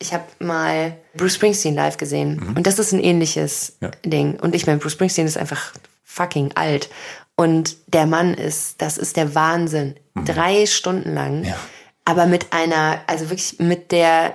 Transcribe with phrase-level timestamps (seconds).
[0.00, 2.56] Ich habe mal Bruce Springsteen live gesehen mhm.
[2.56, 3.90] und das ist ein ähnliches ja.
[4.04, 4.38] Ding.
[4.40, 5.72] Und ich meine, Bruce Springsteen ist einfach
[6.04, 6.88] fucking alt.
[7.36, 9.94] Und der Mann ist, das ist der Wahnsinn.
[10.14, 10.24] Mhm.
[10.24, 11.44] Drei Stunden lang.
[11.44, 11.56] Ja.
[12.04, 14.34] Aber mit einer, also wirklich mit der,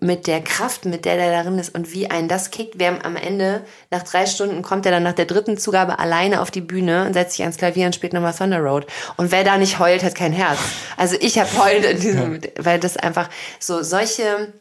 [0.00, 2.78] mit der Kraft, mit der der darin ist und wie einen das kickt.
[2.78, 6.40] Wir haben am Ende, nach drei Stunden kommt er dann nach der dritten Zugabe alleine
[6.40, 8.86] auf die Bühne und setzt sich ans Klavier und spielt nochmal Thunder Road.
[9.16, 10.58] Und wer da nicht heult, hat kein Herz.
[10.96, 14.52] Also ich habe heult in diesem, weil das einfach so solche,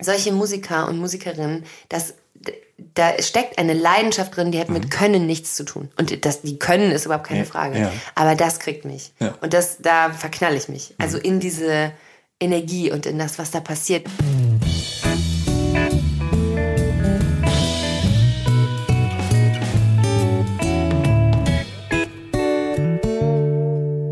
[0.00, 2.14] solche Musiker und Musikerinnen, das
[2.94, 4.90] da steckt eine Leidenschaft drin, die hat mit mhm.
[4.90, 5.90] Können nichts zu tun.
[5.96, 7.78] Und das, die Können ist überhaupt keine Frage.
[7.78, 7.92] Ja.
[8.14, 9.12] Aber das kriegt mich.
[9.18, 9.34] Ja.
[9.40, 10.94] Und das, da verknall ich mich.
[10.98, 11.24] Also mhm.
[11.24, 11.92] in diese
[12.40, 14.06] Energie und in das, was da passiert.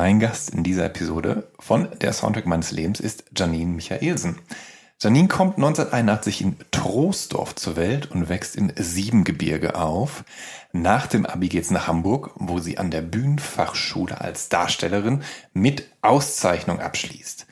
[0.00, 4.38] Mein Gast in dieser Episode von der Soundtrack meines Lebens ist Janine Michaelsen.
[5.00, 10.22] Janine kommt 1981 in Troisdorf zur Welt und wächst in Siebengebirge auf.
[10.72, 16.78] Nach dem Abi geht's nach Hamburg, wo sie an der Bühnenfachschule als Darstellerin mit Auszeichnung
[16.78, 17.48] abschließt.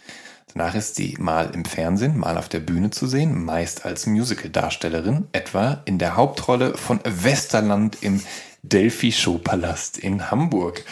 [0.54, 5.26] Danach ist sie mal im Fernsehen, mal auf der Bühne zu sehen, meist als Musical-Darstellerin,
[5.32, 8.22] etwa in der Hauptrolle von Westerland im
[8.68, 10.84] Delphi Showpalast in Hamburg.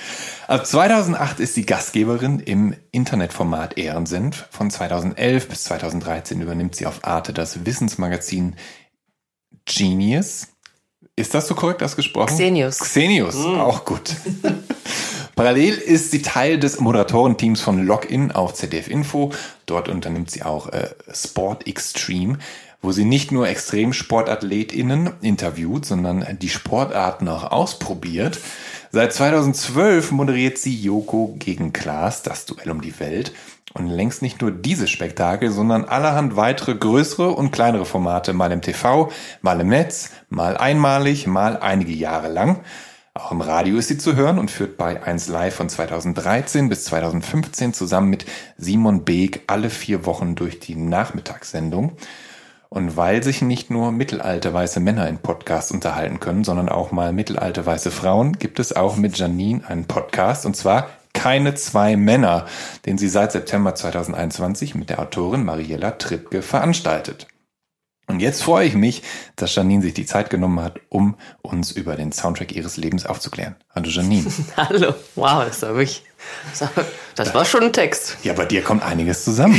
[0.47, 4.47] Ab 2008 ist sie Gastgeberin im Internetformat Ehrensenf.
[4.51, 8.57] Von 2011 bis 2013 übernimmt sie auf Arte das Wissensmagazin
[9.65, 10.49] Genius.
[11.17, 12.35] Ist das so korrekt ausgesprochen?
[12.35, 12.79] Xenius.
[12.79, 13.61] Xenius, mm.
[13.61, 14.17] auch gut.
[15.37, 19.33] Parallel ist sie Teil des Moderatorenteams von Login auf ZDF Info.
[19.67, 22.39] Dort unternimmt sie auch äh, Sport Extreme,
[22.85, 28.39] wo sie nicht nur ExtremsportathletInnen interviewt, sondern die Sportarten auch ausprobiert.
[28.93, 33.33] Seit 2012 moderiert sie Joko gegen Klaas, das Duell um die Welt.
[33.73, 38.61] Und längst nicht nur dieses Spektakel, sondern allerhand weitere größere und kleinere Formate, mal im
[38.61, 42.61] TV, mal im Netz, mal einmalig, mal einige Jahre lang.
[43.15, 46.85] Auch im Radio ist sie zu hören und führt bei 1 Live von 2013 bis
[46.85, 48.27] 2015 zusammen mit
[48.59, 51.97] Simon Beek alle vier Wochen durch die Nachmittagssendung.
[52.75, 57.13] Und weil sich nicht nur mittelalte weiße Männer in Podcasts unterhalten können, sondern auch mal
[57.13, 62.47] mittelalte weiße Frauen, gibt es auch mit Janine einen Podcast und zwar keine zwei Männer,
[62.85, 67.29] den sie seit September 2021 mit der Autorin Mariella Trippke veranstaltet.
[68.07, 69.03] Und jetzt freue ich mich,
[69.35, 73.57] dass Janine sich die Zeit genommen hat, um uns über den Soundtrack ihres Lebens aufzuklären.
[73.75, 74.31] Hallo Janine.
[74.57, 74.95] Hallo.
[75.15, 76.03] Wow, das war wirklich,
[77.15, 78.19] das war schon ein Text.
[78.23, 79.57] Ja, bei dir kommt einiges zusammen.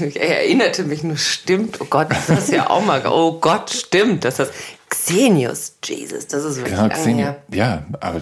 [0.00, 4.24] ich erinnerte mich nur, stimmt, oh Gott, das ist ja auch mal, oh Gott, stimmt,
[4.24, 4.52] das ist
[4.88, 7.26] Xenius, Jesus, das ist wirklich genau, lange Xenius.
[7.26, 7.42] her.
[7.52, 8.20] Ja, aber...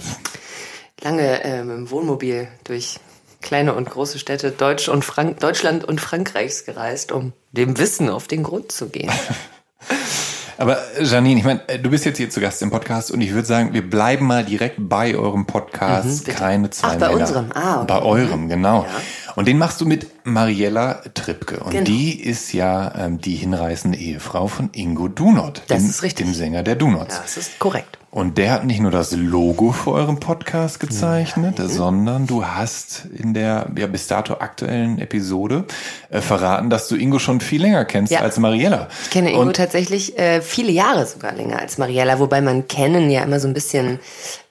[1.02, 2.98] Lange ähm, im Wohnmobil durch
[3.40, 8.26] kleine und große Städte Deutsch und Frank Deutschland und Frankreichs gereist, um dem Wissen auf
[8.26, 9.12] den Grund zu gehen.
[10.58, 13.46] Aber Janine, ich meine, du bist jetzt hier zu Gast im Podcast und ich würde
[13.46, 16.26] sagen, wir bleiben mal direkt bei eurem Podcast.
[16.26, 17.20] Mhm, Keine zwei Ach, bei Männer.
[17.20, 17.84] unserem, ah, okay.
[17.86, 18.82] Bei eurem, genau.
[18.82, 18.88] Ja.
[19.36, 21.60] Und den machst du mit Mariella Trippke.
[21.60, 21.84] Und genau.
[21.84, 25.62] die ist ja ähm, die hinreißende Ehefrau von Ingo Dunot.
[25.68, 26.26] Das dem, ist richtig.
[26.26, 27.14] Dem Sänger der Dunots.
[27.14, 27.97] Ja, das ist korrekt.
[28.10, 31.68] Und der hat nicht nur das Logo für euren Podcast gezeichnet, Nein.
[31.68, 35.66] sondern du hast in der ja, bis dato aktuellen Episode
[36.08, 38.20] äh, verraten, dass du Ingo schon viel länger kennst ja.
[38.20, 38.88] als Mariella.
[39.04, 43.10] Ich kenne Ingo Und tatsächlich äh, viele Jahre sogar länger als Mariella, wobei man kennen
[43.10, 43.98] ja immer so ein bisschen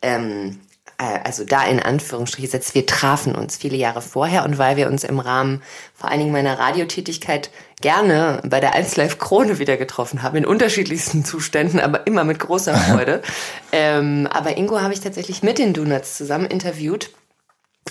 [0.04, 0.67] ähm, äh,
[0.98, 5.04] also da in Anführungsstriche setzt, wir trafen uns viele Jahre vorher und weil wir uns
[5.04, 5.62] im Rahmen
[5.94, 7.52] vor allen Dingen meiner Radiotätigkeit
[7.82, 12.40] gerne bei der 1 Live Krone wieder getroffen haben, in unterschiedlichsten Zuständen, aber immer mit
[12.40, 13.22] großer Freude.
[13.72, 17.12] ähm, aber Ingo habe ich tatsächlich mit den Donuts zusammen interviewt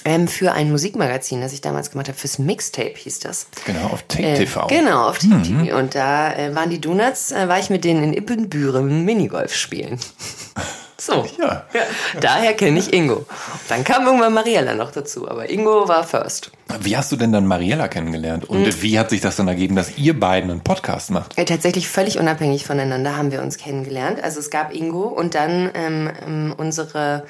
[0.04, 3.46] ähm, für ein Musikmagazin, das ich damals gemacht habe, fürs Mixtape hieß das.
[3.64, 4.66] Genau, auf Tape TV.
[4.66, 5.78] Äh, genau, auf Tape TV.
[5.78, 9.98] Und da äh, waren die Donuts, äh, war ich mit denen in Ippenbüren Minigolf spielen.
[10.98, 11.26] So.
[11.38, 11.64] Ja.
[11.74, 11.80] ja.
[12.20, 13.26] Daher kenne ich Ingo.
[13.68, 16.50] Dann kam irgendwann Mariella noch dazu, aber Ingo war first.
[16.80, 18.44] Wie hast du denn dann Mariella kennengelernt?
[18.48, 18.82] Und Hm.
[18.82, 21.36] wie hat sich das dann ergeben, dass ihr beiden einen Podcast macht?
[21.38, 24.22] Äh, Tatsächlich völlig unabhängig voneinander haben wir uns kennengelernt.
[24.24, 27.24] Also es gab Ingo und dann ähm, ähm, unsere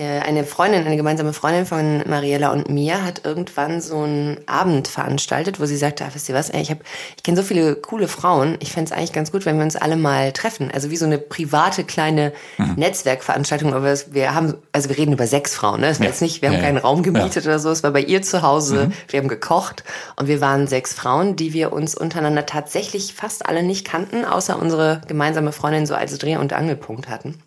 [0.00, 5.60] eine Freundin, eine gemeinsame Freundin von Mariella und mir hat irgendwann so einen Abend veranstaltet,
[5.60, 6.80] wo sie sagte, ah, wisst ihr was, ey, ich habe,
[7.16, 9.76] ich kenne so viele coole Frauen, ich fände es eigentlich ganz gut, wenn wir uns
[9.76, 10.70] alle mal treffen.
[10.72, 12.32] Also wie so eine private kleine
[12.76, 15.88] Netzwerkveranstaltung, aber wir haben, also wir reden über sechs Frauen, ne?
[15.88, 16.10] Das war Ja.
[16.10, 16.66] jetzt nicht, wir haben Ja, ja.
[16.66, 19.84] keinen Raum gemietet oder so, es war bei ihr zu Hause, wir haben gekocht
[20.16, 24.58] und wir waren sechs Frauen, die wir uns untereinander tatsächlich fast alle nicht kannten, außer
[24.60, 27.38] unsere gemeinsame Freundin so als Dreh- und Angelpunkt hatten.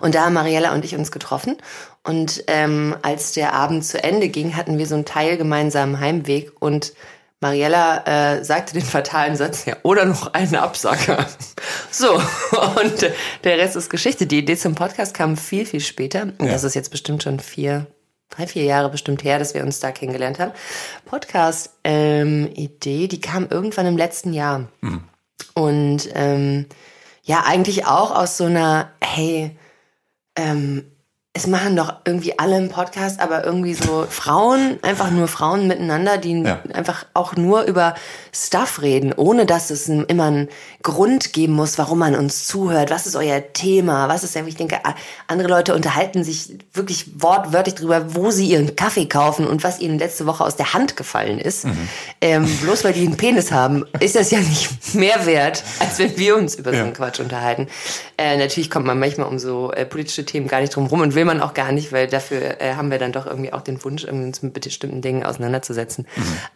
[0.00, 1.56] Und da haben Mariella und ich uns getroffen.
[2.02, 6.52] Und ähm, als der Abend zu Ende ging, hatten wir so einen Teil gemeinsamen Heimweg.
[6.58, 6.94] Und
[7.40, 11.26] Mariella äh, sagte den fatalen Satz, ja, oder noch einen Absacker.
[11.92, 13.12] So, und äh,
[13.42, 14.26] der Rest ist Geschichte.
[14.26, 16.32] Die Idee zum Podcast kam viel, viel später.
[16.40, 16.46] Ja.
[16.46, 17.86] das ist jetzt bestimmt schon vier,
[18.28, 20.52] drei, vier Jahre bestimmt her, dass wir uns da kennengelernt haben.
[21.06, 24.68] Podcast-Idee, die kam irgendwann im letzten Jahr.
[25.54, 26.66] Und ähm,
[27.30, 29.56] ja, eigentlich auch aus so einer, hey,
[30.34, 30.89] ähm,
[31.32, 36.18] es machen doch irgendwie alle einen Podcast, aber irgendwie so Frauen, einfach nur Frauen miteinander,
[36.18, 36.60] die Ja.
[36.74, 37.94] einfach auch nur über
[38.32, 40.48] Stuff reden, ohne dass es immer einen
[40.82, 42.90] Grund geben muss, warum man uns zuhört.
[42.90, 44.08] Was ist euer Thema?
[44.08, 44.80] Was ist denn, ich denke,
[45.28, 50.00] andere Leute unterhalten sich wirklich wortwörtlich drüber, wo sie ihren Kaffee kaufen und was ihnen
[50.00, 51.64] letzte Woche aus der Hand gefallen ist.
[52.20, 56.16] Ähm, bloß weil die einen Penis haben, ist das ja nicht mehr wert, als wenn
[56.18, 57.68] wir uns über so einen Quatsch unterhalten.
[58.18, 61.14] Äh, natürlich kommt man manchmal um so äh, politische Themen gar nicht drum rum und
[61.14, 63.82] will man auch gar nicht, weil dafür äh, haben wir dann doch irgendwie auch den
[63.84, 66.06] Wunsch, uns mit bestimmten Dingen auseinanderzusetzen.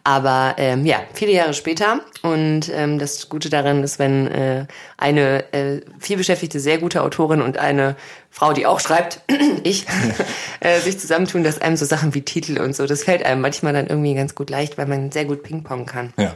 [0.03, 4.65] Aber ähm, ja, viele Jahre später und ähm, das Gute daran ist, wenn äh,
[4.97, 7.95] eine äh, vielbeschäftigte, sehr gute Autorin und eine
[8.29, 9.21] Frau, die auch schreibt,
[9.63, 9.85] ich,
[10.59, 13.73] äh, sich zusammentun, dass einem so Sachen wie Titel und so, das fällt einem manchmal
[13.73, 16.13] dann irgendwie ganz gut leicht, weil man sehr gut Ping-Pong kann.
[16.17, 16.35] Ja.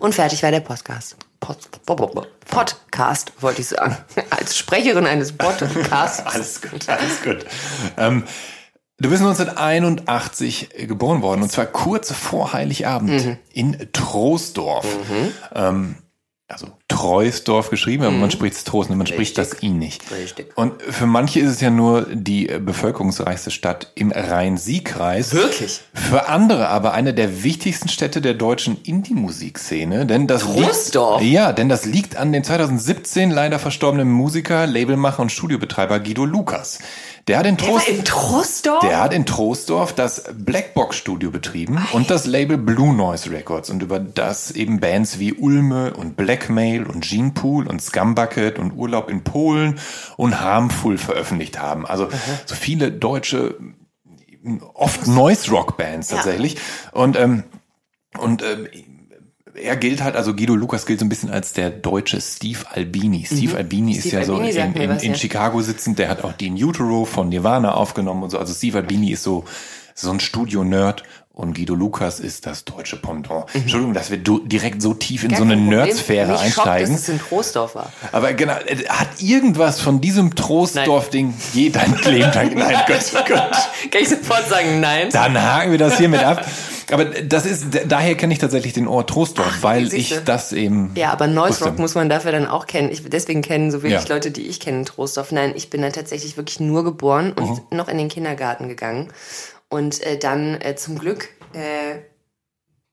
[0.00, 1.16] Und fertig war der Podcast.
[1.40, 1.58] Pod,
[2.50, 3.96] Podcast, wollte ich sagen.
[4.30, 6.20] Als Sprecherin eines Podcasts.
[6.26, 7.46] Alles gut, alles gut.
[7.96, 8.24] Ähm,
[8.98, 13.38] du bist 1981 geboren worden und zwar kurz vor Heiligabend Mhm.
[13.52, 14.86] in Troisdorf.
[15.54, 15.96] Ähm,
[16.48, 20.10] also Treusdorf geschrieben, aber man spricht es Trost, man spricht das I nicht.
[20.10, 20.56] Richtig.
[20.56, 25.34] Und für manche ist es ja nur die bevölkerungsreichste Stadt im Rhein-Sieg-Kreis.
[25.34, 25.82] Wirklich?
[25.92, 31.20] Für andere aber eine der wichtigsten Städte der deutschen Indie-Musikszene, denn das Troisdorf?
[31.20, 36.24] liegt, ja, denn das liegt an den 2017 leider verstorbenen Musiker, Labelmacher und Studiobetreiber Guido
[36.24, 36.78] Lukas.
[37.28, 38.80] Der hat in Der Trost, in Trostdorf?
[38.80, 43.82] der hat in Troisdorf das Blackbox Studio betrieben und das Label Blue Noise Records und
[43.82, 49.10] über das eben Bands wie Ulme und Blackmail und Gene Pool und Scumbucket und Urlaub
[49.10, 49.78] in Polen
[50.16, 51.86] und Harmful veröffentlicht haben.
[51.86, 52.08] Also
[52.46, 53.56] so viele deutsche
[54.74, 56.16] oft Noise Rock Bands Ja.
[56.16, 56.56] tatsächlich
[56.92, 57.44] und ähm,
[58.16, 58.66] und ähm,
[59.62, 63.24] er gilt halt, also Guido Lukas gilt so ein bisschen als der deutsche Steve Albini.
[63.26, 64.08] Steve Albini ist Mhm.
[64.08, 65.18] Steve ja so Albini in, mir in, was, in ja.
[65.18, 68.38] Chicago sitzend, der hat auch den Utero von Nirvana aufgenommen und so.
[68.38, 69.44] Also Steve Albini ist so,
[69.94, 71.02] so ein Studio-Nerd
[71.32, 73.44] und Guido Lukas ist das deutsche Pendant.
[73.54, 75.34] Entschuldigung, dass wir direkt so tief in Mhm.
[75.34, 75.56] Gar so eine.
[75.56, 76.90] Nerdsphäre Mich einsteigen.
[76.92, 77.92] dass es in Trostdorf war.
[78.10, 82.30] Aber genau, hat irgendwas von diesem Trostdorf-Ding je dein Claim?
[82.56, 83.50] Nein, Gott, Gott.
[83.90, 85.10] Kann ich sofort sagen, nein.
[85.12, 86.44] Dann haken wir das hiermit ab.
[86.90, 90.14] Aber das ist, daher kenne ich tatsächlich den Ort Trostdorf, weil siehste.
[90.16, 90.92] ich das eben.
[90.94, 91.64] Ja, aber Noise.
[91.64, 92.90] Rock muss man dafür dann auch kennen.
[92.90, 94.14] Ich, deswegen kennen so wenig Ja.
[94.14, 95.32] Leute, die ich kenne, in Trostdorf.
[95.32, 97.76] Nein, ich bin da tatsächlich wirklich nur geboren und Mhm.
[97.76, 99.08] noch in den Kindergarten gegangen.
[99.68, 101.98] Und äh, dann äh, zum Glück äh,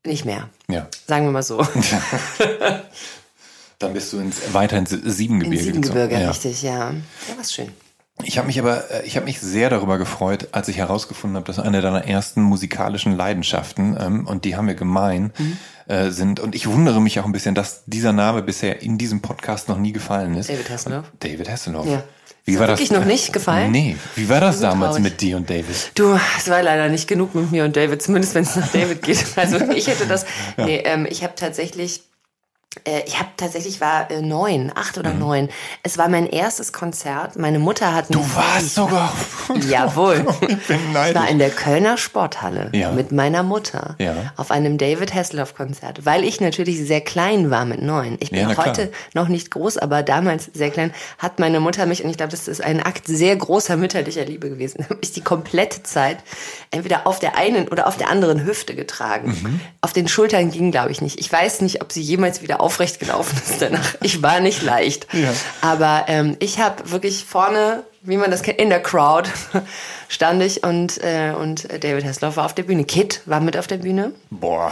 [0.07, 0.49] nicht mehr.
[0.69, 0.87] Ja.
[1.07, 1.65] Sagen wir mal so.
[3.79, 6.21] Dann bist du ins, weiter ins Siebengebirge In Siebengebirge, gezogen.
[6.23, 6.29] Ja.
[6.31, 6.91] richtig, ja.
[6.91, 6.93] Ja,
[7.37, 7.71] was schön.
[8.23, 11.45] Ich habe mich aber, äh, ich habe mich sehr darüber gefreut, als ich herausgefunden habe,
[11.45, 15.57] dass eine deiner ersten musikalischen Leidenschaften, ähm, und die haben wir gemein, Mhm.
[15.87, 16.39] äh, sind.
[16.39, 19.77] Und ich wundere mich auch ein bisschen, dass dieser Name bisher in diesem Podcast noch
[19.77, 20.49] nie gefallen ist.
[20.49, 21.05] David Hasselhoff.
[21.19, 21.85] David Hasselhoff.
[21.87, 22.03] Ja.
[22.45, 22.89] Wie Ist war das?
[22.91, 23.71] noch nicht gefallen?
[23.71, 23.95] Nee.
[24.15, 25.03] Wie war das damals traurig.
[25.11, 25.91] mit dir und David?
[25.95, 29.01] Du, es war leider nicht genug mit mir und David, zumindest wenn es nach David
[29.01, 29.25] geht.
[29.35, 30.25] Also ich hätte das.
[30.55, 32.03] Nee, ähm, ich habe tatsächlich
[33.05, 35.19] ich habe tatsächlich war äh, neun, acht oder mhm.
[35.19, 35.49] neun.
[35.83, 37.37] Es war mein erstes Konzert.
[37.37, 39.13] Meine Mutter hat Du warst sogar.
[39.69, 40.25] Jawohl.
[40.41, 41.15] ich bin neidisch.
[41.15, 42.91] Ich war in der Kölner Sporthalle ja.
[42.91, 44.33] mit meiner Mutter ja.
[44.35, 48.17] auf einem David Hasselhoff Konzert, weil ich natürlich sehr klein war mit neun.
[48.19, 50.93] Ich bin ja, heute noch nicht groß, aber damals sehr klein.
[51.17, 54.49] Hat meine Mutter mich und ich glaube, das ist ein Akt sehr großer mütterlicher Liebe
[54.49, 54.85] gewesen.
[54.89, 56.17] Habe ich die komplette Zeit
[56.71, 59.29] entweder auf der einen oder auf der anderen Hüfte getragen.
[59.29, 59.59] Mhm.
[59.81, 61.19] Auf den Schultern ging, glaube ich, nicht.
[61.19, 63.95] Ich weiß nicht, ob sie jemals wieder aufrecht gelaufen ist danach.
[64.01, 65.07] Ich war nicht leicht.
[65.13, 65.33] Ja.
[65.61, 69.29] Aber ähm, ich habe wirklich vorne, wie man das kennt, in der Crowd
[70.07, 72.85] stand ich und, äh, und David Hasselhoff war auf der Bühne.
[72.85, 74.13] Kit war mit auf der Bühne.
[74.29, 74.71] Boah.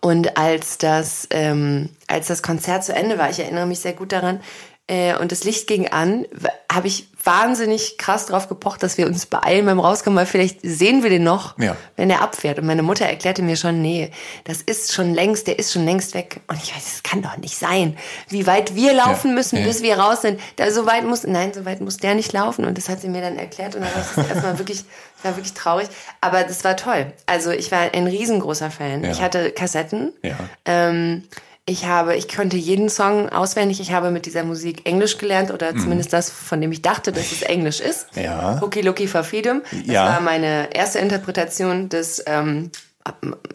[0.00, 4.12] Und als das, ähm, als das Konzert zu Ende war, ich erinnere mich sehr gut
[4.12, 4.40] daran,
[4.88, 6.24] äh, und das Licht ging an,
[6.72, 11.02] habe ich wahnsinnig krass drauf gepocht, dass wir uns beeilen beim Rauskommen, weil vielleicht sehen
[11.02, 11.76] wir den noch, ja.
[11.96, 12.58] wenn er abfährt.
[12.58, 14.10] Und meine Mutter erklärte mir schon, nee,
[14.44, 16.40] das ist schon längst, der ist schon längst weg.
[16.46, 17.98] Und ich weiß, das kann doch nicht sein.
[18.28, 19.34] Wie weit wir laufen ja.
[19.34, 19.66] müssen, ja.
[19.66, 20.40] bis wir raus sind.
[20.56, 22.64] Da, so weit muss, nein, so weit muss der nicht laufen.
[22.64, 23.74] Und das hat sie mir dann erklärt.
[23.74, 24.84] Und dann war es erstmal wirklich,
[25.22, 25.88] war wirklich traurig.
[26.22, 27.12] Aber das war toll.
[27.26, 29.04] Also ich war ein riesengroßer Fan.
[29.04, 30.14] Ich hatte Kassetten.
[30.22, 30.36] Ja.
[30.64, 31.24] Ähm,
[31.68, 33.78] ich habe, ich konnte jeden Song auswendig.
[33.80, 35.80] Ich habe mit dieser Musik Englisch gelernt oder mhm.
[35.80, 38.06] zumindest das, von dem ich dachte, dass es Englisch ist.
[38.16, 38.58] Ja.
[38.60, 39.62] Hooky Looky for Freedom.
[39.70, 40.06] Das ja.
[40.06, 42.70] war meine erste Interpretation des ähm,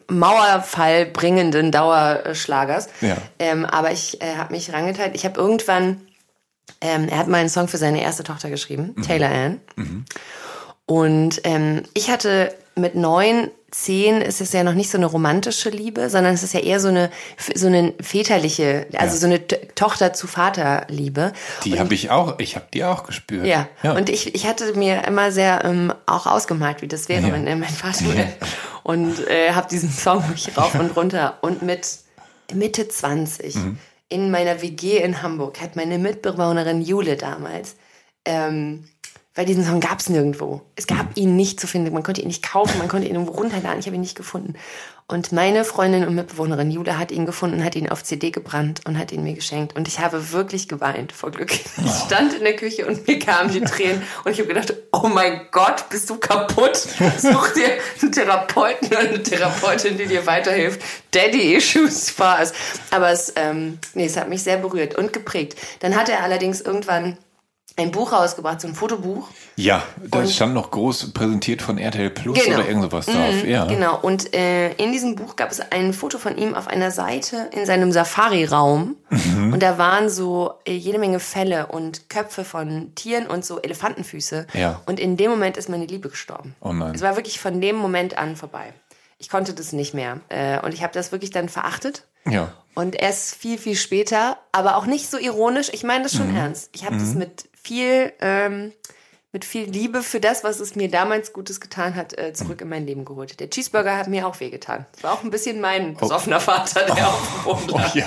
[0.07, 2.87] Mauerfall bringenden Dauerschlagers.
[3.01, 3.17] Ja.
[3.39, 5.15] Ähm, aber ich äh, habe mich rangeteilt.
[5.15, 6.01] Ich habe irgendwann,
[6.81, 9.01] ähm, er hat mal einen Song für seine erste Tochter geschrieben, mhm.
[9.01, 9.61] Taylor Ann.
[9.75, 10.05] Mhm.
[10.85, 15.69] Und ähm, ich hatte mit neun zehn ist es ja noch nicht so eine romantische
[15.69, 17.09] Liebe, sondern es ist ja eher so eine
[17.55, 19.19] so eine väterliche, also ja.
[19.19, 21.33] so eine Tochter zu Vater Liebe.
[21.63, 23.45] Die habe ich auch, ich habe die auch gespürt.
[23.45, 23.67] Ja.
[23.81, 23.93] ja.
[23.93, 27.33] Und ich ich hatte mir immer sehr ähm, auch ausgemalt, wie das wäre, ja.
[27.33, 28.33] wenn er mein Vater wäre.
[28.83, 31.87] Und äh, habe diesen Song mich rauf und runter und mit
[32.53, 33.77] Mitte 20 mhm.
[34.09, 37.75] in meiner WG in Hamburg hat meine Mitbewohnerin Jule damals
[38.25, 38.85] ähm,
[39.35, 40.61] weil diesen Song gab es nirgendwo.
[40.75, 41.91] Es gab ihn nicht zu finden.
[41.93, 43.79] Man konnte ihn nicht kaufen, man konnte ihn irgendwo runterladen.
[43.79, 44.53] Ich habe ihn nicht gefunden.
[45.05, 48.97] Und meine Freundin und Mitbewohnerin Jule hat ihn gefunden, hat ihn auf CD gebrannt und
[48.97, 49.75] hat ihn mir geschenkt.
[49.75, 51.51] Und ich habe wirklich geweint vor Glück.
[51.51, 54.01] Ich stand in der Küche und mir kamen die Tränen.
[54.23, 56.77] Und ich habe gedacht, oh mein Gott, bist du kaputt?
[57.17, 60.81] Such dir einen Therapeuten oder eine Therapeutin, die dir weiterhilft.
[61.11, 62.53] Daddy Issues Spaß.
[62.91, 65.57] Aber es, ähm, nee, es hat mich sehr berührt und geprägt.
[65.81, 67.17] Dann hat er allerdings irgendwann
[67.75, 69.27] ein Buch rausgebracht, so ein Fotobuch.
[69.55, 72.59] Ja, da und stand noch groß präsentiert von RTL Plus genau.
[72.59, 73.43] oder irgend sowas drauf.
[73.43, 73.65] Mhm, ja.
[73.65, 77.49] Genau, und äh, in diesem Buch gab es ein Foto von ihm auf einer Seite
[77.51, 78.95] in seinem Safari-Raum.
[79.09, 79.53] Mhm.
[79.53, 84.47] Und da waren so äh, jede Menge Felle und Köpfe von Tieren und so Elefantenfüße.
[84.53, 84.81] Ja.
[84.85, 86.55] Und in dem Moment ist meine Liebe gestorben.
[86.61, 86.93] Oh nein.
[86.93, 88.73] Es war wirklich von dem Moment an vorbei.
[89.17, 90.19] Ich konnte das nicht mehr.
[90.29, 92.03] Äh, und ich habe das wirklich dann verachtet.
[92.29, 92.51] Ja.
[92.75, 96.37] Und erst viel, viel später, aber auch nicht so ironisch, ich meine das schon mhm.
[96.37, 96.69] ernst.
[96.73, 96.99] Ich habe mhm.
[96.99, 98.71] das mit viel, ähm,
[99.31, 102.69] mit viel Liebe für das, was es mir damals Gutes getan hat, äh, zurück in
[102.69, 103.39] mein Leben geholt.
[103.39, 104.85] Der Cheeseburger hat mir auch wehgetan.
[104.93, 105.99] Das war auch ein bisschen mein oh.
[105.99, 107.07] besoffener Vater, der
[107.45, 107.51] oh.
[107.51, 107.95] auf dem Boden lag.
[107.95, 108.05] Oh, ja.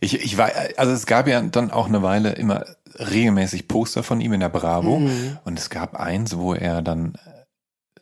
[0.00, 2.64] Ich, ich war, also es gab ja dann auch eine Weile immer
[2.98, 5.38] regelmäßig Poster von ihm in der Bravo mhm.
[5.44, 7.14] und es gab eins, wo er dann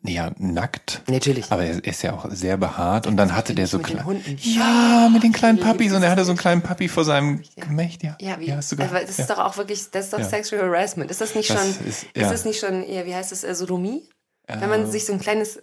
[0.03, 1.03] ja, nackt.
[1.09, 1.51] Natürlich.
[1.51, 4.21] Aber er ist ja auch sehr behaart und dann hatte der so kleine.
[4.39, 8.03] Ja, mit den kleinen Puppies und er hatte so einen kleinen Puppy vor seinem Gemächt,
[8.03, 8.17] ja.
[8.21, 8.47] Ja, wie?
[8.47, 10.23] Ja, hast du aber das ist doch auch wirklich, das ist doch.
[10.23, 11.11] Sexual Harassment.
[11.11, 14.09] Ist das nicht das schon, ist, das nicht schon, ja, wie heißt das, äh, Sodomie?
[14.47, 15.61] Wenn man sich so ein kleines,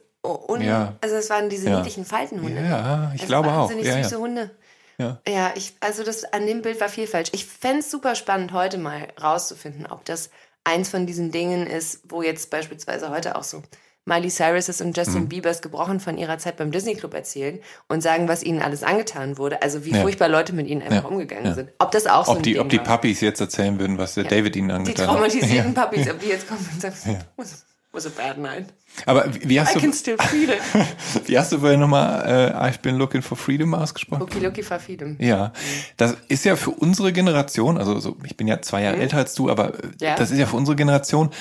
[0.60, 0.96] ja.
[1.02, 2.62] also es waren diese niedlichen Faltenhunde.
[2.62, 3.70] Ja, ich also glaube auch.
[3.70, 4.52] Wahnsinnig ja, süße Hunde.
[4.98, 5.20] Ja.
[5.28, 7.30] ja, ich, also das an dem Bild war viel falsch.
[7.34, 10.30] Ich fände es super spannend, heute mal rauszufinden, ob das
[10.64, 13.62] eins von diesen Dingen ist, wo jetzt beispielsweise heute auch so
[14.06, 15.30] Miley Cyrus und Justin mhm.
[15.30, 19.40] Biebers gebrochen von ihrer Zeit beim Disney Club erzählen und sagen, was ihnen alles angetan
[19.40, 19.64] wurde.
[19.64, 20.02] Also wie ja.
[20.02, 21.10] furchtbar Leute mit ihnen einfach ja.
[21.10, 21.54] umgegangen ja.
[21.56, 21.72] sind.
[21.80, 24.56] Ob das auch ob so die, Ob die Puppies jetzt erzählen würden, was der David
[24.56, 25.16] ihnen angetan hat.
[25.16, 26.96] Die traumatisierten Puppies, ob die jetzt kommen und sagen,
[27.36, 28.68] was, was a bad night.
[29.06, 30.62] Aber wie hast I du, can still feel it.
[31.28, 34.22] wie hast du vorher nochmal äh, I've been looking for freedom ausgesprochen?
[34.22, 35.18] Okay, looking for freedom.
[35.20, 35.52] Ja,
[35.98, 39.02] das ist ja für unsere Generation, also so, ich bin ja zwei Jahre mhm.
[39.02, 40.16] älter als du, aber ja.
[40.16, 41.32] das ist ja für unsere Generation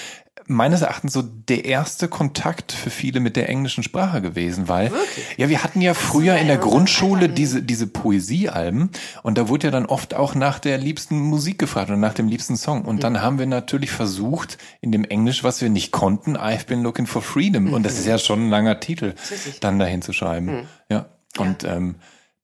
[0.47, 5.27] meines Erachtens so der erste Kontakt für viele mit der englischen Sprache gewesen, weil Wirklich?
[5.37, 8.91] ja, wir hatten ja früher in der Grundschule diese diese Poesiealben
[9.23, 12.29] und da wurde ja dann oft auch nach der liebsten Musik gefragt und nach dem
[12.29, 13.01] liebsten Song und mhm.
[13.01, 17.07] dann haben wir natürlich versucht in dem Englisch, was wir nicht konnten, I've been looking
[17.07, 19.15] for freedom und das ist ja schon ein langer Titel,
[19.61, 20.47] dann dahin zu schreiben.
[20.47, 20.67] Mhm.
[20.91, 21.07] Ja.
[21.39, 21.97] Und ähm,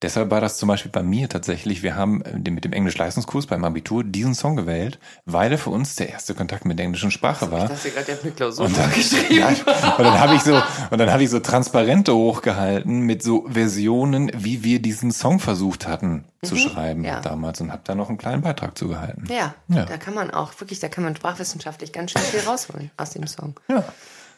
[0.03, 3.65] Deshalb war das zum Beispiel bei mir tatsächlich, wir haben äh, mit dem Englisch-Leistungskurs beim
[3.65, 7.51] Abitur diesen Song gewählt, weil er für uns der erste Kontakt mit der englischen Sprache
[7.53, 7.65] war.
[7.65, 9.35] Ich dachte gerade, eine Klausur und dann, geschrieben.
[9.35, 10.55] Ja, und dann habe ich so,
[10.91, 15.87] und dann habe ich so Transparente hochgehalten mit so Versionen, wie wir diesen Song versucht
[15.87, 17.21] hatten zu mhm, schreiben ja.
[17.21, 19.27] damals und habe da noch einen kleinen Beitrag zugehalten.
[19.29, 22.91] Ja, ja, da kann man auch wirklich, da kann man sprachwissenschaftlich ganz schön viel rausholen
[22.97, 23.61] aus dem Song.
[23.69, 23.85] Ja.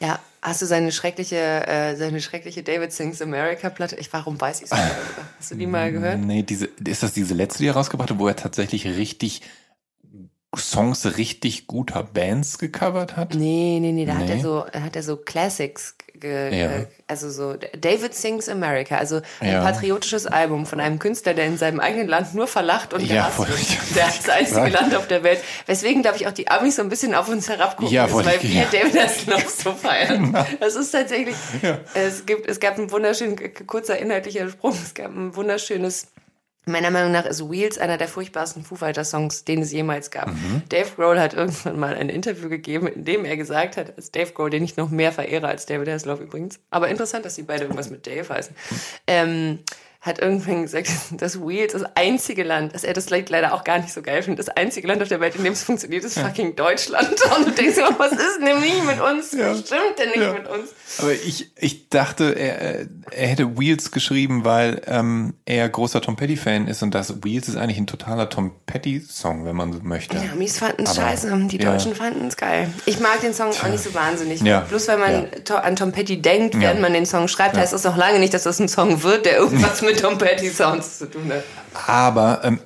[0.02, 3.94] Ja, hast du seine schreckliche, äh, seine schreckliche David Sings America Platte?
[3.94, 4.82] Ich, warum weiß ich es nicht?
[5.38, 6.18] Hast du die mal gehört?
[6.18, 9.42] Nee, diese, ist das diese letzte, die er rausgebracht hat, wo er tatsächlich richtig
[10.56, 13.35] Songs richtig guter Bands gecovert hat?
[13.35, 14.25] Nee, nee, nee, da nee.
[14.25, 16.87] hat er so, hat er so Classics ge, ja.
[17.06, 19.62] also so David Sings America, also ein ja.
[19.62, 23.49] patriotisches Album von einem Künstler, der in seinem eigenen Land nur verlacht und ja, voll,
[23.49, 23.59] wird.
[23.97, 25.40] Der ist das einzige Land auf der Welt.
[25.66, 28.42] Weswegen, glaube ich, auch die Amis so ein bisschen auf uns herabgucken, ja, ist, weil
[28.42, 30.37] wir David das noch so feiern.
[30.61, 31.37] Das ist tatsächlich,
[31.94, 36.09] es gibt, es gab einen wunderschönen, kurzer inhaltlicher Sprung, es gab ein wunderschönes
[36.64, 40.28] Meiner Meinung nach ist Wheels einer der furchtbarsten Foo Fighters Songs, den es jemals gab.
[40.28, 40.62] Mhm.
[40.69, 44.31] Dave Grohl hat irgendwann mal ein Interview gegeben, in dem er gesagt hat, als Dave
[44.33, 46.61] Grohl, den ich noch mehr verehre als David Hasselhoff übrigens.
[46.71, 48.54] Aber interessant, dass sie beide irgendwas mit Dave heißen.
[49.09, 49.59] Ähm,
[50.02, 53.92] hat irgendwann gesagt, dass Wales das einzige Land, dass er das leider auch gar nicht
[53.92, 56.25] so geil findet, das einzige Land auf der Welt, in dem es funktioniert, ist ja.
[56.25, 57.09] fucking Deutschland.
[57.37, 59.32] Und du denkst immer, was ist denn nicht mit uns?
[59.32, 59.52] Ja.
[59.52, 60.32] Was stimmt denn nicht ja.
[60.32, 60.71] mit uns?
[60.99, 66.66] Aber ich, ich dachte, er, er hätte Wheels geschrieben, weil ähm, er großer Tom Petty-Fan
[66.66, 70.16] ist und das Wheels ist eigentlich ein totaler Tom Petty-Song, wenn man so möchte.
[70.16, 72.68] Ja, Mies fanden es scheiße, die Deutschen fanden es geil.
[72.87, 74.40] Ich mag den Song auch nicht so wahnsinnig.
[74.40, 74.61] Ja.
[74.61, 75.26] Bloß weil man
[75.62, 78.42] an Tom Petty denkt, während man den Song schreibt, heißt das noch lange nicht, dass
[78.42, 81.44] das ein Song wird, der irgendwas mit mit Tom Petty Sounds zu tun hat.
[81.87, 82.61] Aber ähm,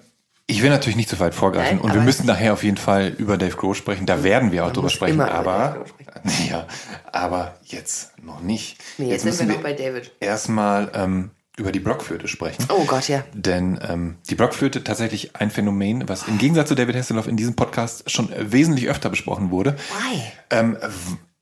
[0.47, 3.09] ich will natürlich nicht zu weit vorgreifen Nein, und wir müssen nachher auf jeden Fall
[3.19, 4.07] über Dave Grohl sprechen.
[4.07, 6.49] Da werden wir auch drüber sprechen, aber sprechen.
[6.51, 6.67] ja,
[7.11, 8.79] aber jetzt noch nicht.
[8.99, 10.13] Nee, jetzt, jetzt sind wir noch bei David.
[10.21, 12.65] Erstmal ähm, über die Blockflöte sprechen.
[12.69, 13.25] Oh Gott, ja.
[13.33, 17.57] Denn ähm, die Blockflöte tatsächlich ein Phänomen, was im Gegensatz zu David Hasselhoff in diesem
[17.57, 19.75] Podcast schon wesentlich öfter besprochen wurde.
[19.75, 20.23] Why?
[20.51, 20.79] Ähm,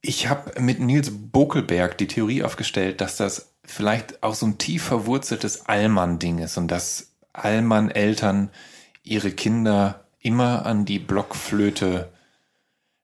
[0.01, 4.85] ich habe mit Nils Bokelberg die Theorie aufgestellt, dass das vielleicht auch so ein tief
[4.85, 8.51] verwurzeltes Allmann-Ding ist und dass Allmann-Eltern
[9.03, 12.11] ihre Kinder immer an die Blockflöte,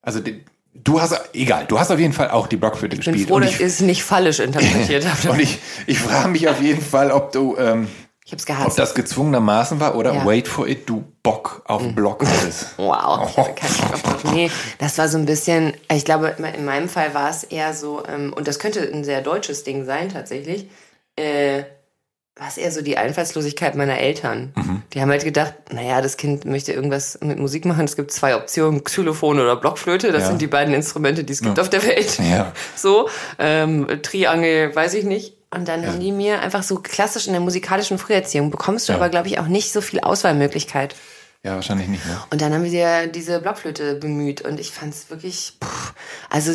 [0.02, 3.16] also die, du hast, egal, du hast auf jeden Fall auch die Blockflöte ich gespielt.
[3.16, 5.32] Ich bin froh, dass ich es nicht falsch interpretiert habe.
[5.32, 7.88] und ich, ich frage mich auf jeden Fall, ob du, ähm,
[8.30, 8.70] ich hab's gehasst.
[8.70, 10.24] Ob das gezwungenermaßen war oder ja.
[10.24, 11.96] wait for it, du Bock auf mhm.
[11.96, 12.66] Block hattest.
[12.76, 14.24] wow, drauf.
[14.32, 18.04] Nee, das war so ein bisschen, ich glaube, in meinem Fall war es eher so,
[18.06, 20.70] ähm, und das könnte ein sehr deutsches Ding sein tatsächlich,
[21.16, 21.64] äh,
[22.36, 24.52] war es eher so die Einfallslosigkeit meiner Eltern.
[24.54, 24.82] Mhm.
[24.94, 27.84] Die haben halt gedacht, naja, das Kind möchte irgendwas mit Musik machen.
[27.84, 30.12] Es gibt zwei Optionen, Xylophon oder Blockflöte.
[30.12, 30.28] Das ja.
[30.28, 31.62] sind die beiden Instrumente, die es gibt ja.
[31.62, 32.20] auf der Welt.
[32.20, 32.52] Ja.
[32.76, 35.39] So, ähm, Triangel, weiß ich nicht.
[35.52, 35.88] Und dann ja.
[35.88, 38.98] haben die mir einfach so klassisch in der musikalischen Früherziehung bekommst du ja.
[38.98, 40.94] aber, glaube ich, auch nicht so viel Auswahlmöglichkeit.
[41.42, 42.04] Ja, wahrscheinlich nicht.
[42.04, 42.20] Ne?
[42.28, 45.94] Und dann haben wir dir diese Blockflöte bemüht und ich fand es wirklich, pff,
[46.28, 46.52] also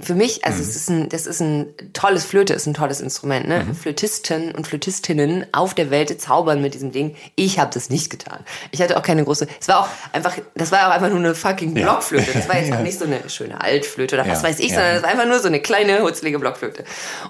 [0.00, 0.68] für mich, also mhm.
[0.68, 3.64] es ist ein, das ist ein tolles Flöte, ist ein tolles Instrument, ne?
[3.64, 3.74] Mhm.
[3.74, 7.16] Flötisten und Flötistinnen auf der Welt zaubern mit diesem Ding.
[7.36, 8.42] Ich habe das nicht getan.
[8.70, 11.34] Ich hatte auch keine große, es war auch einfach, das war auch einfach nur eine
[11.34, 12.32] fucking Blockflöte.
[12.32, 12.78] Das war jetzt ja.
[12.78, 14.48] auch nicht so eine schöne Altflöte oder was ja.
[14.48, 16.84] weiß ich, sondern das war einfach nur so eine kleine, hutzlige Blockflöte.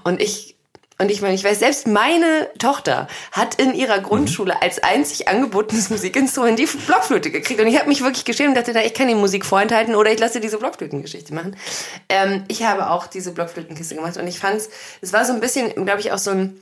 [0.04, 0.54] Und ich
[0.98, 5.90] und ich meine, ich weiß, selbst meine Tochter hat in ihrer Grundschule als einzig angebotenes
[5.90, 7.60] Musikinstrument die Blockflöte gekriegt.
[7.60, 10.12] Und ich habe mich wirklich geschämt und dachte, da, ich kann die Musik vorenthalten oder
[10.12, 11.56] ich lasse diese Blockflötengeschichte machen.
[12.08, 15.40] Ähm, ich habe auch diese Blockflötenkiste gemacht und ich fand es, es war so ein
[15.40, 16.60] bisschen, glaube ich, auch so ein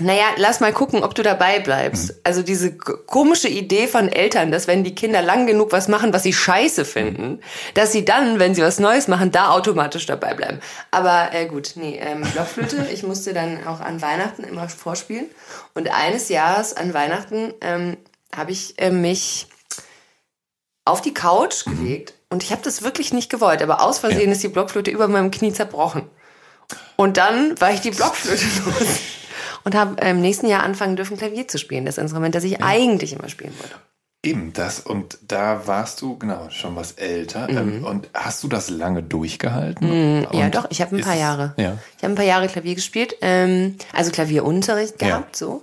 [0.00, 2.08] naja, lass mal gucken, ob du dabei bleibst.
[2.08, 2.20] Mhm.
[2.24, 6.22] Also diese komische Idee von Eltern, dass wenn die Kinder lang genug was machen, was
[6.22, 7.40] sie scheiße finden,
[7.74, 10.60] dass sie dann, wenn sie was Neues machen, da automatisch dabei bleiben.
[10.90, 15.26] Aber äh, gut, nee, ähm, Blockflöte, ich musste dann auch an Weihnachten immer vorspielen.
[15.74, 17.96] Und eines Jahres an Weihnachten ähm,
[18.34, 19.48] habe ich äh, mich
[20.84, 21.78] auf die Couch mhm.
[21.78, 24.32] gelegt und ich habe das wirklich nicht gewollt, aber aus Versehen ja.
[24.32, 26.08] ist die Blockflöte über meinem Knie zerbrochen.
[26.96, 29.19] Und dann war ich die Blockflöte los
[29.64, 31.84] und habe im nächsten Jahr anfangen dürfen, Klavier zu spielen.
[31.84, 32.58] Das Instrument, das ich ja.
[32.60, 33.74] eigentlich immer spielen wollte.
[34.22, 34.80] Eben das.
[34.80, 37.48] Und da warst du, genau, schon was älter.
[37.48, 37.84] Ähm, mhm.
[37.86, 40.18] Und hast du das lange durchgehalten?
[40.18, 40.66] Mhm, ja, doch.
[40.70, 41.54] Ich habe ein paar Jahre.
[41.56, 41.78] Ja.
[41.96, 43.16] Ich habe ein paar Jahre Klavier gespielt.
[43.22, 45.46] Ähm, also Klavierunterricht gehabt, ja.
[45.46, 45.62] so.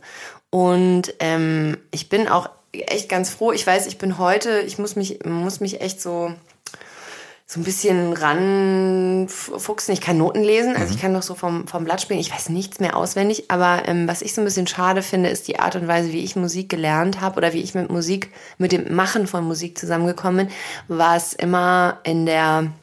[0.50, 3.52] Und ähm, ich bin auch echt ganz froh.
[3.52, 6.34] Ich weiß, ich bin heute, ich muss mich, muss mich echt so
[7.50, 9.94] so ein bisschen ranfuchsen.
[9.94, 10.94] Ich kann Noten lesen, also mhm.
[10.94, 12.20] ich kann doch so vom, vom Blatt spielen.
[12.20, 15.48] Ich weiß nichts mehr auswendig, aber ähm, was ich so ein bisschen schade finde, ist
[15.48, 18.74] die Art und Weise, wie ich Musik gelernt habe oder wie ich mit Musik, mit
[18.74, 22.74] dem Machen von Musik zusammengekommen bin, war es immer in der,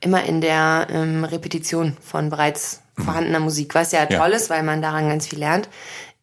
[0.00, 3.02] immer in der ähm, Repetition von bereits mhm.
[3.02, 4.36] vorhandener Musik, was ja toll ja.
[4.36, 5.68] ist, weil man daran ganz viel lernt.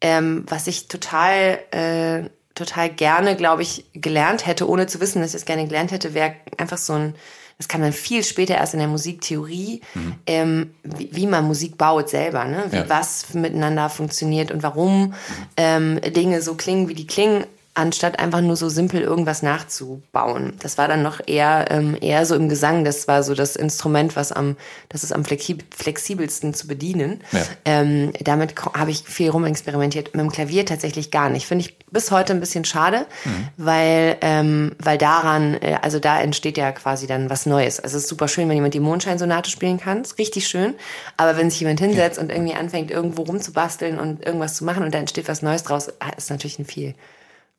[0.01, 5.31] ähm, was ich total, äh, total gerne, glaube ich, gelernt hätte, ohne zu wissen, dass
[5.31, 7.15] ich es gerne gelernt hätte, wäre einfach so ein,
[7.57, 10.15] das kam dann viel später erst in der Musiktheorie, mhm.
[10.25, 12.65] ähm, wie, wie, man Musik baut selber, ne?
[12.71, 12.89] wie ja.
[12.89, 15.15] was miteinander funktioniert und warum mhm.
[15.57, 20.53] ähm, Dinge so klingen, wie die klingen anstatt einfach nur so simpel irgendwas nachzubauen.
[20.59, 22.85] Das war dann noch eher ähm, eher so im Gesang.
[22.85, 24.55] Das war so das Instrument, was am
[24.89, 27.21] das ist am flexibelsten zu bedienen.
[27.31, 27.41] Ja.
[27.65, 30.15] Ähm, damit habe ich viel rumexperimentiert.
[30.15, 31.45] Mit dem Klavier tatsächlich gar nicht.
[31.45, 33.47] Finde ich bis heute ein bisschen schade, mhm.
[33.57, 37.81] weil ähm, weil daran äh, also da entsteht ja quasi dann was Neues.
[37.81, 40.75] Also es ist super schön, wenn jemand die Mondscheinsonate spielen kann, ist richtig schön.
[41.17, 42.23] Aber wenn sich jemand hinsetzt ja.
[42.23, 45.89] und irgendwie anfängt irgendwo rumzubasteln und irgendwas zu machen und da entsteht was Neues draus,
[46.17, 46.95] ist natürlich ein viel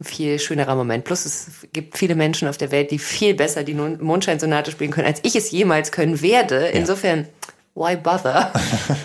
[0.00, 1.04] viel schönerer Moment.
[1.04, 5.06] Plus es gibt viele Menschen auf der Welt, die viel besser die Mondscheinsonate spielen können,
[5.06, 6.66] als ich es jemals können werde.
[6.66, 7.26] Insofern,
[7.74, 8.52] why bother?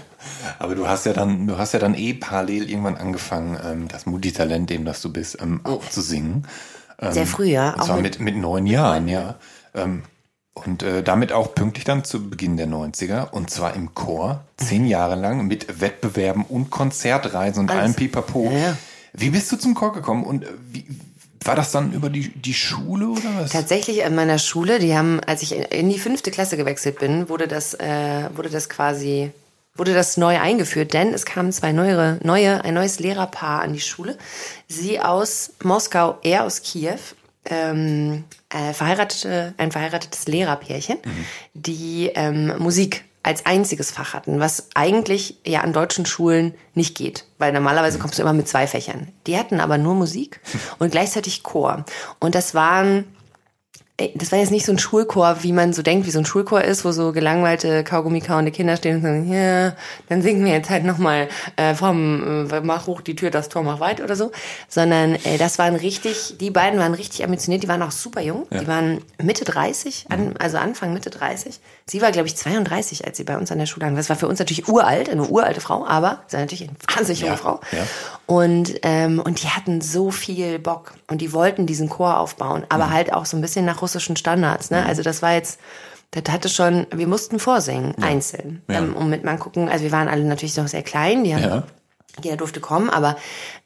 [0.60, 4.06] Aber du hast ja dann, du hast ja dann eh parallel irgendwann angefangen, ähm, das
[4.06, 6.47] Multitalent, dem das du bist, ähm, auch zu singen.
[6.99, 7.73] Ähm, Sehr früh, ja.
[7.73, 9.36] Und zwar mit, mit neun Jahren, ja.
[9.73, 10.04] Ähm,
[10.54, 13.32] und äh, damit auch pünktlich dann zu Beginn der 90er.
[13.32, 17.82] Und zwar im Chor, zehn Jahre lang, mit Wettbewerben und Konzertreisen und Alles.
[17.82, 18.51] allem Pipapo.
[18.51, 18.77] Ja.
[19.13, 20.86] Wie bist du zum Chor gekommen und äh, wie,
[21.43, 23.52] war das dann über die, die Schule oder was?
[23.52, 27.47] Tatsächlich in meiner Schule, die haben, als ich in die fünfte Klasse gewechselt bin, wurde
[27.47, 29.32] das, äh, wurde das quasi,
[29.76, 33.82] wurde das neu eingeführt, denn es kamen zwei neuere, neue, ein neues Lehrerpaar an die
[33.82, 34.17] Schule.
[34.67, 37.00] Sie aus Moskau, er aus Kiew.
[37.43, 41.26] Ähm, äh, verheiratete, ein verheiratetes Lehrerpärchen, mhm.
[41.56, 47.25] die ähm, Musik als einziges Fach hatten, was eigentlich ja an deutschen Schulen nicht geht,
[47.38, 49.10] weil normalerweise kommst du immer mit zwei Fächern.
[49.27, 50.39] Die hatten aber nur Musik
[50.79, 51.86] und gleichzeitig Chor.
[52.19, 53.05] Und das waren
[54.15, 56.62] das war jetzt nicht so ein Schulchor, wie man so denkt, wie so ein Schulchor
[56.62, 59.73] ist, wo so gelangweilte Kaugummikauende Kinder stehen und sagen, ja,
[60.10, 63.63] dann singen wir jetzt halt nochmal äh, vom äh, Mach hoch die Tür, das Tor
[63.63, 64.32] mach weit oder so.
[64.67, 68.47] Sondern äh, das waren richtig, die beiden waren richtig ambitioniert, die waren auch super jung.
[68.49, 68.62] Ja.
[68.62, 71.60] Die waren Mitte 30, an, also Anfang Mitte 30.
[71.86, 73.91] Sie war, glaube ich, 32, als sie bei uns an der Schule war.
[73.93, 77.21] Das war für uns natürlich uralt, eine uralte Frau, aber sie war natürlich eine wahnsinnig
[77.21, 77.38] junge ja.
[77.38, 77.60] Frau.
[77.71, 77.86] Ja.
[78.32, 82.86] Und, ähm, und die hatten so viel Bock und die wollten diesen Chor aufbauen, aber
[82.86, 82.91] mhm.
[82.91, 84.72] halt auch so ein bisschen nach russischen Standards.
[84.72, 84.80] Ne?
[84.80, 84.88] Mhm.
[84.88, 85.60] Also das war jetzt,
[86.12, 88.08] das hatte schon, wir mussten vorsingen, ja.
[88.08, 88.62] einzeln.
[88.70, 88.78] Ja.
[88.78, 91.44] Ähm, und mit man gucken, also wir waren alle natürlich noch sehr klein, die haben
[91.44, 91.63] ja
[92.24, 93.17] jeder durfte kommen, aber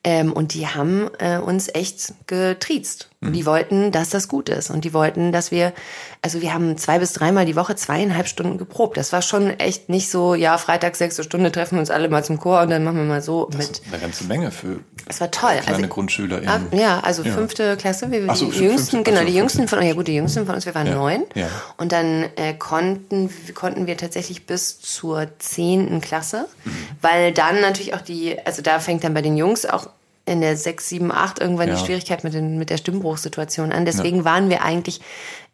[0.05, 3.09] ähm, und die haben äh, uns echt getriezt.
[3.21, 3.33] Mhm.
[3.33, 5.73] Die wollten, dass das gut ist und die wollten, dass wir,
[6.21, 8.97] also wir haben zwei bis dreimal die Woche zweieinhalb Stunden geprobt.
[8.97, 12.23] Das war schon echt nicht so, ja Freitag sechste Stunde treffen wir uns alle mal
[12.23, 13.77] zum Chor und dann machen wir mal so das mit.
[13.79, 14.79] Ist eine ganze Menge für.
[15.07, 15.57] Das war toll.
[15.61, 16.47] Kleine also, Grundschüler.
[16.47, 17.33] Ab, ja, also ja.
[17.33, 20.53] fünfte Klasse, wir so, die jüngsten, genau die jüngsten von, ja gut, die jüngsten von
[20.53, 20.93] uns, wir waren ja.
[20.93, 21.47] neun ja.
[21.77, 26.71] und dann äh, konnten konnten wir tatsächlich bis zur zehnten Klasse, mhm.
[27.01, 29.87] weil dann natürlich auch die, also da fängt dann bei den Jungs auch
[30.25, 31.75] in der 6, 7, 8 irgendwann ja.
[31.75, 33.85] die Schwierigkeit mit, den, mit der Stimmbruchssituation an.
[33.85, 34.25] Deswegen ja.
[34.25, 35.01] waren wir eigentlich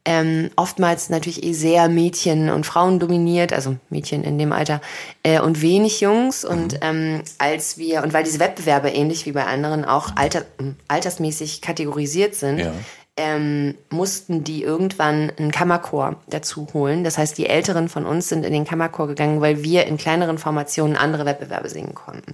[0.04, 4.82] ähm, oftmals natürlich eh sehr Mädchen und Frauen dominiert, also Mädchen in dem Alter
[5.24, 6.44] äh, und wenig Jungs.
[6.44, 6.80] Und mhm.
[6.82, 10.44] ähm, als wir, und weil diese Wettbewerbe ähnlich wie bei anderen auch alter,
[10.88, 12.72] altersmäßig kategorisiert sind, ja.
[13.18, 17.04] ähm, mussten die irgendwann einen Kammerchor dazu holen.
[17.04, 20.40] Das heißt, die Älteren von uns sind in den Kammerchor gegangen, weil wir in kleineren
[20.40, 22.34] Formationen andere Wettbewerbe singen konnten.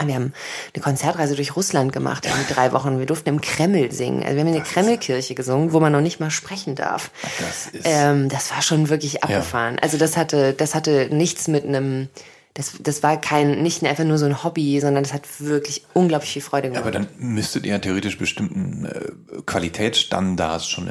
[0.00, 0.32] Ah, wir haben
[0.74, 2.98] eine Konzertreise durch Russland gemacht, in drei Wochen.
[2.98, 4.22] Wir durften im Kreml singen.
[4.22, 7.10] Also wir haben in der Kremlkirche gesungen, wo man noch nicht mal sprechen darf.
[7.38, 9.74] Das, ist ähm, das war schon wirklich abgefahren.
[9.74, 9.82] Ja.
[9.82, 12.08] Also das hatte, das hatte nichts mit einem
[12.54, 16.32] das, das war kein, nicht einfach nur so ein Hobby, sondern das hat wirklich unglaublich
[16.32, 16.82] viel Freude gemacht.
[16.82, 20.90] Aber dann müsstet ihr ja theoretisch bestimmten äh, Qualitätsstandards schon äh,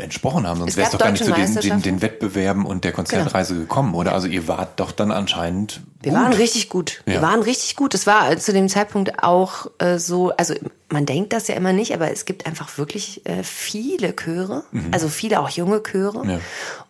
[0.00, 2.92] entsprochen haben, sonst wäre es doch gar nicht zu den, den, den, Wettbewerben und der
[2.92, 3.66] Konzertreise genau.
[3.66, 4.12] gekommen, oder?
[4.12, 5.80] Also ihr wart doch dann anscheinend.
[6.02, 7.02] Wir waren richtig gut.
[7.06, 7.14] Ja.
[7.14, 7.94] Wir waren richtig gut.
[7.94, 10.54] Es war zu dem Zeitpunkt auch äh, so, also
[10.90, 14.88] man denkt das ja immer nicht, aber es gibt einfach wirklich äh, viele Chöre, mhm.
[14.92, 16.26] also viele auch junge Chöre.
[16.26, 16.40] Ja.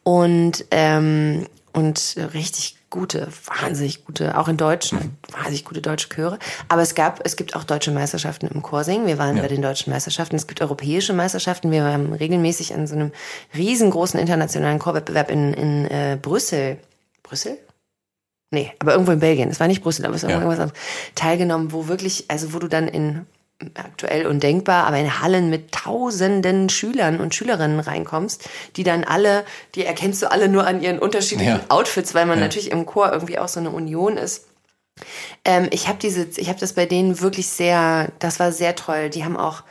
[0.02, 5.16] Und, ähm, und richtig gute, wahnsinnig gute, auch in Deutschen, mhm.
[5.32, 6.38] wahnsinnig gute deutsche Chöre.
[6.68, 9.08] Aber es gab, es gibt auch deutsche Meisterschaften im Chorsingen.
[9.08, 9.42] Wir waren ja.
[9.42, 10.36] bei den deutschen Meisterschaften.
[10.36, 11.72] Es gibt europäische Meisterschaften.
[11.72, 13.10] Wir haben regelmäßig an so einem
[13.52, 16.78] riesengroßen internationalen Chorwettbewerb in, in äh, Brüssel.
[17.24, 17.58] Brüssel?
[18.52, 19.50] Nee, aber irgendwo in Belgien.
[19.50, 20.36] Es war nicht Brüssel, aber es war ja.
[20.36, 20.80] irgendwas anderes.
[21.16, 23.26] Teilgenommen, wo wirklich, also wo du dann in
[23.74, 29.84] aktuell undenkbar, aber in Hallen mit tausenden Schülern und Schülerinnen reinkommst, die dann alle, die
[29.84, 31.64] erkennst du alle nur an ihren unterschiedlichen ja.
[31.68, 32.44] Outfits, weil man ja.
[32.44, 34.46] natürlich im Chor irgendwie auch so eine Union ist.
[35.44, 39.10] Ähm, ich habe diese, ich habe das bei denen wirklich sehr, das war sehr toll.
[39.10, 39.62] Die haben auch,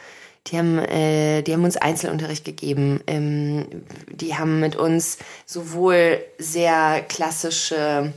[0.48, 3.02] die haben, äh, die haben uns Einzelunterricht gegeben.
[3.08, 3.66] Ähm,
[4.08, 8.14] die haben mit uns sowohl sehr klassische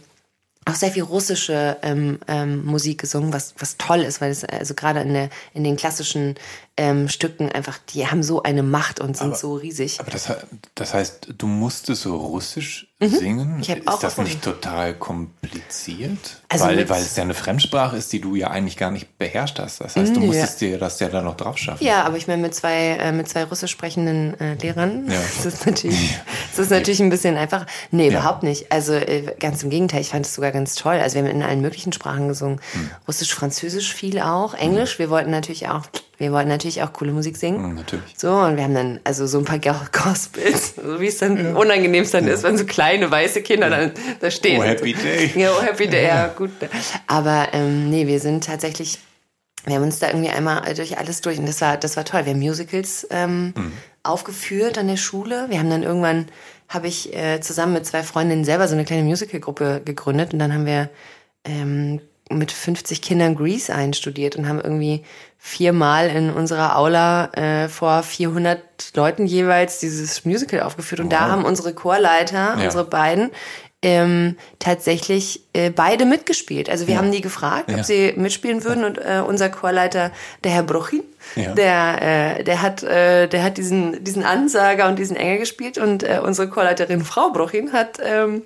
[0.66, 4.74] auch sehr viel russische ähm, ähm, Musik gesungen, was, was toll ist, weil es also
[4.74, 6.34] gerade in, in den klassischen
[6.78, 9.98] ähm, Stücken einfach, die haben so eine Macht und sind Aber- so riesig.
[10.00, 10.30] Aber das,
[10.74, 13.54] das heißt, du musstest so russisch singen?
[13.56, 13.60] Mhm.
[13.60, 16.42] Ich hab ist auch das nicht total kompliziert?
[16.48, 19.58] Also weil, weil es ja eine Fremdsprache ist, die du ja eigentlich gar nicht beherrscht
[19.58, 19.80] hast.
[19.80, 20.26] Das heißt, du Nö.
[20.26, 21.84] musstest dir das ja dann noch drauf schaffen.
[21.84, 25.20] Ja, aber ich meine, mit zwei, äh, mit zwei russisch sprechenden äh, Lehrern Ja.
[25.36, 26.10] ist das natürlich,
[26.50, 27.66] ist das natürlich ein bisschen einfacher.
[27.90, 28.20] Nee, Ja.
[28.20, 28.70] überhaupt nicht.
[28.72, 30.94] Also äh, ganz im Gegenteil, ich fand es sogar ganz toll.
[30.96, 32.60] Also wir haben in allen möglichen Sprachen gesungen.
[32.72, 32.90] Hm.
[33.08, 34.98] Russisch, Französisch viel auch, Englisch.
[34.98, 35.82] Wir wollten natürlich auch,
[36.18, 37.62] wir wollten natürlich auch coole Musik singen.
[37.62, 38.14] Hm, natürlich.
[38.16, 41.54] So, und wir haben dann also so ein paar Go- Gospels, so wie es dann
[41.56, 44.60] unangenehmst dann ist, wenn so kleine weiße Kinder dann da stehen.
[44.60, 45.30] Oh, happy day.
[45.34, 46.50] Ja, oh, happy day, ja, gut.
[47.06, 48.98] Aber ähm, nee, wir sind tatsächlich,
[49.64, 52.24] wir haben uns da irgendwie einmal durch alles durch und das war, das war toll.
[52.24, 53.52] Wir haben Musicals ähm,
[54.02, 55.46] aufgeführt an der Schule.
[55.48, 56.26] Wir haben dann irgendwann,
[56.68, 60.52] habe ich äh, zusammen mit zwei Freundinnen selber so eine kleine Musicalgruppe gegründet und dann
[60.54, 60.88] haben wir
[61.44, 65.04] ähm, mit 50 Kindern Grease einstudiert und haben irgendwie
[65.38, 68.60] viermal in unserer Aula äh, vor 400
[68.96, 71.00] Leuten jeweils dieses Musical aufgeführt.
[71.00, 72.64] Und da haben unsere Chorleiter, Ja.
[72.64, 73.30] unsere beiden,
[73.82, 76.68] ähm, tatsächlich äh, beide mitgespielt.
[76.68, 77.00] Also wir Ja.
[77.00, 77.76] haben die gefragt, Ja.
[77.78, 80.10] ob sie mitspielen würden und äh, unser Chorleiter,
[80.42, 81.04] der Herr Brochin,
[81.36, 81.52] Ja.
[81.52, 86.02] der, äh, der hat, äh, der hat diesen, diesen Ansager und diesen Engel gespielt und
[86.02, 88.42] äh, unsere Chorleiterin Frau Brochin hat, ähm,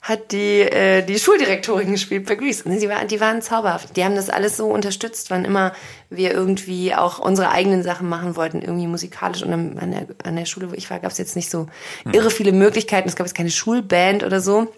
[0.00, 2.64] hat die, äh, die Schuldirektorin gespielt bei Grease.
[2.64, 3.94] Und die, war, die waren zauberhaft.
[3.94, 5.74] Die haben das alles so unterstützt, wann immer
[6.08, 9.42] wir irgendwie auch unsere eigenen Sachen machen wollten, irgendwie musikalisch.
[9.42, 11.66] Und an an der, an der Schule, wo ich war, gab es jetzt nicht so
[12.10, 13.08] irre viele Möglichkeiten.
[13.08, 14.68] Es gab jetzt keine Schulband oder so.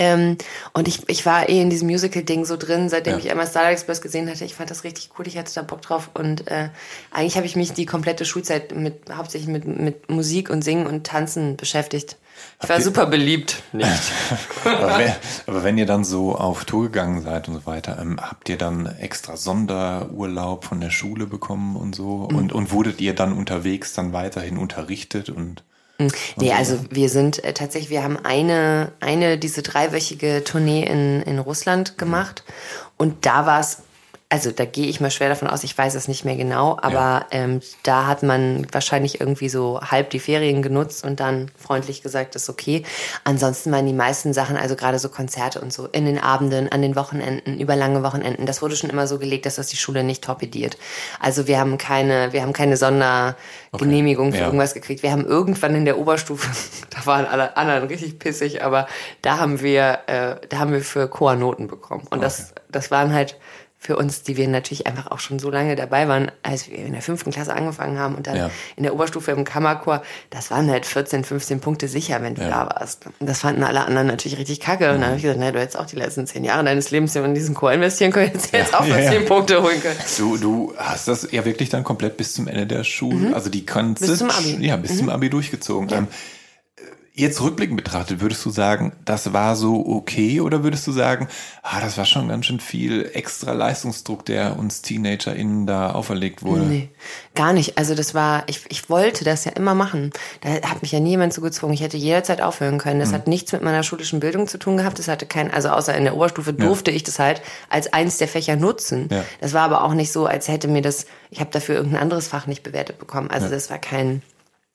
[0.00, 0.38] Ähm,
[0.72, 3.18] und ich, ich war eh in diesem Musical-Ding so drin, seitdem Ja.
[3.18, 4.46] ich einmal Star Express gesehen hatte.
[4.46, 6.08] Ich fand das richtig cool, ich hatte da Bock drauf.
[6.14, 6.70] Und äh,
[7.10, 11.06] eigentlich habe ich mich die komplette Schulzeit mit hauptsächlich mit, mit Musik und Singen und
[11.06, 12.16] Tanzen beschäftigt.
[12.62, 13.62] Ich war super beliebt.
[13.74, 13.90] Nicht.
[14.64, 15.12] aber, wenn,
[15.46, 18.56] aber wenn ihr dann so auf Tour gegangen seid und so weiter, ähm, habt ihr
[18.56, 22.26] dann extra Sonderurlaub von der Schule bekommen und so?
[22.30, 22.38] Mhm.
[22.38, 25.62] Und, und wurdet ihr dann unterwegs dann weiterhin unterrichtet und
[26.36, 31.38] Nee, also wir sind äh, tatsächlich, wir haben eine, eine diese dreiwöchige Tournee in, in
[31.38, 32.44] Russland gemacht.
[32.96, 33.78] Und da war es,
[34.32, 37.26] also da gehe ich mal schwer davon aus, ich weiß es nicht mehr genau, aber
[37.32, 42.36] ähm, da hat man wahrscheinlich irgendwie so halb die Ferien genutzt und dann freundlich gesagt,
[42.36, 42.84] ist okay.
[43.24, 46.80] Ansonsten waren die meisten Sachen, also gerade so Konzerte und so, in den Abenden, an
[46.80, 50.04] den Wochenenden, über lange Wochenenden, das wurde schon immer so gelegt, dass das die Schule
[50.04, 50.78] nicht torpediert.
[51.18, 54.44] Also wir haben keine, wir haben keine Sondergenehmigung für Ja.
[54.46, 55.02] irgendwas gekriegt.
[55.02, 56.48] Wir haben irgendwann in der Oberstufe,
[56.90, 58.86] da waren alle anderen richtig pissig, aber
[59.22, 62.06] da haben wir, äh, da haben wir für Chor Noten bekommen.
[62.10, 63.36] Und das, das waren halt
[63.82, 66.92] für uns, die wir natürlich einfach auch schon so lange dabei waren, als wir in
[66.92, 68.50] der fünften Klasse angefangen haben und dann Ja.
[68.76, 72.66] in der Oberstufe im Kammerchor, das waren halt 14, 15 Punkte sicher, wenn du da
[72.66, 73.06] warst.
[73.20, 74.90] Das fanden alle anderen natürlich richtig kacke.
[74.92, 77.16] Und dann habe ich gesagt, na, du hättest auch die letzten zehn Jahre deines Lebens
[77.16, 79.10] in diesen Chor investieren können, jetzt auch Ja, nur ja.
[79.12, 79.96] zehn Punkte holen können.
[80.18, 83.64] Du, du hast das ja wirklich dann komplett bis zum Ende der Schule, also die
[83.70, 83.94] Mhm.
[83.94, 84.56] Bis zum Abi.
[84.58, 84.62] Mhm.
[84.62, 85.88] Ja, bis zum Abi durchgezogen.
[85.90, 86.06] Ähm,
[87.20, 91.28] jetzt rückblickend betrachtet, würdest du sagen, das war so okay oder würdest du sagen,
[91.62, 96.62] ah, das war schon ganz schön viel extra Leistungsdruck, der uns TeanerInnen da auferlegt wurde?
[96.62, 96.88] Nee,
[97.34, 97.78] gar nicht.
[97.78, 100.10] Also das war, ich, ich wollte das ja immer machen.
[100.40, 101.74] Da hat mich ja niemand so gezwungen.
[101.74, 102.98] Ich hätte jederzeit aufhören können.
[102.98, 103.04] Mhm.
[103.04, 104.98] Das hat nichts mit meiner schulischen Bildung zu tun gehabt.
[104.98, 108.28] Das hatte kein, also außer in der Oberstufe durfte ich das halt als eins der
[108.28, 109.08] Fächer nutzen.
[109.10, 109.24] Ja.
[109.40, 112.28] Das war aber auch nicht so, als hätte mir das, ich habe dafür irgendein anderes
[112.28, 113.30] Fach nicht bewertet bekommen.
[113.30, 114.22] Also das war kein,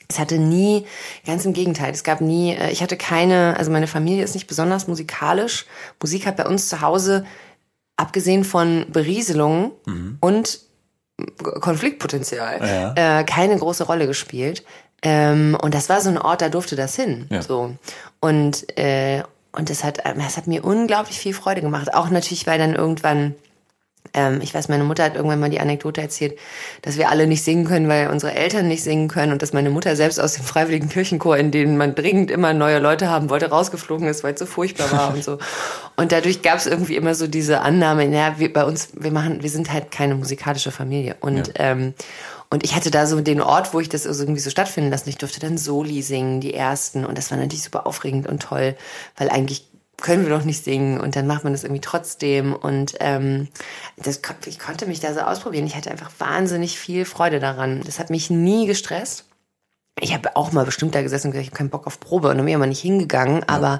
[0.08, 0.86] es hatte nie,
[1.26, 4.48] ganz im Gegenteil, es gab nie, äh, ich hatte keine, also meine Familie ist nicht
[4.48, 5.66] besonders musikalisch.
[6.02, 7.26] Musik hat bei uns zu Hause,
[7.98, 9.72] abgesehen von Berieselungen
[10.20, 10.60] und
[11.42, 14.66] Konfliktpotenzial, äh, keine große Rolle gespielt.
[15.02, 17.28] Ähm, und das war so ein Ort, da durfte das hin.
[17.30, 17.42] Ja.
[17.42, 17.76] So.
[18.20, 21.94] Und, äh, und das hat, das hat mir unglaublich viel Freude gemacht.
[21.94, 23.36] Auch natürlich, weil dann irgendwann
[24.14, 26.38] ähm, ich weiß, meine Mutter hat irgendwann mal die Anekdote erzählt,
[26.82, 29.70] dass wir alle nicht singen können, weil unsere Eltern nicht singen können und dass meine
[29.70, 33.50] Mutter selbst aus dem freiwilligen Kirchenchor, in denen man dringend immer neue Leute haben wollte,
[33.50, 35.38] rausgeflogen ist, weil es so furchtbar war und so.
[35.96, 39.44] Und dadurch gab es irgendwie immer so diese Annahme, ja, wir, bei uns, wir machen,
[39.44, 41.16] wir sind halt keine musikalische Familie.
[41.20, 41.94] Und ähm,
[42.52, 45.10] und ich hatte da so den Ort, wo ich das also irgendwie so stattfinden lassen.
[45.10, 47.04] Ich durfte dann Soli singen, die ersten.
[47.04, 48.76] Und das war natürlich super aufregend und toll,
[49.18, 49.68] weil eigentlich
[50.02, 53.48] können wir doch nicht singen und dann macht man das irgendwie trotzdem und ähm,
[53.98, 55.66] das, ich konnte mich da so ausprobieren.
[55.66, 57.82] Ich hatte einfach wahnsinnig viel Freude daran.
[57.86, 59.26] Das hat mich nie gestresst.
[60.02, 62.28] Ich habe auch mal bestimmt da gesessen und gesagt, ich habe keinen Bock auf Probe
[62.28, 63.48] und dann bin ich aber nicht hingegangen.
[63.48, 63.80] Aber,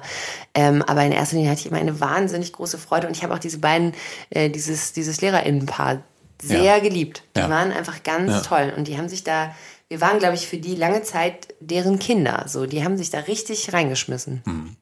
[0.54, 3.34] ähm, aber in erster Linie hatte ich immer eine wahnsinnig große Freude und ich habe
[3.34, 3.92] auch diese beiden,
[4.30, 6.02] äh, dieses, dieses LehrerInnenpaar
[6.40, 6.78] sehr Ja.
[6.78, 7.22] geliebt.
[7.36, 7.50] Die Ja.
[7.50, 8.40] waren einfach ganz Ja.
[8.40, 9.54] toll und die haben sich da,
[9.88, 12.44] wir waren, glaube ich, für die lange Zeit deren Kinder.
[12.48, 14.40] So, die haben sich da richtig reingeschmissen.
[14.46, 14.76] Hm.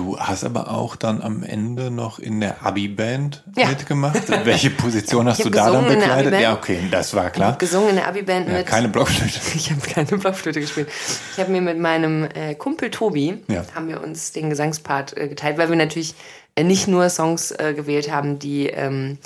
[0.00, 3.68] Du hast aber auch dann am Ende noch in der Abi-Band ja.
[3.68, 4.30] mitgemacht.
[4.44, 6.40] Welche Position hast du da dann bekleidet?
[6.40, 7.48] Ja, okay, das war klar.
[7.48, 8.66] Ich habe gesungen in der Abi-Band ja, mit.
[8.66, 9.38] Keine Blockflöte.
[9.54, 10.88] Ich habe keine Blockflöte gespielt.
[11.34, 13.62] Ich habe mir mit meinem äh, Kumpel Tobi, ja.
[13.74, 16.14] haben wir uns den Gesangspart äh, geteilt, weil wir natürlich
[16.54, 19.18] äh, nicht nur Songs äh, gewählt haben, die ähm,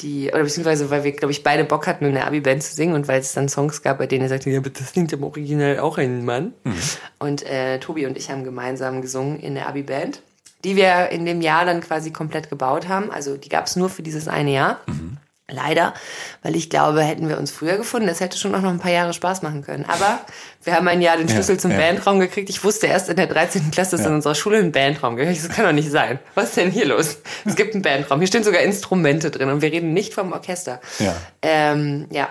[0.00, 2.94] die, oder beziehungsweise weil wir, glaube ich, beide Bock hatten, in der Abi-Band zu singen
[2.94, 5.24] und weil es dann Songs gab, bei denen er sagte, ja, aber das klingt im
[5.24, 6.52] Original auch ein Mann.
[6.64, 6.74] Mhm.
[7.18, 10.22] Und äh, Tobi und ich haben gemeinsam gesungen in der Abi-Band,
[10.64, 13.10] die wir in dem Jahr dann quasi komplett gebaut haben.
[13.10, 14.80] Also die gab es nur für dieses eine Jahr.
[14.86, 15.16] Mhm.
[15.48, 15.94] Leider,
[16.42, 18.90] weil ich glaube, hätten wir uns früher gefunden, das hätte schon auch noch ein paar
[18.90, 19.84] Jahre Spaß machen können.
[19.84, 20.20] Aber
[20.64, 21.76] wir haben ein Jahr den Schlüssel ja, zum ja.
[21.76, 22.50] Bandraum gekriegt.
[22.50, 23.70] Ich wusste erst in der 13.
[23.70, 24.08] Klasse, dass ja.
[24.08, 25.30] in unserer Schule ein Bandraum gibt.
[25.30, 26.18] Das kann doch nicht sein.
[26.34, 27.18] Was ist denn hier los?
[27.44, 28.18] Es gibt einen Bandraum.
[28.18, 30.80] Hier stehen sogar Instrumente drin und wir reden nicht vom Orchester.
[30.98, 31.14] Ja.
[31.42, 32.28] Ähm, ja.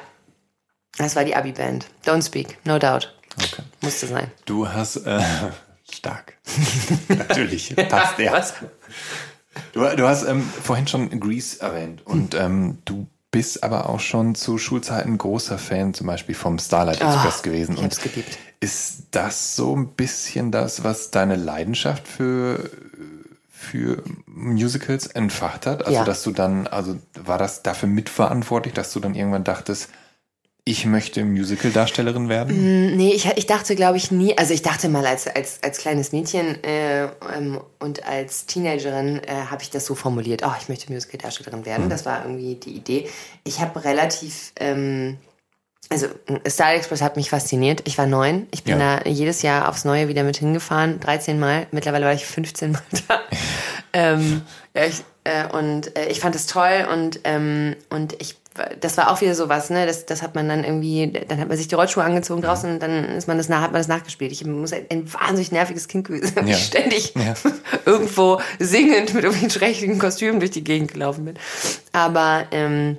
[0.97, 1.85] Das war die Abi-Band.
[2.05, 3.15] Don't speak, no doubt.
[3.37, 3.63] Okay.
[3.81, 4.29] Musste sein.
[4.45, 5.21] Du hast äh,
[5.89, 6.33] stark.
[7.07, 7.73] Natürlich.
[7.75, 8.31] Passt ja.
[8.33, 8.55] Was?
[9.73, 14.35] Du, du hast ähm, vorhin schon Grease erwähnt und ähm, du bist aber auch schon
[14.35, 17.75] zu Schulzeiten großer Fan zum Beispiel vom Starlight ah, Express oh, gewesen.
[17.75, 18.37] Ich hab's geliebt.
[18.61, 22.69] Ist das so ein bisschen das, was deine Leidenschaft für
[23.49, 25.85] für Musicals entfacht hat?
[25.85, 26.03] Also, ja.
[26.03, 29.89] dass du dann, also war das dafür mitverantwortlich, dass du dann irgendwann dachtest,
[30.67, 32.55] ich möchte Musical-Darstellerin werden?
[32.55, 34.35] Mm, nee, ich, ich dachte, glaube ich, nie.
[34.35, 39.45] Also ich dachte mal als, als, als kleines Mädchen äh, ähm, und als Teenagerin äh,
[39.51, 41.85] habe ich das so formuliert, oh, ich möchte Musical-Darstellerin werden.
[41.85, 41.89] Mhm.
[41.89, 43.07] Das war irgendwie die Idee.
[43.43, 44.53] Ich habe relativ...
[44.59, 45.17] Ähm,
[45.89, 46.07] also
[46.49, 47.83] Star Express hat mich fasziniert.
[47.85, 48.47] Ich war neun.
[48.49, 49.01] Ich bin ja.
[49.01, 50.99] da jedes Jahr aufs Neue wieder mit hingefahren.
[50.99, 51.67] 13 Mal.
[51.69, 53.21] Mittlerweile war ich 15 Mal da.
[53.93, 54.41] ähm,
[54.73, 58.35] ja, ich, äh, und äh, ich fand es toll und, ähm, und ich
[58.79, 59.85] das war auch wieder sowas, ne?
[59.85, 62.81] Das, das hat man dann irgendwie, dann hat man sich die Rollschuhe angezogen draußen und
[62.81, 64.31] dann ist man das nach, hat man das nachgespielt.
[64.31, 66.55] Ich muss ein, ein wahnsinnig nerviges Kind gewesen sein, ja.
[66.55, 67.33] ständig ja.
[67.85, 71.35] irgendwo singend mit irgendwelchen schrecklichen Kostümen durch die Gegend gelaufen bin.
[71.91, 72.97] Aber ähm,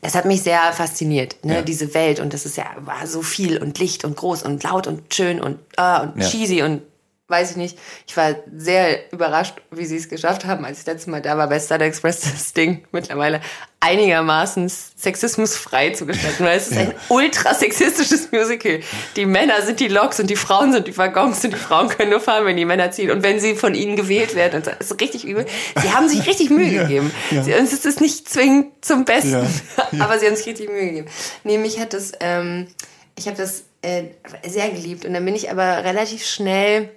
[0.00, 1.56] das hat mich sehr fasziniert, ne?
[1.56, 1.62] Ja.
[1.62, 4.86] diese Welt und das ist ja war so viel und Licht und groß und laut
[4.86, 6.82] und schön und, äh, und cheesy und
[7.28, 7.78] weiß ich nicht.
[8.06, 11.48] Ich war sehr überrascht, wie sie es geschafft haben, als ich letztes Mal da war
[11.48, 13.40] bei Star Express, das Ding mittlerweile
[13.80, 16.80] einigermaßen sexismusfrei zu gestalten, weil es ist ja.
[16.80, 18.80] ein ultra sexistisches Musical.
[19.14, 22.10] Die Männer sind die Loks und die Frauen sind die Waggons und die Frauen können
[22.10, 24.56] nur fahren, wenn die Männer ziehen und wenn sie von ihnen gewählt werden.
[24.56, 25.46] Und das ist richtig übel.
[25.80, 26.82] Sie haben sich richtig Mühe ja.
[26.82, 27.12] gegeben.
[27.30, 27.44] Ja.
[27.44, 29.46] Sie, uns ist es nicht zwingend zum Besten,
[30.00, 31.08] aber sie haben sich richtig Mühe gegeben.
[31.44, 32.66] Nee, mich hat das, ähm,
[33.16, 34.04] ich habe das äh,
[34.44, 36.90] sehr geliebt und dann bin ich aber relativ schnell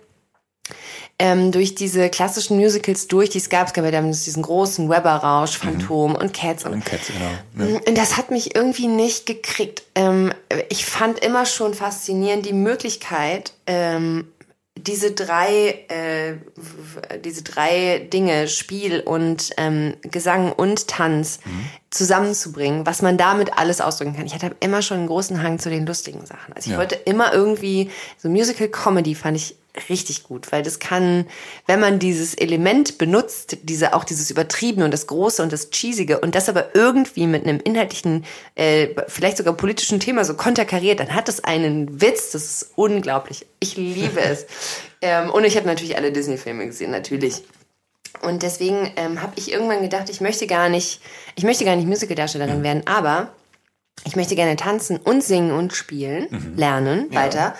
[1.20, 3.68] ähm, durch diese klassischen Musicals durch, die es gab.
[3.68, 6.18] Es gab ja dann diesen großen Weber-Rausch, Phantom mhm.
[6.18, 6.66] und Cats.
[6.66, 7.70] Und, und Cats, genau.
[7.70, 7.80] Ja.
[7.88, 9.84] Und das hat mich irgendwie nicht gekriegt.
[9.94, 10.34] Ähm,
[10.70, 14.32] ich fand immer schon faszinierend die Möglichkeit, ähm,
[14.78, 16.38] diese drei, äh,
[17.20, 21.66] diese drei Dinge, Spiel und ähm, Gesang und Tanz mhm.
[21.92, 24.26] zusammenzubringen, was man damit alles ausdrücken kann.
[24.26, 26.54] Ich hatte immer schon einen großen Hang zu den lustigen Sachen.
[26.54, 26.80] Also ich ja.
[26.80, 29.56] wollte immer irgendwie, so Musical Comedy fand ich
[29.90, 31.26] richtig gut, weil das kann,
[31.66, 36.20] wenn man dieses Element benutzt, diese auch dieses übertriebene und das große und das cheesige
[36.20, 41.16] und das aber irgendwie mit einem inhaltlichen, äh, vielleicht sogar politischen Thema so konterkariert, dann
[41.16, 43.46] hat es einen Witz, das ist unglaublich.
[43.60, 44.46] Ich liebe es.
[45.04, 47.42] Ähm, und ich habe natürlich alle Disney-Filme gesehen, natürlich.
[48.22, 51.02] Und deswegen ähm, habe ich irgendwann gedacht, ich möchte gar nicht,
[51.36, 52.64] ich möchte gar nicht Musical-Darstellerin ja.
[52.64, 53.34] werden, aber
[54.06, 56.54] ich möchte gerne tanzen und singen und spielen, mhm.
[56.56, 57.20] lernen ja.
[57.20, 57.56] weiter.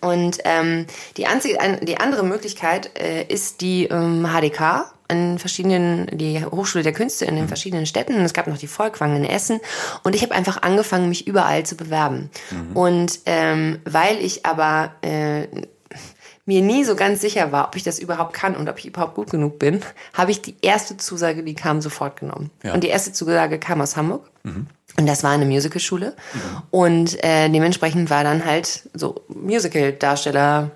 [0.00, 6.44] Und ähm, die, einzige, die andere Möglichkeit äh, ist die ähm, HDK in verschiedenen, die
[6.44, 7.48] Hochschule der Künste in den mhm.
[7.48, 8.16] verschiedenen Städten.
[8.16, 9.60] Und es gab noch die Volkwang in Essen.
[10.02, 12.30] Und ich habe einfach angefangen, mich überall zu bewerben.
[12.50, 12.76] Mhm.
[12.76, 15.46] Und ähm, weil ich aber äh,
[16.44, 19.14] mir nie so ganz sicher war, ob ich das überhaupt kann und ob ich überhaupt
[19.14, 19.80] gut genug bin,
[20.12, 22.50] habe ich die erste Zusage, die kam, sofort genommen.
[22.62, 22.74] Ja.
[22.74, 24.30] Und die erste Zusage kam aus Hamburg.
[24.44, 24.66] Mhm.
[24.98, 26.14] Und das war eine Musicalschule.
[26.32, 26.62] Mhm.
[26.70, 30.70] Und äh, dementsprechend war dann halt so Musical-Darstellerin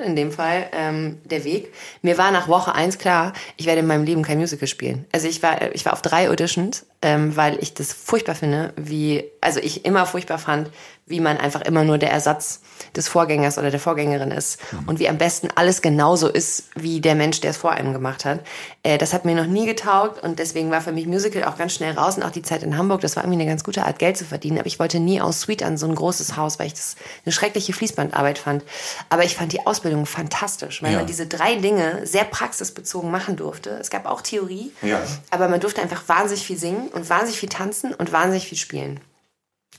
[0.00, 1.72] in dem Fall ähm, der Weg.
[2.02, 5.06] Mir war nach Woche eins klar, ich werde in meinem Leben kein Musical spielen.
[5.12, 9.24] Also ich war, ich war auf drei Auditions, ähm, weil ich das furchtbar finde, wie,
[9.40, 10.70] also ich immer furchtbar fand,
[11.06, 12.60] wie man einfach immer nur der Ersatz
[12.96, 14.88] des Vorgängers oder der Vorgängerin ist mhm.
[14.88, 18.24] und wie am besten alles genauso ist wie der Mensch, der es vor einem gemacht
[18.24, 18.40] hat.
[18.82, 21.74] Äh, das hat mir noch nie getaugt und deswegen war für mich Musical auch ganz
[21.74, 24.00] schnell raus und auch die Zeit in Hamburg, das war irgendwie eine ganz gute Art
[24.00, 26.66] Geld zu verdienen, aber ich wollte nie aus Suite an so ein großes Haus, weil
[26.66, 28.64] ich das eine schreckliche Fließbandarbeit fand.
[29.08, 30.98] Aber ich fand die Ausbildung fantastisch, weil ja.
[30.98, 33.70] man diese drei Dinge sehr praxisbezogen machen durfte.
[33.80, 35.00] Es gab auch Theorie, ja.
[35.30, 39.00] aber man durfte einfach wahnsinnig viel singen und wahnsinnig viel tanzen und wahnsinnig viel spielen.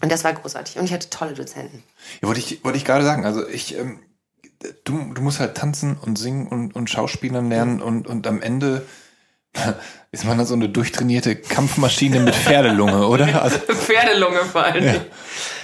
[0.01, 0.77] Und das war großartig.
[0.77, 1.83] Und ich hatte tolle Dozenten.
[2.21, 3.25] Ja, wollte ich, wollte ich gerade sagen.
[3.25, 3.99] Also ich, ähm,
[4.83, 8.85] du, du musst halt tanzen und singen und, und Schauspielern lernen und, und am Ende
[10.11, 13.27] ist man dann so eine durchtrainierte Kampfmaschine mit Pferdelunge, oder?
[13.41, 14.83] Also, Pferdelunge vor allem.
[14.83, 14.95] Ja.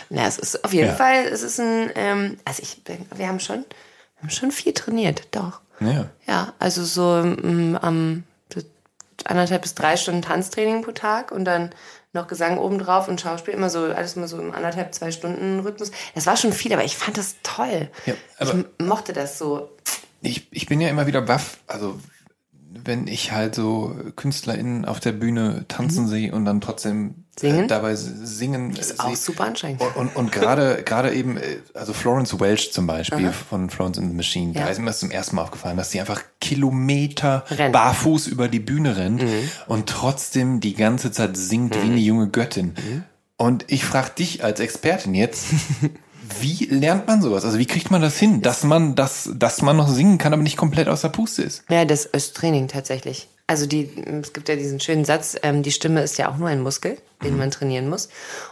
[0.10, 0.95] Na, es ist auf jeden ja.
[0.95, 2.82] Fall, es ist ein, ähm, also ich,
[3.16, 3.66] wir haben schon,
[4.16, 5.62] wir haben schon viel trainiert, doch.
[5.80, 6.10] Ja.
[6.28, 8.24] Ja, also so um, am
[9.26, 11.72] anderthalb bis drei Stunden Tanztraining pro Tag und dann
[12.14, 15.91] noch Gesang obendrauf und Schauspiel, immer so, alles immer so im anderthalb, zwei Stunden Rhythmus.
[16.16, 17.89] Das war schon viel, aber ich fand das toll.
[18.05, 19.70] Ja, ich mochte das so.
[20.22, 21.99] Ich, ich bin ja immer wieder baff, also
[22.84, 26.09] wenn ich halt so KünstlerInnen auf der Bühne tanzen mhm.
[26.09, 27.63] sehe und dann trotzdem Singen?
[27.63, 28.76] Äh, dabei singen.
[28.76, 29.82] Das ist auch super anstrengend.
[29.82, 33.32] Und, und, und gerade, gerade eben, äh, also Florence Welch zum Beispiel Aha.
[33.32, 34.65] von Florence and the Machine, ja.
[34.65, 37.71] da ist mir das zum ersten Mal aufgefallen, dass sie einfach Kilometer Rennen.
[37.71, 39.49] barfuß über die Bühne rennt mhm.
[39.67, 41.82] und trotzdem die ganze Zeit singt mhm.
[41.82, 42.76] wie eine junge Göttin.
[42.76, 43.03] Mhm.
[43.38, 45.47] Und ich frage dich als Expertin jetzt,
[46.41, 47.45] wie lernt man sowas?
[47.45, 50.43] Also wie kriegt man das hin, dass man das, dass man noch singen kann, aber
[50.43, 51.63] nicht komplett aus der Puste ist?
[51.69, 53.27] Ja, das ist Training tatsächlich.
[53.47, 53.89] Also die,
[54.21, 56.97] es gibt ja diesen schönen Satz, ähm, die Stimme ist ja auch nur ein Muskel,
[57.23, 57.39] den mhm.
[57.39, 58.09] man trainieren muss.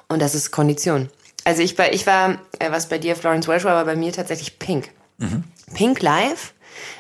[0.10, 1.10] Und das ist Kondition.
[1.44, 4.12] Also ich war, ich war, äh, was bei dir Florence Welsh war, aber bei mir
[4.12, 4.90] tatsächlich Pink.
[5.18, 5.44] Mhm.
[5.74, 6.54] Pink live.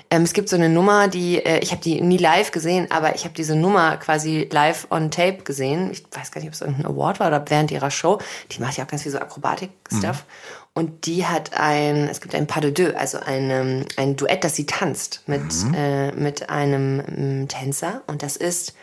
[0.09, 3.15] Ähm, es gibt so eine Nummer, die, äh, ich habe die nie live gesehen, aber
[3.15, 5.91] ich habe diese Nummer quasi live on tape gesehen.
[5.91, 8.19] Ich weiß gar nicht, ob es irgendein Award war oder während ihrer Show.
[8.51, 10.25] Die macht ja auch ganz viel so Akrobatik-Stuff.
[10.25, 10.60] Mhm.
[10.73, 14.43] Und die hat ein, es gibt ein Pas de deux, also ein, ähm, ein Duett,
[14.43, 15.73] das sie tanzt mit, mhm.
[15.73, 18.03] äh, mit einem ähm, Tänzer.
[18.07, 18.73] Und das ist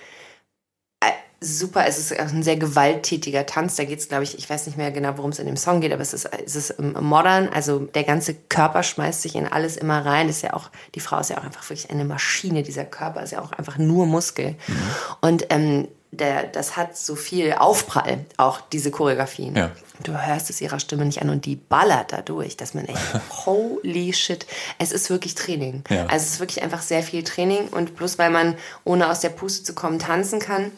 [1.01, 1.11] äh,
[1.41, 3.76] super, es ist ein sehr gewalttätiger Tanz.
[3.76, 5.80] Da geht es, glaube ich, ich weiß nicht mehr genau, worum es in dem Song
[5.80, 7.49] geht, aber es ist, es ist modern.
[7.49, 10.28] Also der ganze Körper schmeißt sich in alles immer rein.
[10.28, 12.62] ist ja auch, die Frau ist ja auch einfach wirklich eine Maschine.
[12.62, 14.57] Dieser Körper ist ja auch einfach nur Muskel.
[14.66, 14.74] Mhm.
[15.22, 19.57] Und ähm, der, das hat so viel Aufprall, auch diese Choreografien.
[19.57, 19.70] Ja.
[20.03, 22.99] Du hörst es ihrer Stimme nicht an und die ballert dadurch, dass man echt,
[23.46, 24.46] holy shit,
[24.78, 25.84] es ist wirklich Training.
[25.88, 26.03] Ja.
[26.07, 29.30] Also es ist wirklich einfach sehr viel Training und bloß weil man, ohne aus der
[29.30, 30.70] Puste zu kommen, tanzen kann,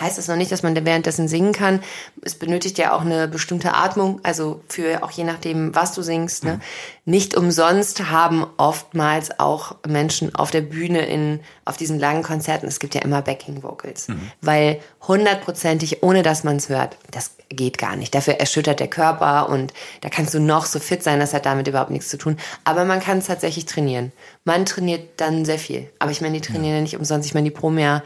[0.00, 1.80] heißt das noch nicht, dass man währenddessen singen kann.
[2.22, 6.44] Es benötigt ja auch eine bestimmte Atmung, also für auch je nachdem, was du singst.
[6.44, 6.54] Ne?
[6.54, 6.60] Mhm.
[7.04, 12.78] Nicht umsonst haben oftmals auch Menschen auf der Bühne in auf diesen langen Konzerten, es
[12.78, 14.30] gibt ja immer Backing Vocals, mhm.
[14.40, 18.14] weil hundertprozentig, ohne dass man es hört, das geht gar nicht.
[18.14, 21.68] Dafür erschüttert der Körper und da kannst du noch so fit sein, das hat damit
[21.68, 22.36] überhaupt nichts zu tun.
[22.64, 24.12] Aber man kann es tatsächlich trainieren.
[24.44, 25.90] Man trainiert dann sehr viel.
[25.98, 27.26] Aber ich meine, die trainieren ja nicht umsonst.
[27.26, 28.02] Ich meine, die Promi ja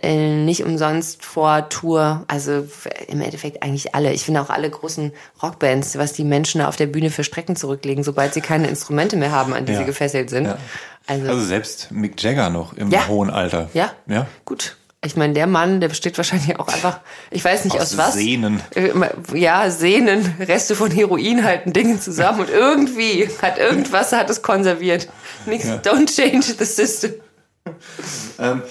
[0.00, 2.24] äh, nicht umsonst vor Tour.
[2.28, 2.66] Also
[3.08, 4.12] im Endeffekt eigentlich alle.
[4.12, 5.12] Ich finde auch alle großen
[5.42, 9.32] Rockbands, was die Menschen auf der Bühne für Strecken zurücklegen, sobald sie keine Instrumente mehr
[9.32, 9.78] haben, an die ja.
[9.78, 10.46] sie gefesselt sind.
[10.46, 10.58] Ja.
[11.06, 13.08] Also, also, selbst Mick Jagger noch im ja.
[13.08, 13.68] hohen Alter.
[13.74, 13.92] Ja.
[14.06, 14.26] Ja.
[14.44, 14.76] Gut.
[15.04, 17.00] Ich meine, der Mann, der besteht wahrscheinlich auch einfach,
[17.32, 18.14] ich weiß nicht aus, aus was.
[18.14, 18.62] Sehnen.
[18.76, 18.92] Äh,
[19.34, 25.08] ja, Sehnen, Reste von Heroin halten Dinge zusammen und irgendwie hat irgendwas hat es konserviert.
[25.44, 25.76] Nichts, ja.
[25.78, 27.14] don't change the system.
[28.38, 28.62] Ähm,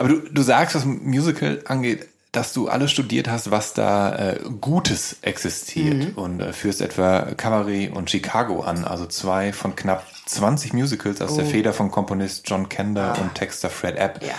[0.00, 4.40] aber du, du sagst, was Musical angeht, dass du alles studiert hast, was da äh,
[4.60, 6.12] Gutes existiert mhm.
[6.14, 11.32] und äh, führst etwa Cabaret und Chicago an, also zwei von knapp 20 Musicals aus
[11.32, 11.36] oh.
[11.36, 13.20] der Feder von Komponist John Kender ah.
[13.20, 14.22] und Texter Fred App.
[14.22, 14.34] Ja.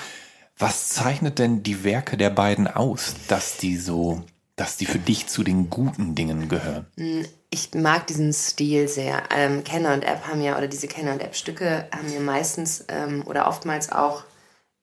[0.57, 4.23] Was zeichnet denn die Werke der beiden aus, dass die so,
[4.55, 6.87] dass die für dich zu den guten Dingen gehören?
[6.97, 9.21] Hm, ich mag diesen Stil sehr.
[9.29, 12.83] Ähm, Kenner und App haben ja, oder diese Kenner und App Stücke haben ja meistens
[12.87, 14.23] ähm, oder oftmals auch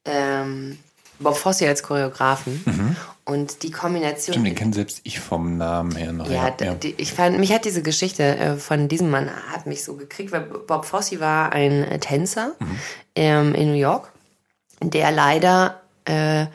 [0.09, 0.79] ähm,
[1.21, 2.63] Bob Fosse als Choreografen.
[2.65, 2.97] Mhm.
[3.25, 4.33] Und die Kombination.
[4.33, 6.31] Stimmt, den kenne selbst ich vom Namen her noch.
[6.31, 6.75] Ja, ja.
[6.75, 10.33] Die, ich fand, mich hat diese Geschichte äh, von diesem Mann hat mich so gekriegt,
[10.33, 12.79] weil Bob Fosse war ein äh, Tänzer mhm.
[13.17, 14.11] ähm, in New York,
[14.81, 16.47] der leider äh,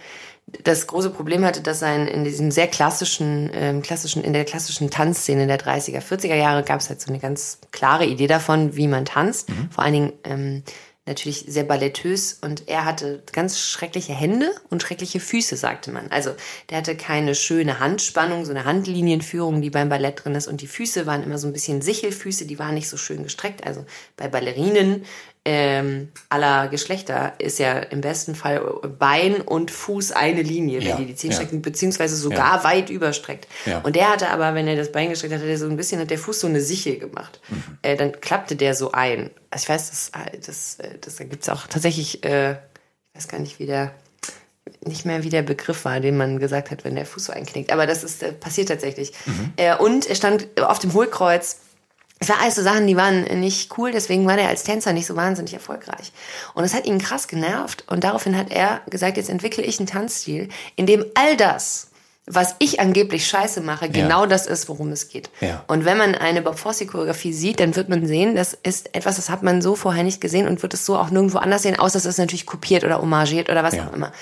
[0.64, 4.90] das große Problem hatte, dass sein in diesem sehr klassischen, ähm, klassischen, in der klassischen
[4.90, 8.88] Tanzszene der 30er, 40er Jahre gab es halt so eine ganz klare Idee davon, wie
[8.88, 9.50] man tanzt.
[9.50, 9.70] Mhm.
[9.72, 10.64] Vor allen Dingen ähm,
[11.06, 16.10] natürlich sehr ballettös und er hatte ganz schreckliche Hände und schreckliche Füße, sagte man.
[16.12, 16.34] Also
[16.70, 20.68] der hatte keine schöne Handspannung, so eine Handlinienführung, die beim Ballett drin ist und die
[20.68, 23.66] Füße waren immer so ein bisschen Sichelfüße, die waren nicht so schön gestreckt.
[23.66, 23.86] Also
[24.16, 25.06] bei Ballerinen
[25.46, 28.62] ähm, aller Geschlechter ist ja im besten Fall
[28.98, 31.36] Bein und Fuß eine Linie, wenn ja, die die Zehen ja.
[31.36, 32.64] strecken, beziehungsweise sogar ja.
[32.64, 33.48] weit überstreckt.
[33.84, 36.00] Und der hatte aber, wenn er das Bein gestreckt hat, hat er so ein bisschen,
[36.00, 37.42] hat der Fuß so eine Sichel gemacht.
[37.50, 37.78] Mhm.
[37.82, 39.32] Äh, dann klappte der so ein.
[39.50, 40.12] Also ich weiß, das,
[40.46, 42.58] das, äh, das, da gibt's auch tatsächlich, äh, ich
[43.16, 43.94] weiß gar nicht, wie der,
[44.86, 47.74] nicht mehr wie der Begriff war, den man gesagt hat, wenn der Fuß so einknickt.
[47.74, 49.12] Aber das ist äh, passiert tatsächlich.
[49.26, 49.54] Mhm.
[49.58, 51.58] Äh, und er stand auf dem Hohlkreuz
[52.24, 55.06] es war alles so Sachen, die waren nicht cool, deswegen war der als Tänzer nicht
[55.06, 56.12] so wahnsinnig erfolgreich.
[56.54, 59.88] Und es hat ihn krass genervt und daraufhin hat er gesagt, jetzt entwickle ich einen
[59.88, 60.48] Tanzstil,
[60.78, 61.90] in dem all das,
[62.26, 64.28] was ich angeblich scheiße mache, genau Ja.
[64.28, 65.30] das ist, worum es geht.
[65.42, 65.66] Ja.
[65.68, 69.30] Und wenn man eine Bob Fosse-Choreografie sieht, dann wird man sehen, das ist etwas, das
[69.30, 71.98] hat man so vorher nicht gesehen und wird es so auch nirgendwo anders sehen, außer
[71.98, 73.88] es ist natürlich kopiert oder homagiert oder was Ja.
[73.90, 74.14] Auch immer.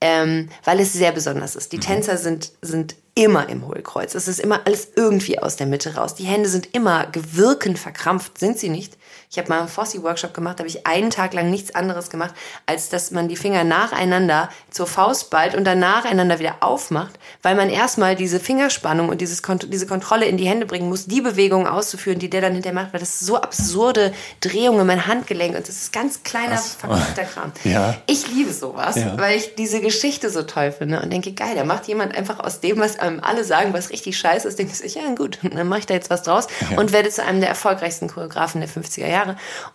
[0.00, 1.72] Ähm, weil es sehr besonders ist.
[1.72, 4.14] Die Tänzer sind, sind immer im Hohlkreuz.
[4.14, 6.14] Es ist immer alles irgendwie aus der Mitte raus.
[6.14, 8.98] Die Hände sind immer gewirkend verkrampft, sind sie nicht.
[9.36, 12.32] Ich habe mal einen Fossi-Workshop gemacht, da habe ich einen Tag lang nichts anderes gemacht,
[12.64, 17.54] als dass man die Finger nacheinander zur Faust ballt und dann nacheinander wieder aufmacht, weil
[17.54, 21.66] man erstmal diese Fingerspannung und dieses diese Kontrolle in die Hände bringen muss, die Bewegungen
[21.66, 25.54] auszuführen, die der dann hinterher macht, weil das ist so absurde Drehungen in mein Handgelenk
[25.54, 27.52] und das ist ganz kleiner, verkappter Kram.
[27.64, 27.94] Ja.
[28.06, 29.18] Ich liebe sowas, Ja.
[29.18, 32.60] weil ich diese Geschichte so toll finde und denke, geil, da macht jemand einfach aus
[32.60, 35.80] dem, was einem alle sagen, was richtig scheiße ist, denke ich, ja gut, dann mache
[35.80, 36.46] ich da jetzt was draus
[36.78, 39.25] und werde zu einem der erfolgreichsten Choreografen der 50er Jahre.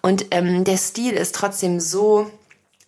[0.01, 2.31] Und ähm, der Stil ist trotzdem so,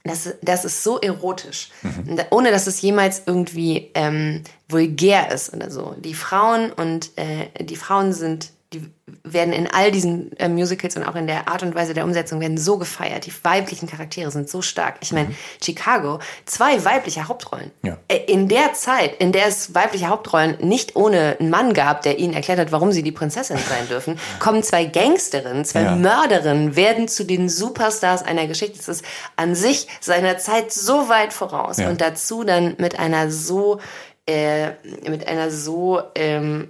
[0.05, 1.69] das, das ist so erotisch,
[2.05, 5.95] Da- ohne dass es jemals irgendwie ähm, vulgär ist oder so.
[5.99, 8.89] Die Frauen und äh, die Frauen sind, die
[9.23, 12.39] werden in all diesen äh, Musicals und auch in der Art und Weise der Umsetzung
[12.41, 13.25] werden so gefeiert.
[13.25, 14.95] Die weiblichen Charaktere sind so stark.
[15.01, 17.71] Ich meine, Chicago, zwei weibliche Hauptrollen.
[17.83, 17.97] Ja.
[18.07, 22.19] Äh, In der Zeit, in der es weibliche Hauptrollen nicht ohne einen Mann gab, der
[22.19, 25.95] ihnen erklärt hat, warum sie die Prinzessin sein dürfen, kommen zwei Gangsterinnen, zwei Ja.
[25.95, 28.77] Mörderinnen, werden zu den Superstars einer Geschichte.
[28.77, 29.05] Das ist
[29.35, 31.77] an sich seiner Zeit so weit voraus.
[31.77, 31.89] Ja.
[31.89, 33.79] Und dazu dann mit einer so,
[34.25, 34.71] äh,
[35.09, 36.69] mit einer so, ähm,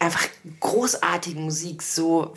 [0.00, 0.26] einfach
[0.60, 2.32] großartigen Musik, so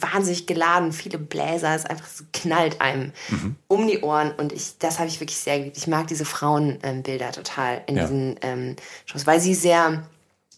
[0.00, 3.56] wahnsinnig geladen, viele Bläser, es einfach so knallt einem Mhm.
[3.68, 5.76] um die Ohren und ich, das habe ich wirklich sehr geliebt.
[5.76, 8.02] Ich mag diese Frauenbilder total in Ja.
[8.04, 10.02] diesen ähm, Shows, weil sie sehr,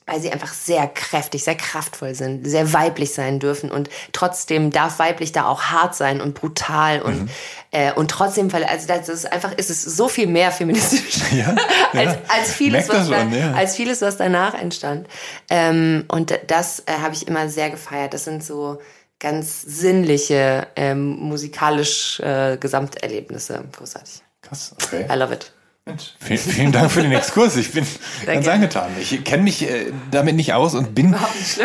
[0.07, 4.99] weil sie einfach sehr kräftig, sehr kraftvoll sind, sehr weiblich sein dürfen und trotzdem darf
[4.99, 7.05] weiblich da auch hart sein und brutal Mhm.
[7.05, 7.31] und
[7.71, 11.55] äh, und trotzdem, weil also das ist einfach, ist es so viel mehr feministisch Ja,
[11.93, 12.19] als, ja.
[12.29, 13.53] als vieles, Merkt das was da, ja.
[13.55, 15.09] als vieles, was danach entstand.
[15.49, 18.13] Ähm, und das äh, habe ich immer sehr gefeiert.
[18.13, 18.79] Das sind so
[19.19, 23.65] ganz sinnliche, ähm, musikalisch äh, Gesamterlebnisse.
[23.73, 24.23] Großartig.
[24.43, 25.07] Krass, okay.
[25.09, 25.53] I love it.
[25.85, 27.57] Mensch, vielen, vielen Dank für den Exkurs.
[27.57, 27.85] Ich bin
[28.25, 28.53] ganz gerne.
[28.53, 28.91] angetan.
[29.01, 31.17] Ich kenne mich äh, damit nicht aus und bin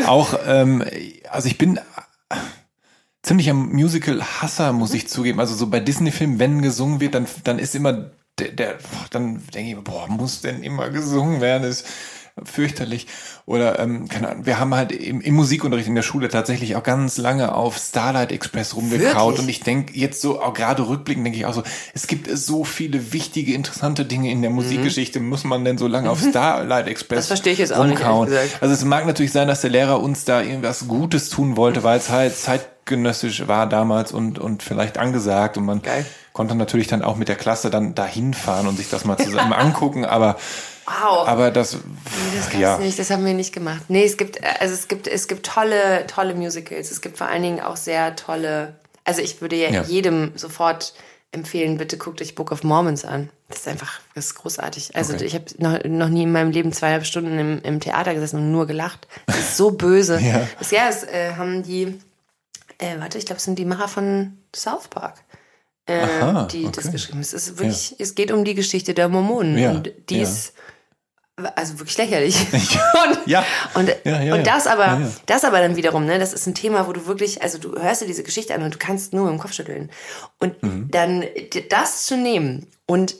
[0.07, 0.83] auch, ähm,
[1.29, 1.79] also ich bin
[3.21, 5.39] ziemlich am Musical-Hasser, muss ich zugeben.
[5.39, 8.09] Also so bei Disney-Filmen, wenn gesungen wird, dann, dann ist immer
[8.39, 8.77] der, der
[9.11, 11.63] dann denke ich, boah, muss denn immer gesungen werden?
[11.63, 11.87] Das ist
[12.43, 13.07] fürchterlich.
[13.45, 16.83] Oder, ähm, keine Ahnung, wir haben halt im, im Musikunterricht in der Schule tatsächlich auch
[16.83, 19.39] ganz lange auf Starlight Express rumgekaut Wirklich?
[19.39, 21.63] und ich denke jetzt so, auch gerade rückblickend denke ich auch so,
[21.93, 26.09] es gibt so viele wichtige, interessante Dinge in der Musikgeschichte, muss man denn so lange
[26.09, 27.19] auf Starlight Express Mhm.
[27.19, 28.27] Das verstehe ich jetzt auch nicht, rumkauen?
[28.29, 28.57] gesagt.
[28.61, 31.97] Also es mag natürlich sein, dass der Lehrer uns da irgendwas Gutes tun wollte, weil
[31.97, 36.05] es halt zeitgenössisch war damals und, und vielleicht angesagt und man Geil.
[36.33, 39.53] konnte natürlich dann auch mit der Klasse dann dahin fahren und sich das mal zusammen
[39.53, 40.37] angucken, aber
[40.87, 41.27] Wow.
[41.27, 41.79] aber das, Nee,
[42.37, 43.83] das gab's ja, nicht, das haben wir nicht gemacht.
[43.89, 46.91] Nee, es gibt, also es gibt, es gibt tolle, tolle Musicals.
[46.91, 49.83] Es gibt vor allen Dingen auch sehr tolle, also ich würde ja, Ja.
[49.83, 50.93] jedem sofort
[51.33, 53.29] empfehlen, bitte guckt euch Book of Mormons an.
[53.49, 54.95] Das ist einfach, das ist großartig.
[54.95, 55.25] Also Okay.
[55.25, 58.51] ich habe noch, noch nie in meinem Leben zweieinhalb Stunden im, im Theater gesessen und
[58.51, 59.07] nur gelacht.
[59.25, 60.19] Das ist so böse.
[60.21, 60.47] Ja.
[60.57, 61.99] Das, ja, das äh, haben die,
[62.77, 65.15] äh, warte, ich glaube, es sind die Macher von South Park.
[65.85, 66.91] Äh, Aha, die das okay.
[66.91, 67.21] geschrieben haben.
[67.21, 69.57] Es ist wirklich, es geht um die Geschichte der Mormonen.
[69.57, 70.23] Ja, und die ja.
[70.23, 70.53] ist
[71.55, 72.47] also wirklich lächerlich.
[72.53, 73.45] und, Ja.
[73.75, 76.87] und, Ja, ja, und das aber, das aber dann wiederum, ne, das ist ein Thema,
[76.87, 79.33] wo du wirklich, also du hörst dir diese Geschichte an und du kannst nur mit
[79.33, 79.91] dem Kopf schütteln.
[80.39, 80.87] Und Mhm.
[80.91, 81.23] dann
[81.69, 83.15] das zu nehmen und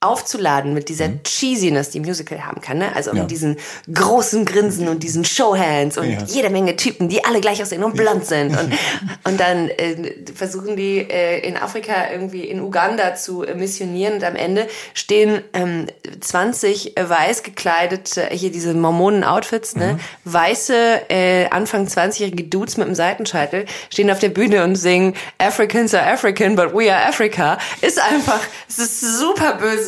[0.00, 2.94] aufzuladen mit dieser Cheesiness, die Musical haben kann, ne?
[2.94, 3.16] Also Mhm.
[3.16, 3.22] Ja.
[3.22, 3.56] mit diesen
[3.92, 6.18] großen Grinsen und diesen Showhands und Ja.
[6.26, 8.50] jede Menge Typen, die alle gleich aussehen und blond sind.
[8.56, 8.72] Und,
[9.24, 14.24] und dann äh, versuchen die äh, in Afrika irgendwie in Uganda zu äh, missionieren und
[14.24, 15.86] am Ende stehen ähm,
[16.20, 19.98] 20 äh, weiß gekleidete, hier diese Mormonen-Outfits, ne?
[20.24, 25.94] Weiße, äh, Anfang 20-jährige Dudes mit einem Seitenscheitel stehen auf der Bühne und singen Africans
[25.94, 27.56] are African, but we are Africa.
[27.80, 29.85] Ist einfach, es ist super böse.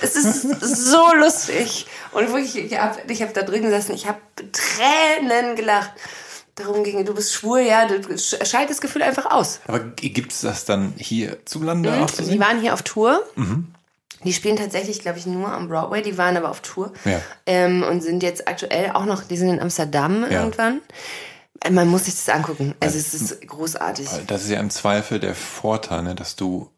[0.00, 1.86] Es ist so lustig.
[2.12, 4.18] Und wirklich, ich habe ich hab da drin gesessen, ich habe
[4.52, 5.92] Tränen gelacht.
[6.56, 9.60] Darum ging, du bist schwul, ja, du sch- schalt das Gefühl einfach aus.
[9.66, 10.92] aber gibt's das dann
[12.02, 12.40] auch zu Die sehen?
[12.40, 13.24] waren hier auf Tour.
[14.24, 16.02] Die spielen tatsächlich, glaube ich, nur am Broadway.
[16.02, 16.92] Die waren aber auf Tour.
[17.06, 17.20] Ja.
[17.46, 20.40] Ähm, und sind jetzt aktuell auch noch, die sind in Amsterdam Ja.
[20.40, 20.80] irgendwann.
[21.70, 22.74] Man muss sich das angucken.
[22.80, 24.08] Also es ist großartig.
[24.26, 26.70] Das ist ja im Zweifel der Vorteil, ne, dass du,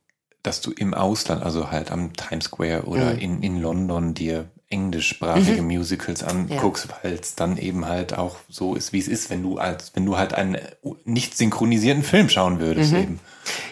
[0.42, 3.18] dass du im Ausland, also halt am Times Square oder Mhm.
[3.18, 5.68] in, in London dir englischsprachige mhm.
[5.68, 6.96] Musicals anguckst, ja.
[7.02, 10.06] weil es dann eben halt auch so ist, wie es ist, wenn du als wenn
[10.06, 10.56] du halt einen
[11.04, 12.98] nicht synchronisierten Film schauen würdest mhm.
[12.98, 13.20] eben.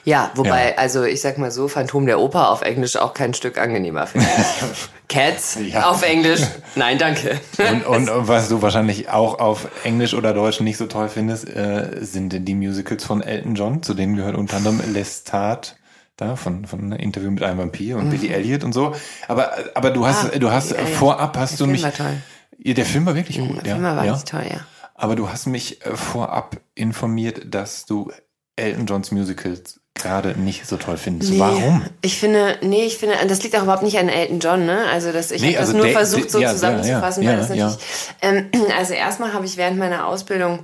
[0.05, 0.79] Ja, wobei, ja.
[0.79, 4.27] also ich sag mal so, Phantom der Oper auf Englisch auch kein Stück angenehmer finde.
[5.09, 5.89] Cats ja.
[5.89, 6.43] auf Englisch,
[6.75, 7.41] nein, danke.
[7.59, 11.99] Und, und, was du wahrscheinlich auch auf Englisch oder Deutsch nicht so toll findest, äh,
[12.01, 15.77] sind die Musicals von Elton John, zu denen gehört unter anderem Lestat
[16.21, 18.11] da von von Interview mit einem Vampir und mhm.
[18.11, 18.95] Billy Elliot und so.
[19.29, 21.83] Aber aber du hast ah, du hast Billy vorab hast der du Film mich.
[21.83, 22.17] War toll.
[22.59, 23.65] Der Film war wirklich gut.
[23.65, 24.17] Der Film war ja.
[24.17, 24.61] toll, ja.
[24.95, 28.13] Aber du hast mich äh, vorab informiert, dass du
[28.57, 31.33] Elton Johns Musicals gerade nicht so toll findest.
[31.33, 31.83] Nee, Warum?
[32.03, 34.85] Ich finde, nee, ich finde, das liegt auch überhaupt nicht an Elton John, ne?
[34.93, 37.47] Also das, ich nee, habe also das nur versucht, so ja, zusammenzufassen, ja, ja, weil
[37.47, 37.79] das natürlich.
[38.23, 40.61] Ähm, also erstmal habe ich während meiner Ausbildung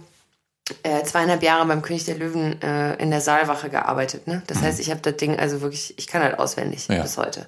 [0.82, 4.26] äh, zweieinhalb Jahre beim König der Löwen äh, in der Saalwache gearbeitet.
[4.26, 4.42] Ne?
[4.46, 4.62] Das mhm.
[4.62, 7.02] heißt, ich habe das Ding also wirklich, ich kann halt auswendig ja.
[7.02, 7.46] bis heute.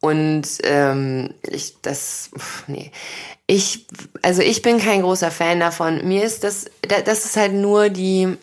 [0.00, 2.30] Und ähm, ich, das,
[2.66, 2.92] nee.
[3.46, 3.86] Ich,
[4.22, 6.06] also ich bin kein großer Fan davon.
[6.06, 8.36] Mir ist das, das ist halt nur die,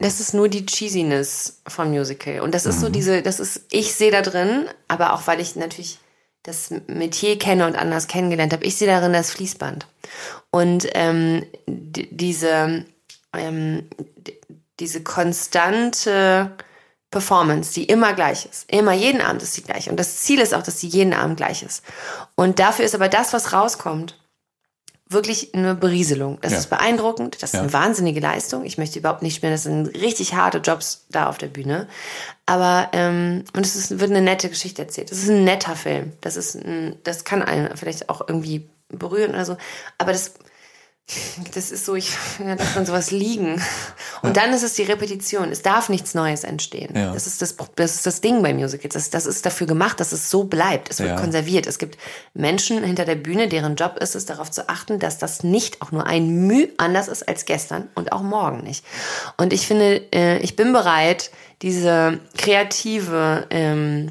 [0.00, 2.40] das ist nur die Cheesiness vom Musical.
[2.40, 2.92] Und das ist so mhm.
[2.92, 5.98] diese, das ist, ich sehe da drin, aber auch weil ich natürlich
[6.42, 9.86] das Metier kenne und anders kennengelernt habe, ich sehe darin das Fließband.
[10.50, 12.84] Und ähm, diese,
[13.36, 13.88] ähm,
[14.80, 16.52] diese konstante
[17.10, 18.70] Performance, die immer gleich ist.
[18.70, 19.88] Immer jeden Abend ist sie gleich.
[19.88, 21.82] Und das Ziel ist auch, dass sie jeden Abend gleich ist.
[22.34, 24.18] Und dafür ist aber das, was rauskommt,
[25.08, 26.38] wirklich eine Berieselung.
[26.40, 26.58] Das ja.
[26.58, 27.36] ist beeindruckend.
[27.36, 27.60] Das ist ja.
[27.60, 28.64] eine wahnsinnige Leistung.
[28.64, 29.52] Ich möchte überhaupt nicht spielen.
[29.52, 31.86] Das sind richtig harte Jobs da auf der Bühne.
[32.44, 35.10] Aber ähm, und es ist, wird eine nette Geschichte erzählt.
[35.10, 36.12] Das ist ein netter Film.
[36.20, 39.56] Das ist ein, das kann einen vielleicht auch irgendwie berühren oder so.
[39.98, 40.32] Aber das
[41.54, 43.62] das ist so, ich ja, lässt man sowas liegen.
[44.22, 44.42] Und ja.
[44.42, 45.52] dann ist es die Repetition.
[45.52, 46.96] Es darf nichts Neues entstehen.
[46.96, 47.12] Ja.
[47.12, 48.94] Das, ist das, das ist das Ding bei Musicals.
[48.94, 50.90] Das, das ist dafür gemacht, dass es so bleibt.
[50.90, 51.20] Es wird ja.
[51.20, 51.68] konserviert.
[51.68, 51.96] Es gibt
[52.34, 55.92] Menschen hinter der Bühne, deren Job ist es, darauf zu achten, dass das nicht auch
[55.92, 58.84] nur ein Mühe anders ist als gestern und auch morgen nicht.
[59.36, 61.30] Und ich finde, äh, ich bin bereit,
[61.62, 64.10] diese kreative ähm,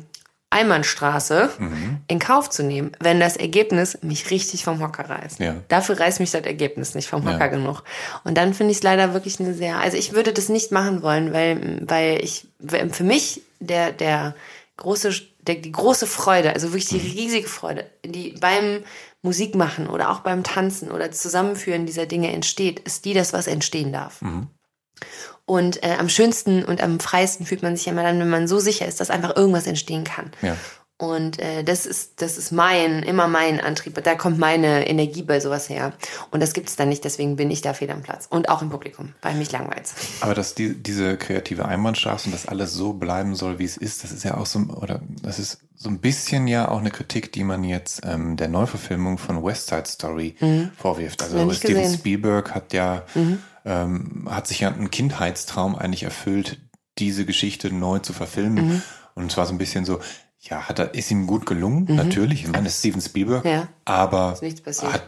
[0.55, 1.97] Einbahnstraße mhm.
[2.07, 5.39] in Kauf zu nehmen, wenn das Ergebnis mich richtig vom Hocker reißt.
[5.39, 5.55] Ja.
[5.67, 7.47] Dafür reißt mich das Ergebnis nicht vom Hocker ja.
[7.47, 7.83] genug.
[8.23, 11.01] Und dann finde ich es leider wirklich eine sehr, also ich würde das nicht machen
[11.01, 12.47] wollen, weil, weil ich,
[12.91, 14.33] für mich der, der
[14.77, 17.11] große, der, die große Freude, also wirklich die mhm.
[17.11, 18.83] riesige Freude, die beim
[19.21, 23.47] Musik machen oder auch beim Tanzen oder Zusammenführen dieser Dinge entsteht, ist die das, was
[23.47, 24.21] entstehen darf.
[24.21, 24.47] Mhm.
[25.45, 28.59] Und äh, am schönsten und am freiesten fühlt man sich immer dann, wenn man so
[28.59, 30.31] sicher ist, dass einfach irgendwas entstehen kann.
[30.41, 30.57] Ja.
[30.97, 34.01] Und äh, das ist das ist mein immer mein Antrieb.
[34.01, 35.91] Da kommt meine Energie bei sowas her.
[36.31, 37.03] Und das gibt es dann nicht.
[37.03, 39.89] Deswegen bin ich da fehl am Platz und auch im Publikum, weil mich langweilt.
[40.21, 44.05] Aber dass die, diese kreative Einbahnstraße und dass alles so bleiben soll, wie es ist,
[44.05, 47.33] das ist ja auch so oder das ist so ein bisschen ja auch eine Kritik,
[47.33, 50.71] die man jetzt ähm, der Neuverfilmung von West Side Story mhm.
[50.77, 51.21] vorwirft.
[51.21, 51.99] Also Steven gesehen.
[51.99, 56.59] Spielberg hat ja mhm ähm, hat sich ja ein Kindheitstraum eigentlich erfüllt,
[56.97, 58.67] diese Geschichte neu zu verfilmen.
[58.67, 58.81] Mhm.
[59.15, 59.99] Und zwar so ein bisschen so,
[60.39, 61.95] ja, hat er, ist ihm gut gelungen, mhm.
[61.95, 62.43] natürlich.
[62.43, 63.67] Ich meine, es ist Steven Spielberg, ja.
[63.83, 64.37] aber
[64.83, 65.03] hat,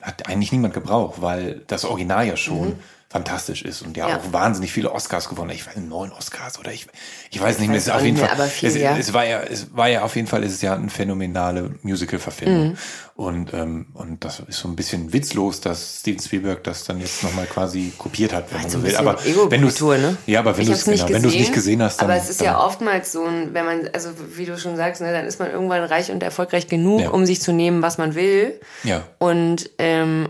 [0.00, 2.78] hat eigentlich niemand gebraucht, weil das Original ja schon mhm
[3.10, 5.50] fantastisch ist und ja, ja, auch wahnsinnig viele Oscars gewonnen.
[5.50, 6.86] Ich weiß neun Oscars oder ich
[7.30, 7.76] ich weiß nicht mehr.
[7.76, 8.48] Es ist auf jeden Fall.
[8.48, 8.96] Viel, es, ja.
[8.96, 12.68] es, war ja es war ja auf jeden Fall ist es ja eine phänomenale Musical-Verfilmung
[12.68, 12.76] mhm.
[13.16, 17.24] und ähm, und das ist so ein bisschen witzlos, dass Steven Spielberg das dann jetzt
[17.24, 18.94] nochmal quasi kopiert hat, wenn man so will.
[18.94, 20.16] Aber wenn du ne?
[20.26, 22.64] ja, aber wenn du es genau, wenn nicht gesehen hast, dann, aber es ist ja
[22.64, 25.82] oftmals so ein, wenn man also wie du schon sagst, ne, dann ist man irgendwann
[25.82, 27.10] reich und erfolgreich genug, ja.
[27.10, 28.60] um sich zu nehmen, was man will.
[28.84, 29.02] Ja.
[29.18, 30.28] Und ähm,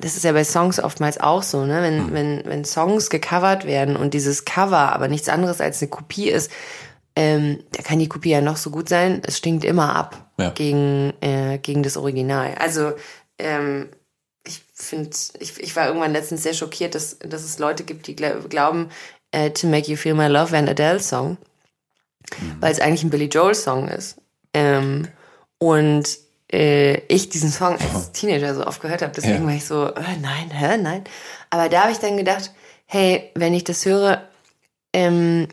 [0.00, 1.82] das ist ja bei Songs oftmals auch so, ne?
[1.82, 2.12] Wenn, mhm.
[2.12, 6.50] wenn, wenn Songs gecovert werden und dieses Cover aber nichts anderes als eine Kopie ist,
[7.16, 10.50] ähm, da kann die Kopie ja noch so gut sein, es stinkt immer ab ja.
[10.50, 12.54] gegen, äh, gegen das Original.
[12.58, 12.92] Also
[13.38, 13.88] ähm,
[14.46, 15.10] ich finde,
[15.40, 18.90] ich, ich war irgendwann letztens sehr schockiert, dass, dass es Leute gibt, die glauben,
[19.32, 21.38] äh, To Make You Feel My Love wäre ein Adele-Song,
[22.40, 22.56] mhm.
[22.60, 24.20] weil es eigentlich ein Billy Joel-Song ist.
[24.54, 25.08] Ähm,
[25.58, 26.18] und
[26.52, 29.12] äh, ich diesen Song als Teenager so oft gehört habe.
[29.14, 29.46] Deswegen ja.
[29.46, 31.04] war ich so, äh, nein, hä, nein.
[31.50, 32.52] Aber da habe ich dann gedacht,
[32.86, 34.22] hey, wenn ich das höre,
[34.92, 35.48] ähm,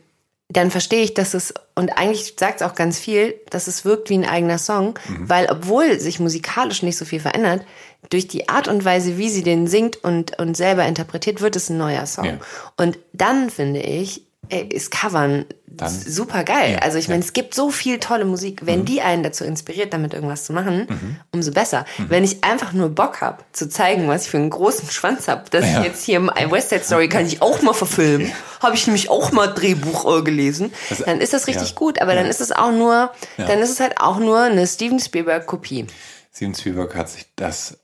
[0.48, 4.10] dann verstehe ich, dass es, und eigentlich sagt es auch ganz viel, dass es wirkt
[4.10, 5.28] wie ein eigener Song, mhm.
[5.28, 7.66] weil obwohl sich musikalisch nicht so viel verändert,
[8.10, 11.70] durch die Art und Weise, wie sie den singt und, und selber interpretiert, wird es
[11.70, 12.26] ein neuer Song.
[12.26, 12.40] Ja.
[12.78, 15.46] Und dann finde ich, ist Covern
[15.78, 16.74] dann, super geil.
[16.74, 17.26] Ja, also ich meine, ja.
[17.26, 18.66] es gibt so viel tolle Musik.
[18.66, 18.86] Wenn mhm.
[18.86, 21.18] die einen dazu inspiriert, damit irgendwas zu machen, mhm.
[21.32, 21.86] umso besser.
[21.98, 22.10] Mhm.
[22.10, 25.50] Wenn ich einfach nur Bock habe, zu zeigen, was ich für einen großen Schwanz habe,
[25.50, 25.80] dass ja.
[25.80, 28.32] ich jetzt hier im West Side Story kann ich auch mal verfilmen,
[28.62, 32.02] habe ich nämlich auch mal Drehbuch äh, gelesen, also, dann ist das richtig gut.
[32.02, 35.46] Aber dann ist es auch nur, dann ist es halt auch nur eine Steven Spielberg
[35.46, 35.88] Kopie.
[36.34, 37.78] Steven Spielberg hat sich das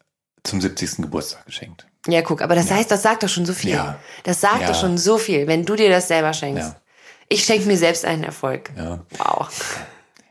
[0.44, 0.98] zum 70.
[0.98, 1.86] Geburtstag geschenkt.
[2.08, 2.78] Ja, guck, aber das ja.
[2.78, 3.72] heißt, das sagt doch schon so viel.
[3.72, 4.00] Ja.
[4.24, 4.68] Das sagt ja.
[4.68, 6.76] doch schon so viel, wenn du dir das selber schenkst.
[7.30, 8.72] Ich schenke mir selbst einen Erfolg.
[8.76, 9.00] Ja.
[9.18, 9.48] Wow.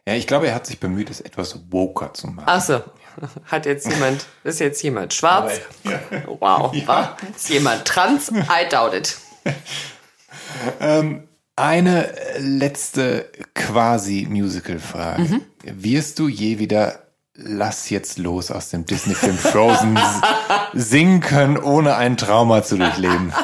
[0.06, 2.46] Ja, ich glaube, er hat sich bemüht, es etwas woker zu machen.
[2.46, 2.82] Ach so.
[3.44, 5.60] Hat jetzt jemand, ist jetzt jemand schwarz?
[6.40, 6.74] Wow.
[7.36, 8.30] Ist jemand trans?
[8.30, 9.18] I doubt it.
[10.80, 15.22] ähm, eine letzte quasi Musical-Frage.
[15.22, 15.42] Mhm.
[15.62, 17.09] Wirst du je wieder
[17.42, 19.98] Lass jetzt los aus dem Disney-Film Frozen
[20.74, 23.32] singen können, ohne ein Trauma zu durchleben?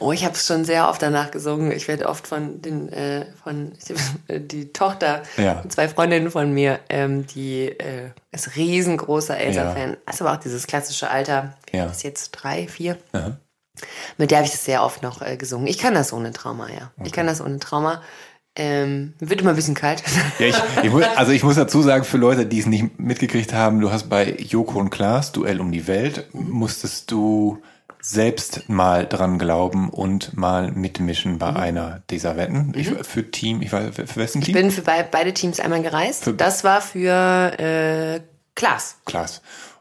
[0.00, 1.72] Oh, ich habe es schon sehr oft danach gesungen.
[1.72, 3.72] Ich werde oft von den äh, von
[4.28, 5.64] die Tochter, ja.
[5.68, 9.90] zwei Freundinnen von mir, ähm, die äh, ist riesengroßer Elsa-Fan.
[9.90, 10.12] Ja.
[10.12, 11.54] Ist aber auch dieses klassische Alter.
[11.72, 11.86] Ja.
[11.86, 12.96] Ist jetzt drei, vier.
[13.12, 13.38] Aha.
[14.16, 15.66] Mit der habe ich das sehr oft noch äh, gesungen.
[15.66, 16.90] Ich kann das ohne Trauma, ja.
[16.96, 17.06] Okay.
[17.06, 18.02] Ich kann das ohne Trauma.
[18.58, 20.02] Ähm, wird immer ein bisschen kalt.
[20.38, 23.52] Ja, ich, ich muss, also ich muss dazu sagen, für Leute, die es nicht mitgekriegt
[23.52, 27.62] haben, du hast bei Joko und Klaas, Duell um die Welt, musstest du
[28.00, 31.56] selbst mal dran glauben und mal mitmischen bei mhm.
[31.56, 32.72] einer dieser Wetten.
[32.76, 33.04] Ich, mhm.
[33.04, 34.56] für Team, ich weiß, für, wessen Team?
[34.56, 36.24] Ich bin für beide Teams einmal gereist.
[36.24, 38.20] Für das war für äh,
[38.54, 38.96] Klaas.
[39.04, 39.40] Klaas.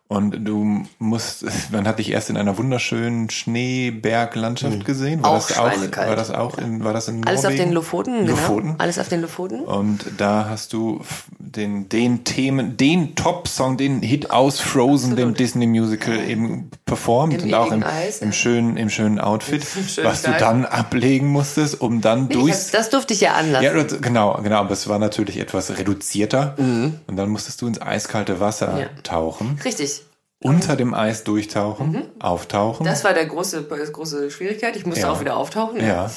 [0.09, 4.83] Und du musst, man hat dich erst in einer wunderschönen Schneeberglandschaft mhm.
[4.85, 5.21] gesehen.
[5.21, 7.61] War auch das auch, war das auch in, war das in Alles Norwegen?
[7.61, 8.75] auf den Lofoten, Lofoten, genau.
[8.77, 9.59] Alles auf den Lofoten.
[9.65, 11.01] Und da hast du
[11.39, 15.19] den, den Themen, den Top-Song, den Hit aus Frozen, Absolut.
[15.19, 20.07] dem Disney-Musical eben performt Im und auch im, Eis, im schönen, im schönen Outfit, schönen
[20.07, 20.39] was Kleid.
[20.39, 22.71] du dann ablegen musstest, um dann nee, durch.
[22.71, 23.65] Das durfte ich ja anlassen.
[23.65, 26.55] Ja, genau, genau, aber es war natürlich etwas reduzierter.
[26.57, 27.01] Mhm.
[27.07, 28.87] Und dann musstest du ins eiskalte Wasser ja.
[29.03, 29.59] tauchen.
[29.65, 29.96] Richtig
[30.39, 32.03] unter dem Eis durchtauchen, mhm.
[32.19, 32.85] auftauchen.
[32.85, 34.75] Das war der große, große Schwierigkeit.
[34.75, 35.11] Ich musste ja.
[35.11, 35.83] auch wieder auftauchen.
[35.83, 36.11] Ja,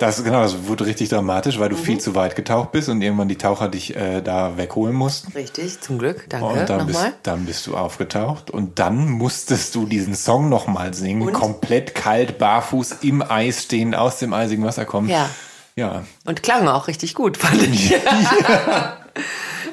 [0.00, 1.80] das genau, das wurde richtig dramatisch, weil du mhm.
[1.80, 5.32] viel zu weit getaucht bist und irgendwann die Taucher dich äh, da wegholen mussten.
[5.32, 6.46] Richtig, zum Glück, danke.
[6.46, 11.28] Und dann, bist, dann bist du aufgetaucht und dann musstest du diesen Song nochmal singen,
[11.28, 11.34] und?
[11.34, 15.10] komplett kalt, barfuß im Eis stehen, aus dem eisigen Wasser kommen.
[15.10, 15.28] Ja.
[15.76, 16.04] Ja.
[16.24, 17.90] Und klang auch richtig gut, fand ich.
[17.90, 18.96] ja.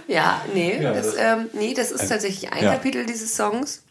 [0.07, 2.73] Ja, nee, ja, das, das, ähm, nee, das ist tatsächlich ein ja.
[2.73, 3.83] Kapitel dieses Songs.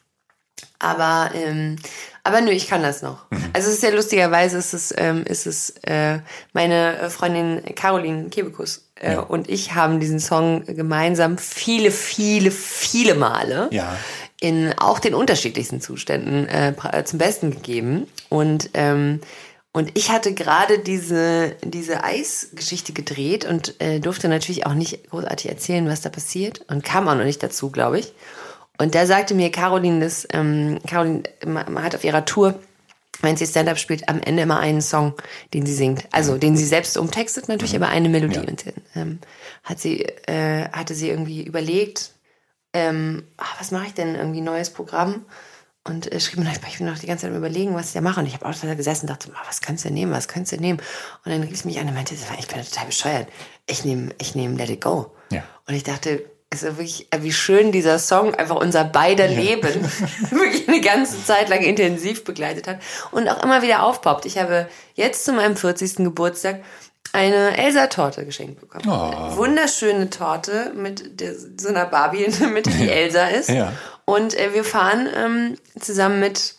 [0.78, 1.76] Aber, ähm,
[2.24, 3.30] aber nö, ich kann das noch.
[3.30, 3.44] Mhm.
[3.52, 6.18] Also es ist ja lustigerweise, ist es, ähm, ist es äh,
[6.52, 9.20] meine Freundin Caroline Kebekus äh, ja.
[9.20, 13.96] und ich haben diesen Song gemeinsam viele, viele, viele Male ja.
[14.40, 18.06] in auch den unterschiedlichsten Zuständen äh, zum Besten gegeben.
[18.28, 19.20] Und ähm,
[19.76, 25.50] und ich hatte gerade diese, diese Eisgeschichte gedreht und äh, durfte natürlich auch nicht großartig
[25.50, 28.14] erzählen, was da passiert und kam auch noch nicht dazu, glaube ich.
[28.78, 32.58] Und da sagte mir Caroline, dass ähm, Caroline man hat auf ihrer Tour,
[33.20, 35.12] wenn sie Stand-up spielt, am Ende immer einen Song,
[35.52, 36.06] den sie singt.
[36.10, 37.82] Also den sie selbst umtextet natürlich, mhm.
[37.82, 38.36] aber eine Melodie.
[38.36, 38.44] Ja.
[38.48, 38.64] Und
[38.94, 39.18] ähm,
[39.62, 42.12] hat sie, äh, hatte sie irgendwie überlegt,
[42.72, 44.14] ähm, ach, was mache ich denn?
[44.14, 45.26] Irgendwie neues Programm?
[45.86, 48.00] Und äh, schrieb mir, ich bin noch die ganze Zeit am überlegen, was ich da
[48.00, 48.20] mache.
[48.20, 50.56] Und ich habe auch da gesessen und dachte, was kannst du nehmen, was kannst du
[50.56, 50.80] nehmen?
[51.24, 53.28] Und dann rief sie mich an und meinte, ich bin total bescheuert.
[53.66, 55.12] Ich nehme ich nehm Let It Go.
[55.30, 55.42] Ja.
[55.66, 59.38] Und ich dachte, es ist wirklich, äh, wie schön dieser Song einfach unser beider ja.
[59.38, 59.82] Leben
[60.30, 62.78] wirklich eine ganze Zeit lang intensiv begleitet hat
[63.10, 64.26] und auch immer wieder aufpoppt.
[64.26, 65.96] Ich habe jetzt zu meinem 40.
[65.96, 66.62] Geburtstag
[67.12, 68.84] eine Elsa-Torte geschenkt bekommen.
[68.88, 69.36] Oh.
[69.36, 73.48] Wunderschöne Torte mit der, so einer Barbie in der Mitte, die Elsa ist.
[73.48, 73.72] Ja.
[74.04, 76.56] Und äh, wir fahren ähm, zusammen mit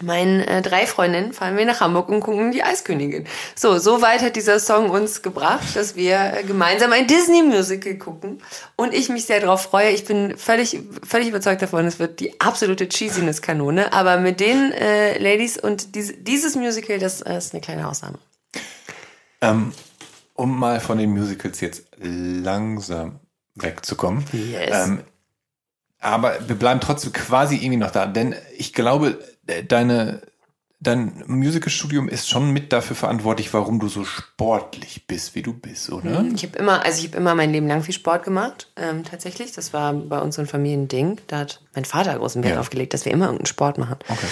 [0.00, 3.26] meinen äh, drei Freundinnen fahren wir nach Hamburg und gucken die Eiskönigin.
[3.54, 8.42] So, so weit hat dieser Song uns gebracht, dass wir äh, gemeinsam ein Disney-Musical gucken
[8.76, 9.90] und ich mich sehr darauf freue.
[9.90, 15.18] Ich bin völlig, völlig überzeugt davon, es wird die absolute Cheesiness-Kanone, aber mit den äh,
[15.18, 18.18] Ladies und dies, dieses Musical, das äh, ist eine kleine Ausnahme.
[19.42, 19.72] Ähm,
[20.34, 23.20] um mal von den Musicals jetzt langsam
[23.54, 24.24] wegzukommen.
[24.32, 24.86] Yes.
[24.86, 25.02] Ähm,
[26.00, 29.18] aber wir bleiben trotzdem quasi irgendwie noch da, denn ich glaube,
[29.68, 30.22] deine,
[30.80, 35.92] dein Musicalstudium ist schon mit dafür verantwortlich, warum du so sportlich bist, wie du bist,
[35.92, 36.22] oder?
[36.22, 36.34] Mhm.
[36.34, 39.52] Ich habe immer, also ich habe immer mein Leben lang viel Sport gemacht, ähm, tatsächlich.
[39.52, 41.20] Das war bei uns so ein Familiending.
[41.28, 42.60] Da hat mein Vater großen Wert ja.
[42.60, 43.98] aufgelegt, dass wir immer irgendeinen Sport machen.
[44.08, 44.26] Okay.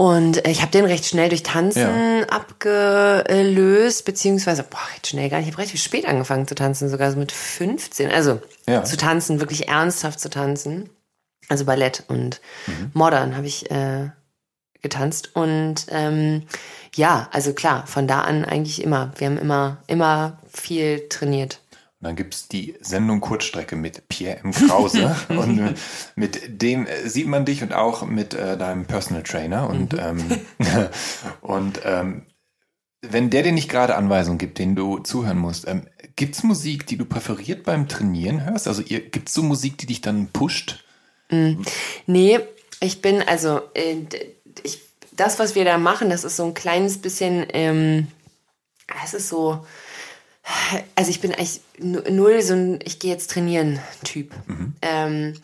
[0.00, 2.28] Und ich habe den recht schnell durch Tanzen ja.
[2.30, 5.48] abgelöst, beziehungsweise, boah, recht schnell gar nicht.
[5.48, 8.10] Ich habe recht spät angefangen zu tanzen, sogar so mit 15.
[8.10, 8.82] Also ja.
[8.82, 10.88] zu tanzen, wirklich ernsthaft zu tanzen.
[11.50, 12.92] Also Ballett und mhm.
[12.94, 14.08] Modern habe ich äh,
[14.80, 15.36] getanzt.
[15.36, 16.44] Und ähm,
[16.94, 19.12] ja, also klar, von da an eigentlich immer.
[19.18, 21.59] Wir haben immer, immer viel trainiert.
[22.00, 24.52] Und dann gibt's die Sendung Kurzstrecke mit Pierre M.
[24.52, 25.14] Krause.
[25.28, 25.74] und äh,
[26.16, 29.68] mit dem äh, sieht man dich und auch mit äh, deinem Personal Trainer.
[29.68, 29.98] Und, mhm.
[30.58, 30.88] ähm,
[31.42, 32.22] und ähm,
[33.02, 36.96] wenn der dir nicht gerade Anweisungen gibt, denen du zuhören musst, ähm, gibt's Musik, die
[36.96, 38.66] du präferiert beim Trainieren hörst?
[38.66, 40.84] Also ihr, gibt's so Musik, die dich dann pusht?
[41.30, 41.62] Mm.
[42.06, 42.40] Nee,
[42.80, 43.96] ich bin, also, äh,
[44.62, 44.80] ich,
[45.12, 48.06] das, was wir da machen, das ist so ein kleines bisschen, ähm,
[49.04, 49.66] es ist so,
[50.94, 54.32] also ich bin eigentlich null so ein, ich gehe jetzt trainieren Typ.
[54.46, 54.74] Mhm.
[54.82, 55.34] Ähm,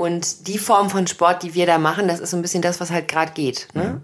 [0.00, 2.78] und die Form von Sport, die wir da machen, das ist so ein bisschen das,
[2.78, 3.66] was halt gerade geht.
[3.74, 3.82] Ne?
[3.82, 4.02] Mhm.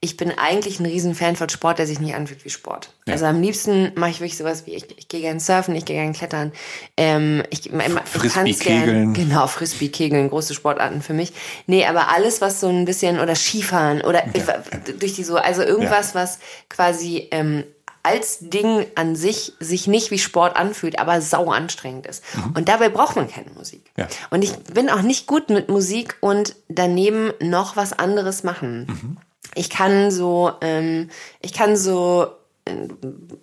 [0.00, 2.92] Ich bin eigentlich ein Riesenfan von Sport, der sich nicht anfühlt wie Sport.
[3.06, 3.12] Ja.
[3.12, 5.94] Also am liebsten mache ich wirklich sowas wie, ich, ich gehe gerne surfen, ich gehe
[5.94, 6.50] gerne klettern.
[6.96, 11.32] Ähm, ich, ich tanze gern, Genau, Frisbee, Kegeln, große Sportarten für mich.
[11.68, 14.62] Nee, aber alles, was so ein bisschen, oder Skifahren, oder ja.
[14.98, 16.22] durch die so, also irgendwas, ja.
[16.22, 17.62] was quasi ähm,
[18.06, 22.22] als Ding an sich sich nicht wie Sport anfühlt, aber sau anstrengend ist.
[22.36, 22.52] Mhm.
[22.56, 23.90] Und dabei braucht man keine Musik.
[23.96, 24.06] Ja.
[24.30, 28.86] Und ich bin auch nicht gut mit Musik und daneben noch was anderes machen.
[28.86, 29.16] Mhm.
[29.56, 32.28] Ich kann so, ähm, ich kann so
[32.64, 32.86] äh,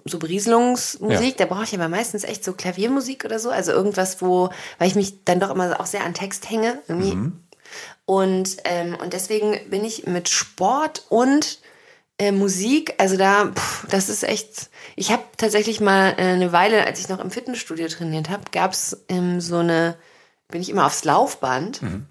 [0.06, 1.46] so Berieselungsmusik, ja.
[1.46, 4.96] da brauche ich aber meistens echt so Klaviermusik oder so, also irgendwas, wo, weil ich
[4.96, 6.80] mich dann doch immer auch sehr an Text hänge.
[6.88, 7.44] Mhm.
[8.06, 11.60] Und, ähm, und deswegen bin ich mit Sport und
[12.20, 14.70] äh, Musik, also da, pff, das ist echt.
[14.96, 18.74] Ich habe tatsächlich mal äh, eine Weile, als ich noch im Fitnessstudio trainiert habe, gab
[18.74, 19.96] es ähm, so eine,
[20.50, 21.82] bin ich immer aufs Laufband.
[21.82, 22.06] Mhm.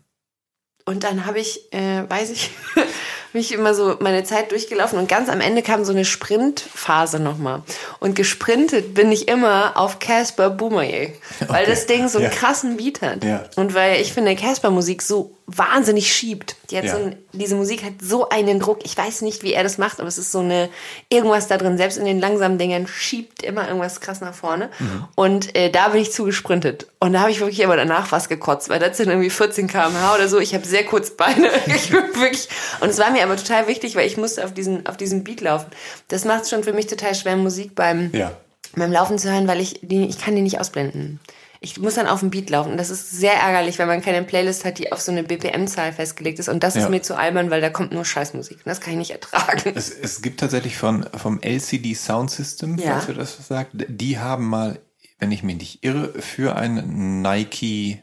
[0.84, 2.50] Und dann habe ich, äh, weiß ich,
[3.32, 7.62] mich immer so meine Zeit durchgelaufen und ganz am Ende kam so eine Sprintphase nochmal.
[8.00, 11.12] Und gesprintet bin ich immer auf Casper Boomerang,
[11.46, 11.64] weil okay.
[11.66, 12.36] das Ding so einen ja.
[12.36, 13.24] krassen Beat hat.
[13.24, 13.44] Ja.
[13.57, 16.57] Und weil ich finde Casper Musik so wahnsinnig schiebt.
[16.70, 16.97] Die hat ja.
[16.97, 18.80] so ein, diese Musik hat so einen Druck.
[18.84, 20.68] Ich weiß nicht, wie er das macht, aber es ist so eine
[21.09, 21.76] irgendwas da drin.
[21.76, 24.70] Selbst in den langsamen Dingern schiebt immer irgendwas krass nach vorne.
[24.78, 25.05] Mhm.
[25.14, 26.86] Und äh, da bin ich zugesprintet.
[27.01, 30.14] Und da habe ich wirklich immer danach was gekotzt, weil das sind irgendwie 14 km/h
[30.14, 30.38] oder so.
[30.38, 31.51] Ich habe sehr kurz Beine.
[31.66, 32.49] ich wirklich.
[32.80, 35.40] Und es war mir aber total wichtig, weil ich musste auf diesen auf diesen Beat
[35.40, 35.66] laufen.
[36.09, 38.32] Das macht es schon für mich total schwer, Musik beim ja.
[38.76, 41.20] beim Laufen zu hören, weil ich die, ich kann die nicht ausblenden
[41.63, 42.73] ich muss dann auf den Beat laufen.
[42.73, 45.93] Und das ist sehr ärgerlich, wenn man keine Playlist hat, die auf so eine BPM-Zahl
[45.93, 46.49] festgelegt ist.
[46.49, 46.83] Und das ja.
[46.83, 48.59] ist mir zu albern, weil da kommt nur Scheißmusik.
[48.59, 49.73] Und das kann ich nicht ertragen.
[49.75, 52.95] Es, es gibt tatsächlich von, vom LCD Sound System, ja.
[52.95, 54.81] falls ihr das was sagt, die haben mal,
[55.19, 58.01] wenn ich mich nicht irre, für einen Nike-Deal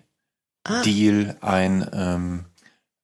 [1.41, 1.47] ah.
[1.51, 2.45] ein, ähm,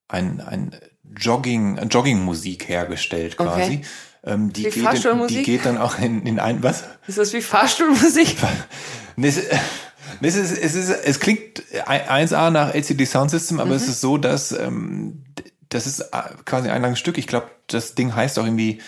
[0.08, 0.74] ein, ein
[1.18, 3.62] Jogging, Jogging-Musik hergestellt quasi.
[3.62, 3.82] Okay.
[4.24, 6.84] Ähm, die, geht in, die geht dann auch in, in ein, was?
[7.06, 8.36] Ist das wie Fahrstuhlmusik?
[10.20, 13.76] es, ist, es, ist, es klingt 1A nach LCD Sound System, aber mhm.
[13.76, 15.24] es ist so, dass ähm,
[15.68, 17.18] das ist äh, quasi ein langes Stück.
[17.18, 18.80] Ich glaube, das Ding heißt auch irgendwie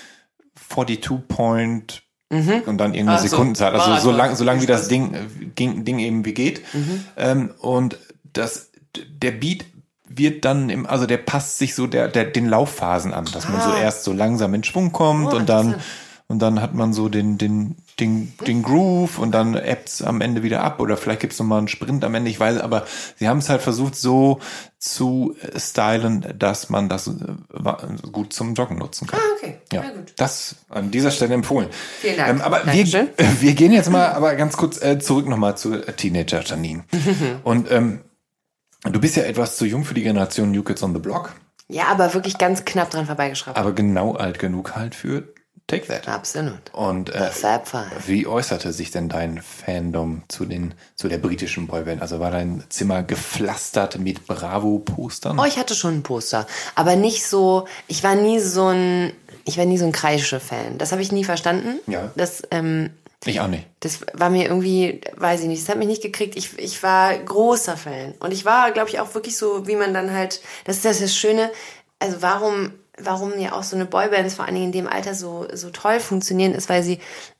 [0.69, 2.62] 42 Point mhm.
[2.66, 3.75] und dann irgendeine ah, Sekundenzahl.
[3.75, 5.14] Also so lang, so lang wie das Ding,
[5.59, 6.62] Ding, Ding eben wie geht.
[6.75, 7.05] Mhm.
[7.16, 7.99] Ähm, und
[8.33, 9.64] das, der Beat
[10.09, 13.61] wird dann im, also der passt sich so der, der den Laufphasen an, dass man
[13.61, 13.81] so ah.
[13.81, 15.77] erst so langsam in Schwung kommt oh, und dann
[16.29, 20.43] und dann hat man so den den den, den Groove und dann ebbt's am Ende
[20.43, 23.29] wieder ab oder vielleicht gibt's noch mal einen Sprint am Ende, ich weiß, aber sie
[23.29, 24.39] haben es halt versucht so
[24.79, 27.12] zu stylen, dass man das äh,
[28.12, 29.18] gut zum Joggen nutzen kann.
[29.18, 29.59] Ah, okay.
[29.72, 30.12] Ja, ja gut.
[30.16, 31.68] Das an dieser Stelle empfohlen.
[32.01, 32.31] Vielen Dank.
[32.31, 32.87] Ähm, aber wir,
[33.41, 36.85] wir gehen jetzt mal aber ganz kurz äh, zurück nochmal zu Teenager Janine.
[37.43, 38.01] und ähm,
[38.85, 41.33] du bist ja etwas zu jung für die Generation New Kids on the Block.
[41.70, 43.59] Ja, aber wirklich ganz knapp dran vorbeigeschraubt.
[43.59, 45.35] Aber genau alt genug halt für
[45.69, 46.09] Take That.
[46.09, 46.73] Absolut.
[46.73, 47.31] Und äh,
[48.07, 52.01] wie äußerte sich denn dein Fandom zu den zu der britischen Boyband?
[52.01, 55.39] Also war dein Zimmer gepflastert mit Bravo-Postern?
[55.39, 57.69] Oh, ich hatte schon ein Poster, aber nicht so.
[57.87, 59.12] Ich war nie so ein
[59.45, 60.79] ich war nie so ein kreische Fan.
[60.79, 61.79] Das habe ich nie verstanden.
[61.87, 62.12] Ja.
[62.16, 62.91] Das ähm,
[63.27, 63.66] ich auch nicht.
[63.81, 66.37] Das war mir irgendwie, weiß ich nicht, das hat mich nicht gekriegt.
[66.37, 68.14] Ich, ich war großer Fan.
[68.21, 71.01] Und ich war, glaube ich, auch wirklich so, wie man dann halt, das ist das,
[71.01, 71.51] das Schöne,
[71.99, 75.46] also warum warum ja auch so eine Boybands vor allen Dingen in dem Alter so,
[75.53, 76.99] so toll funktionieren, ist, weil sie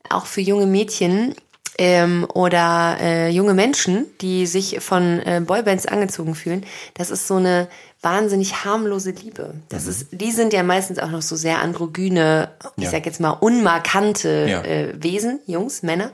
[0.09, 1.35] auch für junge Mädchen
[1.77, 7.35] ähm, oder äh, junge Menschen, die sich von äh, Boybands angezogen fühlen, das ist so
[7.35, 7.67] eine
[8.01, 9.55] wahnsinnig harmlose Liebe.
[9.69, 9.89] Das mhm.
[9.89, 12.89] ist, die sind ja meistens auch noch so sehr androgyne, ich ja.
[12.89, 14.61] sag jetzt mal unmarkante ja.
[14.63, 16.11] äh, Wesen, Jungs, Männer,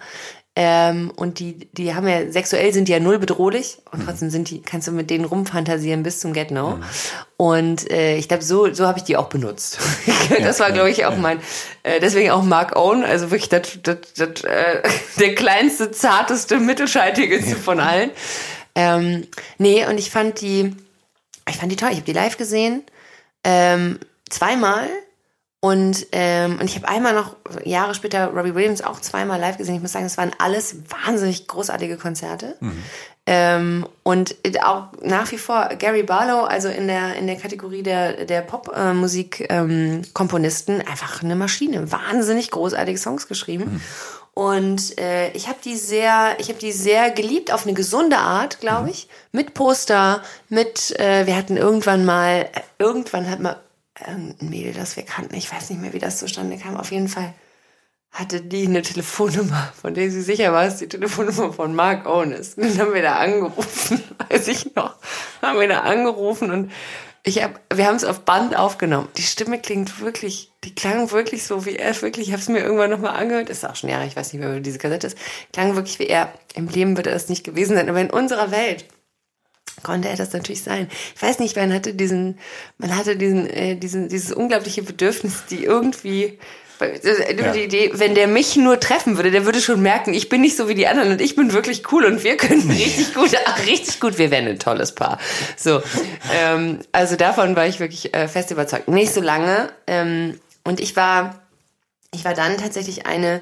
[0.57, 4.05] ähm, und die, die haben ja, sexuell sind die ja null bedrohlich und mhm.
[4.05, 6.77] trotzdem sind die, kannst du mit denen rumfantasieren bis zum Get No.
[6.77, 6.83] Mhm.
[7.35, 9.79] Und äh, ich glaube, so, so habe ich die auch benutzt.
[10.41, 11.39] das war, glaube ich, auch mein,
[11.83, 14.81] äh, deswegen auch Mark Owen, also wirklich das, das, das, äh,
[15.19, 18.11] der kleinste, zarteste, mittelscheitigste von allen.
[18.75, 19.27] Ähm,
[19.57, 20.73] nee, und ich fand die,
[21.49, 21.89] ich fand die toll.
[21.89, 22.83] Ich habe die live gesehen.
[23.43, 23.99] Ähm,
[24.29, 24.87] zweimal
[25.65, 29.73] und, ähm, und ich habe einmal noch, Jahre später, Robbie Williams auch zweimal live gesehen.
[29.73, 32.55] Ich muss sagen, es waren alles wahnsinnig großartige Konzerte.
[32.59, 32.83] Mhm.
[33.25, 38.25] Ähm, und auch nach wie vor Gary Barlow, also in der, in der Kategorie der,
[38.25, 41.91] der Popmusik-Komponisten, ähm, einfach eine Maschine.
[41.91, 43.65] Wahnsinnig großartige Songs geschrieben.
[43.65, 43.81] Mhm.
[44.35, 48.59] Und äh, ich habe die sehr, ich habe die sehr geliebt auf eine gesunde Art,
[48.59, 49.07] glaube ich.
[49.31, 53.55] Mit Poster, mit, äh, wir hatten irgendwann mal, äh, irgendwann hat mal
[53.99, 57.07] irgendein Mädel, das wir kannten, ich weiß nicht mehr, wie das zustande kam, auf jeden
[57.07, 57.33] Fall
[58.11, 62.31] hatte die eine Telefonnummer, von der sie sicher war, es die Telefonnummer von Mark Owen
[62.31, 62.57] ist.
[62.57, 64.95] Und dann haben wir da angerufen, weiß ich noch,
[65.41, 66.71] haben wir da angerufen und
[67.27, 69.09] ich hab, wir haben es auf Band aufgenommen.
[69.17, 72.27] Die Stimme klingt wirklich, die klang wirklich so wie er wirklich.
[72.27, 73.49] Ich habe es mir irgendwann nochmal angehört.
[73.49, 75.17] Ist auch schon Jahre, ich weiß nicht mehr, wie diese Kassette ist.
[75.51, 76.31] Klang wirklich wie er.
[76.53, 78.85] Im Leben würde es nicht gewesen sein, aber in unserer Welt
[79.83, 80.87] konnte er das natürlich sein.
[81.15, 82.39] Ich weiß nicht, man hatte diesen,
[82.77, 86.39] man hatte diesen, äh, diesen, dieses unglaubliche Bedürfnis, die irgendwie
[86.81, 87.51] ja.
[87.53, 90.57] Die Idee, wenn der mich nur treffen würde, der würde schon merken, ich bin nicht
[90.57, 93.65] so wie die anderen und ich bin wirklich cool und wir können richtig gut, ach,
[93.65, 95.19] richtig gut, wir wären ein tolles Paar.
[95.55, 95.81] So,
[96.33, 98.87] ähm, also davon war ich wirklich äh, fest überzeugt.
[98.89, 99.69] Nicht so lange.
[99.87, 101.41] Ähm, und ich war,
[102.13, 103.41] ich war dann tatsächlich eine,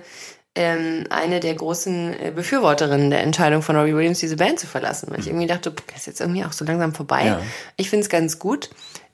[0.55, 5.07] ähm, eine der großen äh, Befürworterinnen der Entscheidung von Robbie Williams, diese Band zu verlassen.
[5.09, 7.25] Weil ich irgendwie dachte, das ist jetzt irgendwie auch so langsam vorbei.
[7.25, 7.41] Ja.
[7.75, 8.69] Ich finde es ganz gut.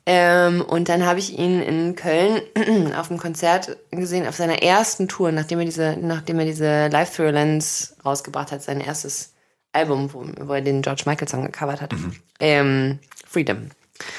[0.05, 2.41] Ähm, und dann habe ich ihn in Köln
[2.97, 7.15] auf dem Konzert gesehen, auf seiner ersten Tour, nachdem er diese, nachdem er diese Live
[7.15, 9.33] Through Lens rausgebracht hat, sein erstes
[9.71, 11.93] Album, wo, wo er den George Michael Song gecovert hat.
[11.93, 12.15] Mhm.
[12.39, 13.69] Ähm, Freedom.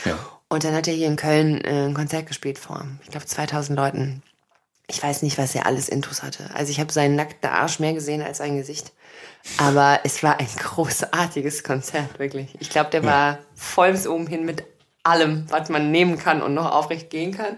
[0.04, 0.18] Ja.
[0.48, 3.76] Und dann hat er hier in Köln äh, ein Konzert gespielt vor, ich glaube, 2000
[3.76, 4.22] Leuten.
[4.91, 6.51] Ich weiß nicht, was er alles Intus hatte.
[6.53, 8.93] Also ich habe seinen nackten Arsch mehr gesehen als sein Gesicht.
[9.57, 12.49] Aber es war ein großartiges Konzert, wirklich.
[12.59, 13.07] Ich glaube, der ja.
[13.07, 14.64] war voll bis oben hin mit
[15.05, 17.57] allem, was man nehmen kann und noch aufrecht gehen kann.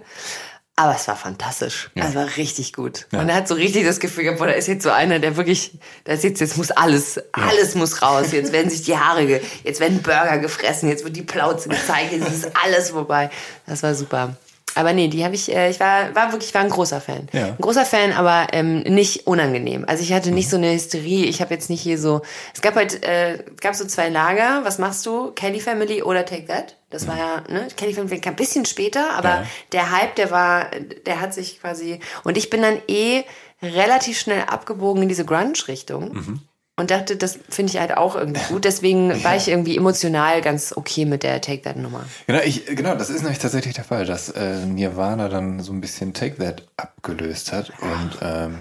[0.77, 1.91] Aber es war fantastisch.
[1.95, 2.07] Ja.
[2.07, 3.07] Es war richtig gut.
[3.13, 3.21] Ja.
[3.21, 5.37] Und er hat so richtig das Gefühl gehabt, boah, da ist jetzt so einer, der
[5.37, 8.33] wirklich, da ist jetzt, jetzt muss alles, alles muss raus.
[8.33, 12.13] Jetzt werden sich die Haare, ge, jetzt werden Burger gefressen, jetzt wird die Plauze gezeigt,
[12.13, 13.31] jetzt ist alles vorbei.
[13.67, 14.37] Das war super.
[14.75, 17.29] Aber nee, die habe ich, äh, ich war, war wirklich, war ein großer Fan.
[17.33, 17.47] Ja.
[17.47, 19.85] Ein großer Fan, aber ähm, nicht unangenehm.
[19.87, 22.23] Also ich hatte nicht so eine Hysterie, ich habe jetzt nicht hier so,
[22.55, 25.33] es gab halt, äh, gab so zwei Lager, was machst du?
[25.33, 26.77] Kelly Family oder Take That?
[26.91, 29.47] Das war ja, ne, Kelly Family kam ein bisschen später, aber ja.
[29.73, 30.71] der Hype, der war,
[31.07, 33.25] der hat sich quasi, und ich bin dann eh
[33.63, 36.13] relativ schnell abgebogen in diese Grunge-Richtung.
[36.13, 36.41] Mhm
[36.77, 38.65] und dachte, das finde ich halt auch irgendwie gut.
[38.65, 42.05] Deswegen war ich irgendwie emotional ganz okay mit der Take That Nummer.
[42.27, 45.81] Genau, ich, genau, das ist nämlich tatsächlich der Fall, dass äh, Nirvana dann so ein
[45.81, 47.71] bisschen Take That abgelöst hat.
[47.81, 48.59] Und ähm,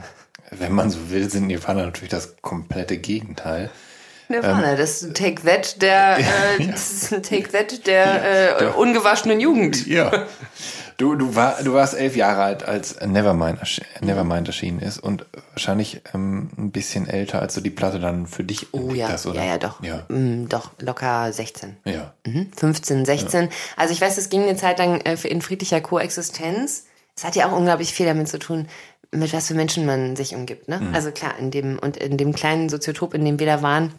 [0.52, 3.70] wenn man so will, sind Nirvana natürlich das komplette Gegenteil.
[4.28, 6.18] Nirvana, ähm, das ist Take That der,
[6.60, 7.20] äh, ja.
[7.20, 9.88] Take That der, äh, ungewaschenen Jugend.
[9.88, 10.28] Ja.
[11.02, 13.58] Du, du, war, du warst elf Jahre alt, als Nevermind,
[14.02, 18.44] Nevermind erschienen ist und wahrscheinlich ähm, ein bisschen älter, als du die Platte dann für
[18.44, 19.10] dich oh, ja.
[19.10, 19.42] hast, oder?
[19.42, 19.82] Ja, ja, doch.
[19.82, 20.06] Ja.
[20.10, 21.78] Mm, doch, locker 16.
[21.86, 22.14] Ja.
[22.24, 22.52] Mhm.
[22.56, 23.46] 15, 16.
[23.46, 23.50] Ja.
[23.78, 26.86] Also ich weiß, es ging eine Zeit lang äh, in friedlicher Koexistenz.
[27.16, 28.68] Es hat ja auch unglaublich viel damit zu tun,
[29.12, 30.68] mit was für Menschen man sich umgibt.
[30.68, 30.82] Ne?
[30.82, 30.94] Mhm.
[30.94, 33.92] Also klar, in dem, und in dem kleinen Soziotop, in dem wir da waren,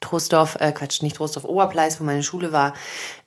[0.00, 2.74] Trostorf, äh, Quatsch, nicht Trostorf, Oberpleis, wo meine Schule war,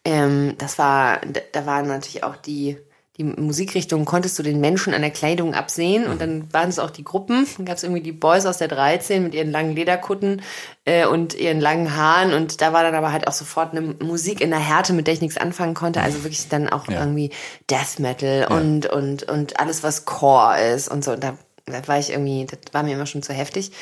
[0.09, 2.77] ähm, das war, da waren natürlich auch die,
[3.17, 6.89] die Musikrichtung, konntest du den Menschen an der Kleidung absehen und dann waren es auch
[6.89, 7.45] die Gruppen.
[7.57, 10.41] Dann gab es irgendwie die Boys aus der 13 mit ihren langen Lederkutten
[10.85, 14.41] äh, und ihren langen Haaren und da war dann aber halt auch sofort eine Musik
[14.41, 16.01] in der Härte, mit der ich nichts anfangen konnte.
[16.01, 17.01] Also wirklich dann auch ja.
[17.01, 17.29] irgendwie
[17.69, 18.57] Death Metal ja.
[18.57, 21.11] und, und, und alles, was Core ist und so.
[21.11, 21.37] Und da,
[21.67, 23.73] da war ich irgendwie, das war mir immer schon zu heftig.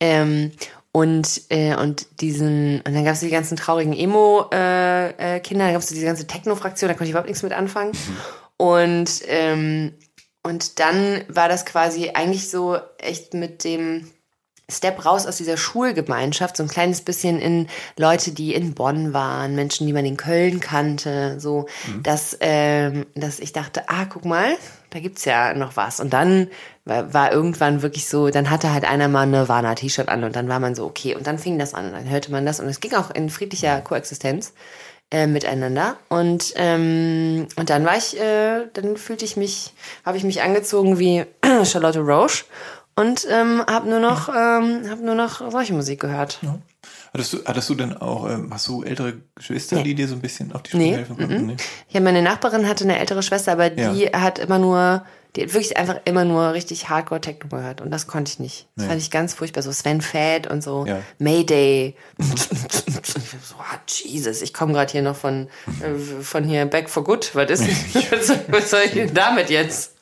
[0.00, 0.52] Ähm,
[0.96, 5.64] und, äh, und diesen, und dann gab es die ganzen traurigen Emo-Kinder, äh, äh, Kinder,
[5.64, 7.90] dann gab es diese ganze Techno-Fraktion, da konnte ich überhaupt nichts mit anfangen.
[7.90, 8.16] Mhm.
[8.64, 9.94] Und, ähm,
[10.44, 14.08] und dann war das quasi eigentlich so echt mit dem
[14.70, 17.66] Step raus aus dieser Schulgemeinschaft, so ein kleines bisschen in
[17.98, 22.04] Leute, die in Bonn waren, Menschen, die man in Köln kannte, so, mhm.
[22.04, 24.56] dass, ähm, dass ich dachte, ah, guck mal,
[24.94, 25.98] da gibt's ja noch was.
[25.98, 26.48] Und dann
[26.84, 30.60] war, irgendwann wirklich so, dann hatte halt einer mal eine Nirvana-T-Shirt an und dann war
[30.60, 31.16] man so, okay.
[31.16, 33.80] Und dann fing das an, dann hörte man das und es ging auch in friedlicher
[33.80, 34.52] Koexistenz
[35.10, 35.96] äh, miteinander.
[36.08, 39.72] Und, ähm, und dann war ich, äh, dann fühlte ich mich,
[40.04, 41.24] habe ich mich angezogen wie
[41.64, 42.44] Charlotte Roche
[42.94, 46.38] und ähm, habe nur noch, ähm, hab nur noch solche Musik gehört.
[46.42, 46.56] Ja.
[47.14, 49.84] Hattest du, hattest du denn auch, ähm, hast du ältere Geschwister, nee.
[49.84, 50.96] die dir so ein bisschen auf die Schule nee.
[50.96, 51.46] helfen konnten?
[51.46, 51.62] Mm -mm.
[51.88, 54.20] Ja, meine Nachbarin hatte eine ältere Schwester, aber die ja.
[54.20, 55.04] hat immer nur,
[55.36, 58.66] die hat wirklich einfach immer nur richtig Hardcore Techno gehört und das konnte ich nicht.
[58.74, 58.88] Das nee.
[58.90, 59.62] fand ich ganz furchtbar.
[59.62, 61.02] So Sven Fad und so ja.
[61.18, 61.94] Mayday.
[63.42, 67.34] So, oh, Jesus, ich komme gerade hier noch von, äh, von hier Back for Good.
[67.34, 67.64] Was ist
[68.48, 69.93] was soll ich denn damit jetzt?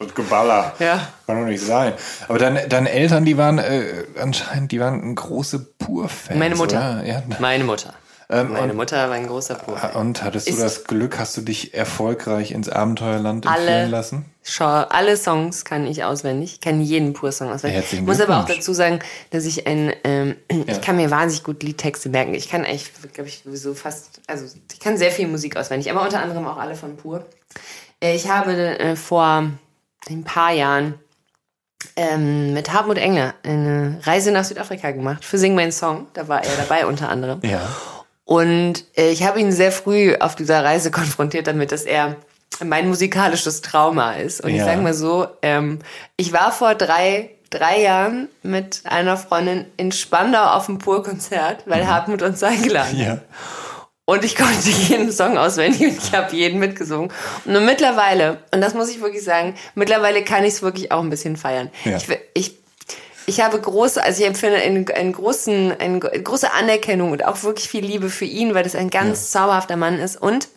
[0.00, 0.74] Und Geballer.
[0.78, 1.08] Ja.
[1.26, 1.92] Kann doch nicht sein.
[2.26, 6.38] Aber deine, deine Eltern, die waren äh, anscheinend, die waren große Pur-Fans.
[6.38, 7.02] Meine Mutter.
[7.04, 7.22] Ja.
[7.38, 7.92] Meine Mutter.
[8.30, 9.76] Ähm, Meine Mutter war ein großer Pur.
[9.94, 14.24] Und hattest du das Glück, hast du dich erfolgreich ins Abenteuerland entführen lassen?
[14.44, 16.54] Schau, alle Songs kann ich auswendig.
[16.54, 17.92] Ich kann jeden Pur-Song auswendig.
[17.92, 20.64] Ich muss aber auch dazu sagen, dass ich ein, ähm, ja.
[20.68, 22.32] ich kann mir wahnsinnig gut Liedtexte merken.
[22.34, 26.02] Ich kann eigentlich, glaube ich, sowieso fast, also ich kann sehr viel Musik auswendig, aber
[26.02, 27.26] unter anderem auch alle von Pur.
[28.00, 29.50] Äh, ich habe äh, vor
[30.08, 30.94] ein paar Jahren
[31.96, 36.06] ähm, mit Hartmut Engler eine Reise nach Südafrika gemacht für Sing Mein Song.
[36.14, 37.40] Da war er dabei unter anderem.
[37.42, 37.60] Ja.
[38.24, 42.16] Und äh, ich habe ihn sehr früh auf dieser Reise konfrontiert damit, dass er
[42.64, 44.40] mein musikalisches Trauma ist.
[44.40, 44.56] Und ja.
[44.56, 45.78] ich sage mal so, ähm,
[46.16, 51.84] ich war vor drei, drei Jahren mit einer Freundin in Spandau auf dem Pur-Konzert, weil
[51.84, 51.88] mhm.
[51.88, 53.06] Hartmut uns eingeladen hat.
[53.06, 53.18] Ja.
[54.10, 57.12] Und ich konnte jeden Song auswendig und ich habe jeden mitgesungen.
[57.44, 61.10] Und mittlerweile, und das muss ich wirklich sagen, mittlerweile kann ich es wirklich auch ein
[61.10, 61.70] bisschen feiern.
[61.84, 61.96] Ja.
[61.96, 62.58] Ich, ich,
[63.26, 67.68] ich habe große, also ich empfinde einen, einen großen, eine große Anerkennung und auch wirklich
[67.68, 69.42] viel Liebe für ihn, weil das ein ganz ja.
[69.42, 70.20] zauberhafter Mann ist.
[70.20, 70.48] Und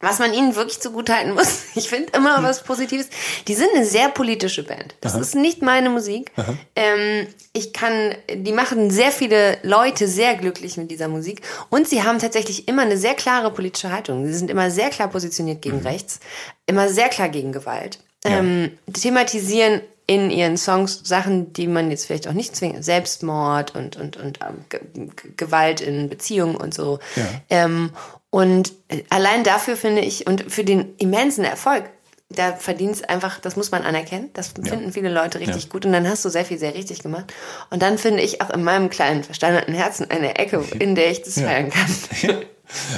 [0.00, 2.44] was man ihnen wirklich zugutehalten muss, ich finde immer hm.
[2.44, 3.08] was Positives,
[3.46, 4.94] die sind eine sehr politische Band.
[5.00, 5.20] Das Aha.
[5.20, 6.32] ist nicht meine Musik.
[6.74, 12.02] Ähm, ich kann, die machen sehr viele Leute sehr glücklich mit dieser Musik und sie
[12.02, 14.26] haben tatsächlich immer eine sehr klare politische Haltung.
[14.26, 15.86] Sie sind immer sehr klar positioniert gegen mhm.
[15.86, 16.20] rechts,
[16.66, 17.98] immer sehr klar gegen Gewalt.
[18.24, 18.38] Ja.
[18.38, 23.96] Ähm, thematisieren in ihren Songs Sachen, die man jetzt vielleicht auch nicht zwingt, Selbstmord und,
[23.96, 26.98] und, und ähm, Gewalt in Beziehungen und so.
[27.14, 27.24] Ja.
[27.48, 27.92] Ähm,
[28.30, 31.84] und äh, allein dafür finde ich, und für den immensen Erfolg,
[32.28, 34.30] da verdient es einfach, das muss man anerkennen.
[34.34, 34.90] Das finden ja.
[34.92, 35.68] viele Leute richtig ja.
[35.68, 35.84] gut.
[35.84, 37.34] Und dann hast du sehr viel sehr richtig gemacht.
[37.70, 41.22] Und dann finde ich auch in meinem kleinen, versteinerten Herzen eine Ecke, in der ich
[41.22, 41.48] das ja.
[41.48, 41.90] feiern kann.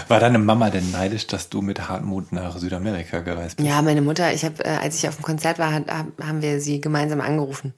[0.09, 3.67] War deine Mama denn neidisch, dass du mit Hartmut nach Südamerika gereist bist?
[3.67, 6.83] Ja, meine Mutter, ich habe, äh, als ich auf dem Konzert war, haben wir sie
[6.83, 7.73] gemeinsam angerufen.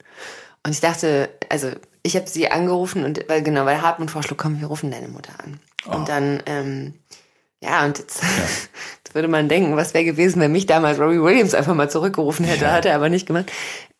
[0.65, 1.71] Und ich dachte, also
[2.03, 5.31] ich habe sie angerufen und weil genau, weil Hartmut vorschlug, komm, wir rufen deine Mutter
[5.41, 5.59] an.
[5.87, 5.95] Oh.
[5.95, 6.95] Und dann ähm,
[7.63, 8.27] ja, und jetzt, ja.
[9.03, 12.45] jetzt würde man denken, was wäre gewesen, wenn mich damals Robbie Williams einfach mal zurückgerufen
[12.45, 12.65] hätte.
[12.65, 12.73] Ja.
[12.73, 13.51] Hat er aber nicht gemacht.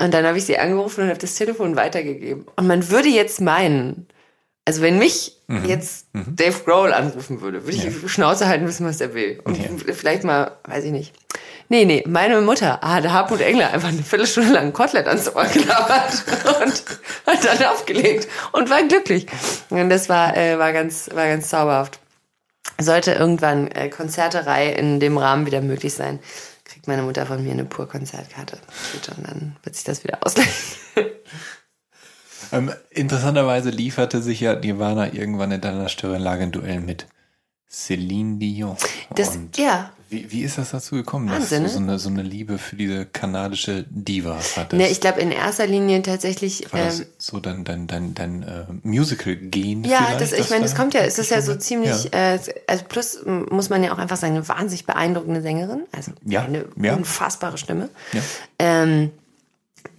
[0.01, 2.45] Und dann habe ich sie angerufen und habe das Telefon weitergegeben.
[2.55, 4.07] Und man würde jetzt meinen,
[4.65, 5.65] also wenn mich mhm.
[5.65, 6.35] jetzt mhm.
[6.35, 7.89] Dave Grohl anrufen würde, würde ich ja.
[7.89, 9.39] die Schnauze halten, wissen, was er will.
[9.45, 9.93] Und ja.
[9.93, 11.13] vielleicht mal, weiß ich nicht.
[11.67, 16.23] Nee, nee, meine Mutter hat Hartmut Engler einfach eine Viertelstunde lang Kotelett ans Ohr gelabert
[16.61, 16.83] und
[17.25, 19.25] hat dann aufgelegt und war glücklich.
[19.71, 21.99] Und das war, äh, war ganz, war ganz zauberhaft
[22.79, 26.19] sollte irgendwann äh, Konzerterei in dem Rahmen wieder möglich sein,
[26.63, 28.57] kriegt meine Mutter von mir eine Pur-Konzertkarte.
[28.93, 30.51] Und dann wird sich das wieder ausgleichen.
[32.51, 37.07] Ähm, interessanterweise lieferte sich ja Nirvana irgendwann in deiner Stirnlage ein Duell mit
[37.67, 38.77] Celine Dion.
[39.15, 39.91] Das, ja.
[40.09, 42.75] Wie, wie ist das dazu gekommen, Wahnsinn, dass du so eine, so eine Liebe für
[42.75, 44.73] diese kanadische Diva hattest?
[44.73, 46.71] Ne, ich glaube in erster Linie tatsächlich.
[46.71, 49.83] War das ähm, so dein, dein, dein, dein äh, Musical-Gen?
[49.83, 52.35] Ja, das, ich meine, das kommt ja, es ist ja so ziemlich, ja.
[52.35, 55.83] Äh, also plus muss man ja auch einfach sagen, eine wahnsinnig beeindruckende Sängerin.
[55.91, 56.95] Also ja, eine ja.
[56.95, 57.89] unfassbare Stimme.
[58.13, 58.21] Ja.
[58.59, 59.11] Ähm,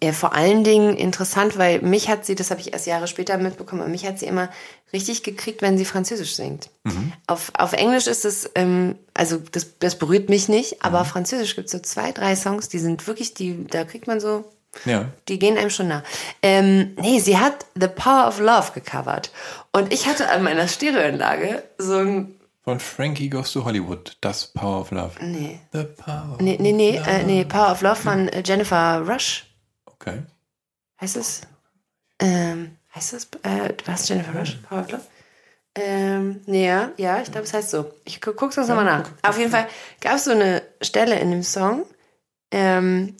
[0.03, 3.39] ja, vor allen Dingen interessant, weil mich hat sie, das habe ich erst Jahre später
[3.39, 4.51] mitbekommen, aber mich hat sie immer
[4.93, 6.71] richtig gekriegt, wenn sie Französisch singt.
[6.85, 7.13] Mhm.
[7.27, 11.03] Auf, auf Englisch ist es, ähm, also das, das berührt mich nicht, aber mhm.
[11.03, 14.21] auf Französisch gibt es so zwei, drei Songs, die sind wirklich, die, da kriegt man
[14.21, 14.45] so,
[14.85, 15.11] ja.
[15.29, 16.03] die gehen einem schon nah.
[16.43, 19.31] Ähm, nee, sie hat The Power of Love gecovert.
[19.73, 24.81] Und ich hatte an meiner Stereoanlage so ein von Frankie Goes to Hollywood, das Power
[24.81, 25.25] of Love.
[25.25, 25.61] Nee.
[25.73, 29.47] The Power nee, nee, nee, äh, nee, Power of Love von äh, Jennifer Rush.
[29.85, 30.25] Okay.
[31.01, 31.43] Heißt es?
[32.19, 33.29] Ähm, heißt es?
[33.43, 34.59] Äh, was Jennifer Rush?
[34.69, 35.03] Power of Love?
[35.79, 37.93] Ähm, ja, ja, ich glaube, es heißt so.
[38.05, 39.11] Ich gu guck's uns nochmal nach.
[39.23, 39.69] Auf jeden Fall
[40.01, 41.85] gab es so eine Stelle in dem Song,
[42.51, 43.15] ähm,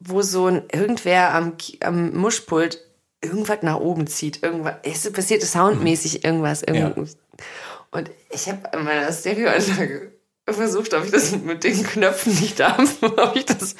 [0.00, 2.78] wo so ein irgendwer am, am Muschpult
[3.20, 4.42] irgendwas nach oben zieht.
[4.42, 6.62] Irgendwas, es passiert soundmäßig irgendwas.
[6.62, 7.12] irgendwas.
[7.12, 7.44] Ja.
[7.90, 10.12] Und ich habe an meiner Stereoanlage
[10.48, 13.76] versucht, ob ich das mit den Knöpfen nicht da, ob ich das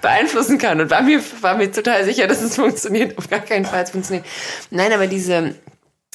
[0.00, 0.80] beeinflussen kann.
[0.80, 3.18] Und war mir, war mir total sicher, dass es funktioniert.
[3.18, 4.24] Auf gar keinen Fall es funktioniert.
[4.70, 5.54] Nein, aber diese,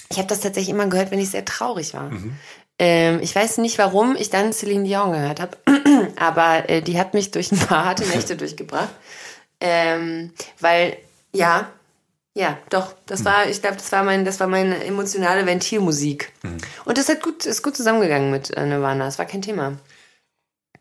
[0.09, 2.09] ich habe das tatsächlich immer gehört, wenn ich sehr traurig war.
[2.09, 2.35] Mhm.
[2.79, 5.57] Ähm, ich weiß nicht, warum ich dann Celine Dion gehört habe,
[6.15, 8.89] aber äh, die hat mich durch ein paar harte Nächte durchgebracht.
[9.59, 10.97] Ähm, weil,
[11.31, 11.69] ja,
[12.33, 12.95] ja, doch.
[13.05, 13.25] Das mhm.
[13.25, 16.31] war, ich glaube, das war mein, das war meine emotionale Ventilmusik.
[16.43, 16.57] Mhm.
[16.85, 19.05] Und das hat gut, ist gut zusammengegangen mit äh, Nirvana.
[19.05, 19.77] Das war kein Thema.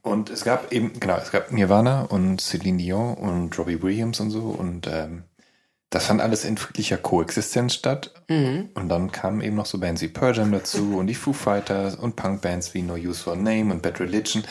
[0.02, 4.30] Und es gab eben, genau, es gab Nirvana und Celine Dion und Robbie Williams und
[4.30, 4.40] so.
[4.40, 5.24] Und ähm,
[5.90, 8.14] das fand alles in friedlicher Koexistenz statt.
[8.28, 8.70] Mhm.
[8.74, 11.96] Und dann kamen eben noch so Bands wie Pearl Jam dazu und die Foo Fighters
[11.96, 14.44] und Punkbands wie No Use for Name und Bad Religion.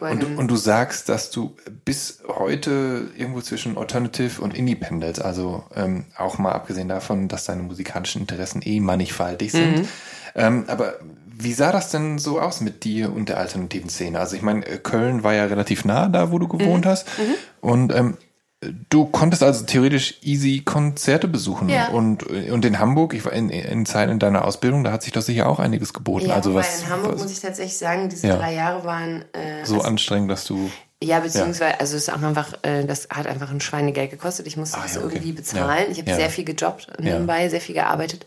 [0.00, 5.64] Und, du, und du sagst, dass du bis heute irgendwo zwischen Alternative und Independence, also
[5.74, 9.78] ähm, auch mal abgesehen davon, dass deine musikalischen Interessen eh mannigfaltig sind.
[9.78, 9.88] Mhm.
[10.34, 10.94] Ähm, aber
[11.36, 14.20] Wie sah das denn so aus mit dir und der alternativen Szene?
[14.20, 16.88] Also ich meine, Köln war ja relativ nah da, wo du gewohnt mhm.
[16.88, 17.08] hast.
[17.18, 17.34] Mhm.
[17.60, 18.16] Und ähm,
[18.90, 21.68] du konntest also theoretisch easy Konzerte besuchen.
[21.68, 21.88] Ja.
[21.88, 25.12] Und, und in Hamburg, ich war in, in Zeit in deiner Ausbildung, da hat sich
[25.12, 26.28] doch sicher auch einiges geboten.
[26.28, 28.36] Ja, also was, in Hamburg was, muss ich tatsächlich sagen, diese ja.
[28.36, 30.70] drei Jahre waren äh, so also, anstrengend, dass du
[31.02, 31.80] ja, beziehungsweise, ja.
[31.80, 34.46] also es ist auch einfach, äh, das hat einfach ein Schweinegeld gekostet.
[34.46, 35.16] Ich musste ah, das ja, okay.
[35.16, 35.86] irgendwie bezahlen.
[35.90, 38.24] Ich habe sehr viel gejobbt nebenbei, sehr viel gearbeitet.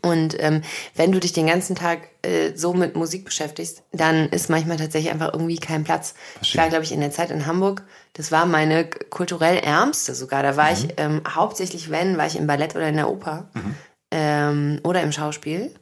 [0.00, 0.62] Und ähm,
[0.94, 5.12] wenn du dich den ganzen Tag äh, so mit Musik beschäftigst, dann ist manchmal tatsächlich
[5.12, 6.14] einfach irgendwie kein Platz.
[6.40, 7.82] Ich war, glaube ich, in der Zeit in Hamburg,
[8.12, 10.42] das war meine kulturell ärmste sogar.
[10.44, 10.72] Da war mhm.
[10.72, 13.74] ich ähm, hauptsächlich, wenn, war ich im Ballett oder in der Oper mhm.
[14.12, 15.74] ähm, oder im Schauspiel.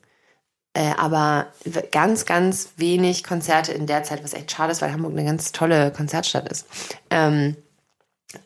[0.72, 1.48] Äh, aber
[1.90, 5.52] ganz, ganz wenig Konzerte in der Zeit, was echt schade ist, weil Hamburg eine ganz
[5.52, 6.66] tolle Konzertstadt ist.
[7.10, 7.56] Ähm,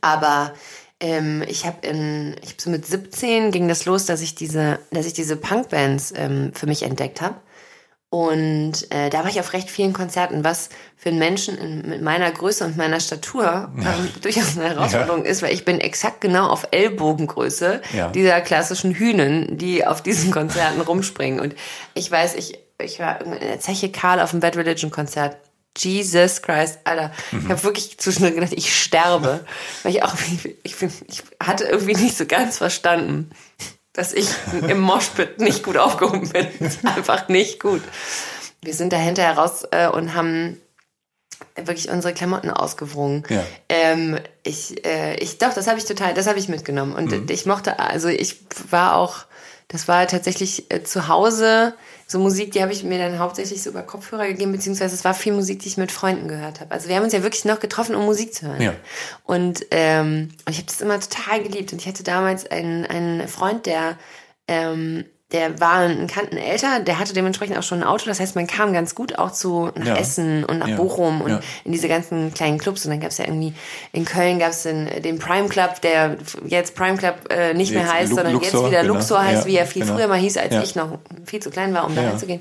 [0.01, 0.55] aber
[1.05, 4.79] ähm, ich habe in, ich hab so mit 17 ging das los, dass ich diese,
[4.91, 7.37] dass ich diese Punkbands ähm, für mich entdeckt habe.
[8.09, 12.01] Und äh, da war ich auf recht vielen Konzerten, was für einen Menschen in, mit
[12.01, 15.31] meiner Größe und meiner Statur ähm, durchaus eine Herausforderung ja.
[15.31, 18.09] ist, weil ich bin exakt genau auf Ellbogengröße ja.
[18.09, 21.39] dieser klassischen Hühnen, die auf diesen Konzerten rumspringen.
[21.39, 21.55] Und
[21.93, 25.37] ich weiß, ich, ich war in der Zeche Karl auf dem Bad Religion Konzert
[25.77, 27.13] Jesus Christ, Alter.
[27.33, 27.41] Mhm.
[27.41, 29.45] Ich habe wirklich zwischendurch gedacht, ich sterbe.
[29.83, 33.31] weil ich auch, ich, ich, ich hatte irgendwie nicht so ganz verstanden,
[33.93, 34.29] dass ich
[34.69, 36.49] im Moshpit nicht gut aufgehoben bin.
[36.85, 37.83] Einfach nicht gut.
[38.63, 40.61] Wir sind da hinterher raus äh, und haben
[41.57, 43.25] wirklich unsere Klamotten ausgewrungen.
[43.29, 43.45] Ja.
[43.69, 46.95] Ähm, ich, äh, ich, doch, das habe ich total, das habe ich mitgenommen.
[46.95, 47.27] Und mhm.
[47.29, 48.39] ich mochte, also ich
[48.71, 49.27] war auch,
[49.69, 51.75] das war tatsächlich äh, zu Hause
[52.07, 55.15] so Musik, die habe ich mir dann hauptsächlich so über Kopfhörer gegeben, beziehungsweise es war
[55.15, 56.71] viel Musik, die ich mit Freunden gehört habe.
[56.71, 58.61] Also wir haben uns ja wirklich noch getroffen, um Musik zu hören.
[58.61, 58.75] Ja.
[59.25, 61.73] Und ähm, ich habe das immer total geliebt.
[61.73, 63.97] Und ich hatte damals einen, einen Freund, der
[64.49, 68.07] ähm, der war einen Kanten älter, der hatte dementsprechend auch schon ein Auto.
[68.07, 69.97] Das heißt, man kam ganz gut auch zu nach ja.
[69.97, 70.77] Essen und nach ja.
[70.77, 71.41] Bochum und ja.
[71.65, 72.85] in diese ganzen kleinen Clubs.
[72.85, 73.53] Und dann gab es ja irgendwie
[73.91, 77.83] in Köln gab es den, den Prime Club, der jetzt Prime Club äh, nicht jetzt
[77.83, 78.95] mehr heißt, Lu sondern Luxor, jetzt wieder genau.
[78.95, 79.97] Luxor heißt, wie er viel genau.
[79.97, 82.41] früher mal hieß, als ich noch viel zu klein war, um da reinzugehen.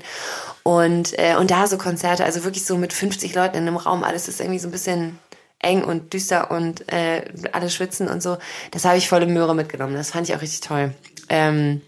[0.62, 4.04] Und äh, und da so Konzerte, also wirklich so mit 50 Leuten in einem Raum,
[4.04, 5.18] alles ist irgendwie so ein bisschen
[5.58, 8.38] eng und düster und äh, alle schwitzen und so.
[8.70, 9.94] Das habe ich volle Möhre mitgenommen.
[9.94, 10.94] Das fand ich auch richtig toll.
[11.28, 11.80] Ähm,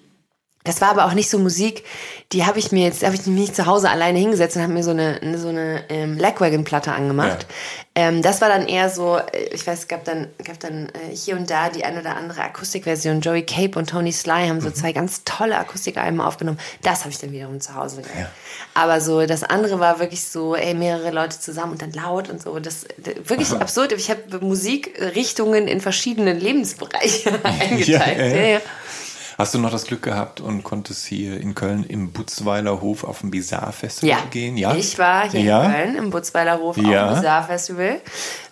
[0.66, 1.84] das war aber auch nicht so Musik,
[2.32, 4.72] die habe ich mir jetzt, habe ich mich nicht zu Hause alleine hingesetzt und habe
[4.72, 7.46] mir so eine so eine ähm, Lagwagon-Platte angemacht.
[7.48, 8.08] Ja.
[8.08, 11.14] Ähm, das war dann eher so, äh, ich weiß, es gab dann gab dann äh,
[11.14, 13.20] hier und da die ein oder andere Akustikversion.
[13.20, 14.74] Joey Cape und Tony Sly haben so mhm.
[14.74, 16.58] zwei ganz tolle Akustikalben aufgenommen.
[16.82, 18.18] Das habe ich dann wiederum zu Hause gehört.
[18.18, 18.30] Ja.
[18.74, 22.42] Aber so das andere war wirklich so, ey, mehrere Leute zusammen und dann laut und
[22.42, 22.58] so.
[22.58, 22.86] Das
[23.24, 23.60] wirklich Aha.
[23.60, 23.92] absurd.
[23.92, 28.36] Ich habe Musikrichtungen in verschiedenen Lebensbereiche eingeteilt.
[28.36, 28.60] Ja,
[29.38, 33.20] Hast du noch das Glück gehabt und konntest hier in Köln im Butzweiler Hof auf
[33.20, 34.24] dem Bizarre Festival ja.
[34.30, 34.56] gehen?
[34.56, 35.62] Ja, ich war hier ja.
[35.62, 36.82] in Köln im Butzweiler Hof ja.
[36.82, 38.00] auf dem Bizarre Festival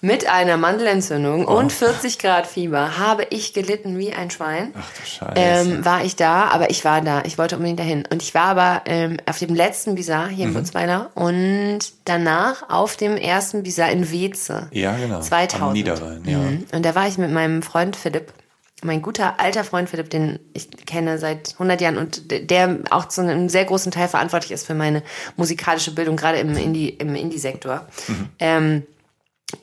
[0.03, 1.57] mit einer Mandelentzündung oh.
[1.57, 2.99] und 40 Grad Fieber.
[2.99, 4.75] Habe ich gelitten wie ein Schwein.
[4.79, 5.33] Ach du Scheiße.
[5.37, 7.23] Ähm, war ich da, aber ich war da.
[7.25, 8.05] Ich wollte unbedingt dahin.
[8.11, 10.55] Und ich war aber ähm, auf dem letzten Bizarre hier mhm.
[10.55, 14.69] in Butzweiler und danach auf dem ersten Bizarre in Weze.
[14.71, 15.21] Ja, genau.
[15.21, 15.63] 2000.
[15.63, 16.39] Am Niederrhein, ja.
[16.39, 16.67] Mhm.
[16.73, 18.35] Und da war ich mit meinem Freund Philipp
[18.85, 23.23] mein guter alter Freund Philipp, den ich kenne seit 100 Jahren und der auch zu
[23.23, 25.03] einem sehr großen Teil verantwortlich ist für meine
[25.37, 27.87] musikalische Bildung, gerade im Indie, im Indie-Sektor.
[28.07, 28.29] Mhm.
[28.39, 28.83] Ähm,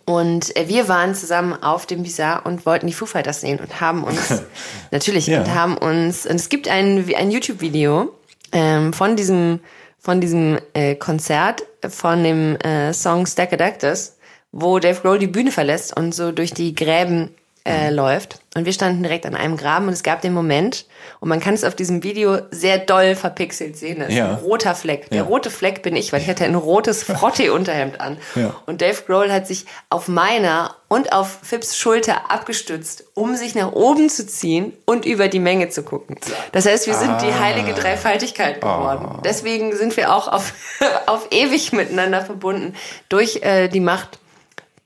[0.06, 4.03] und wir waren zusammen auf dem Bizarre und wollten die Foo Fighters sehen und haben
[4.03, 4.43] uns,
[4.91, 5.41] natürlich, ja.
[5.41, 8.11] und haben uns, und es gibt ein, ein YouTube-Video
[8.52, 9.60] ähm, von diesem,
[9.99, 14.18] von diesem äh, Konzert, von dem äh, Song Stack Adactus,
[14.52, 17.96] wo Dave Grohl die Bühne verlässt und so durch die Gräben äh, mhm.
[17.96, 18.40] läuft.
[18.56, 20.86] Und wir standen direkt an einem Graben und es gab den Moment,
[21.20, 24.00] und man kann es auf diesem Video sehr doll verpixelt sehen.
[24.00, 24.30] Das ist ja.
[24.30, 25.10] ein roter Fleck.
[25.10, 25.24] Der ja.
[25.24, 28.18] rote Fleck bin ich, weil ich hatte ein rotes Frotte-Unterhemd an.
[28.36, 28.54] Ja.
[28.66, 33.72] Und Dave Grohl hat sich auf meiner und auf Phipps Schulter abgestützt, um sich nach
[33.72, 36.18] oben zu ziehen und über die Menge zu gucken.
[36.52, 37.24] Das heißt, wir sind ah.
[37.24, 39.08] die heilige Dreifaltigkeit geworden.
[39.18, 39.22] Oh.
[39.24, 40.54] Deswegen sind wir auch auf,
[41.06, 42.76] auf ewig miteinander verbunden
[43.08, 44.20] durch äh, die Macht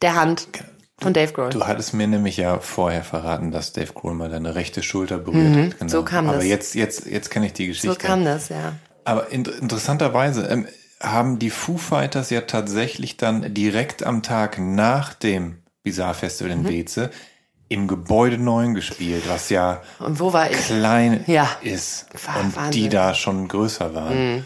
[0.02, 0.48] der Hand.
[0.98, 1.50] Von Dave Grohl.
[1.50, 5.56] Du hattest mir nämlich ja vorher verraten, dass Dave Grohl mal deine rechte Schulter berührt
[5.56, 5.80] mhm, hat.
[5.80, 5.92] Genau.
[5.92, 6.44] So kam Aber das.
[6.44, 7.90] Aber jetzt, jetzt, jetzt kenne ich die Geschichte.
[7.90, 8.74] So kam das, ja.
[9.04, 10.68] Aber in, interessanterweise ähm,
[11.02, 16.64] haben die Foo Fighters ja tatsächlich dann direkt am Tag nach dem Bizarre Festival in
[16.64, 16.70] mhm.
[16.70, 17.12] Weze
[17.68, 21.28] im Gebäude 9 gespielt, was ja Und wo war klein ich?
[21.28, 21.50] Ja.
[21.62, 22.84] ist war und Wahnsinn.
[22.84, 24.36] die da schon größer waren.
[24.36, 24.46] Mhm.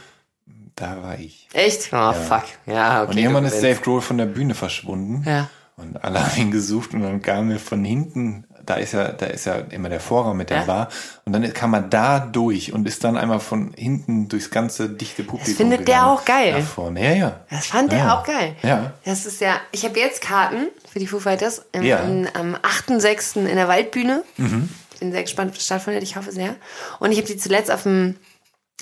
[0.75, 1.47] Da war ich.
[1.53, 1.89] Echt?
[1.91, 2.13] Oh, ja.
[2.13, 2.45] fuck.
[2.65, 3.11] Ja, okay.
[3.11, 5.23] Und irgendwann ist Dave Grohl von der Bühne verschwunden.
[5.27, 5.49] Ja.
[5.79, 9.25] Und alle haben ihn gesucht und dann kam er von hinten da ist ja, da
[9.25, 10.63] ist ja immer der Vorraum mit der Ja.
[10.65, 10.89] Bar.
[11.25, 15.23] Und dann kann man da durch und ist dann einmal von hinten durchs ganze dichte
[15.23, 15.55] Publikum.
[15.55, 16.53] findet der auch geil.
[16.59, 17.03] Nach vorne.
[17.03, 17.39] Ja, ja.
[17.49, 17.97] Das fand ja.
[17.99, 18.55] er auch geil.
[18.61, 18.93] Ja.
[19.05, 21.97] Das ist ja, ich habe jetzt Karten für die Foo Fighters im, Ja.
[22.01, 23.47] im, am 8.6.
[23.47, 24.23] in der Waldbühne.
[24.37, 24.69] Mhm.
[24.99, 26.03] Bin sehr gespannt, was stattfindet.
[26.03, 26.55] Ich hoffe sehr.
[26.99, 28.17] Und ich habe die zuletzt auf dem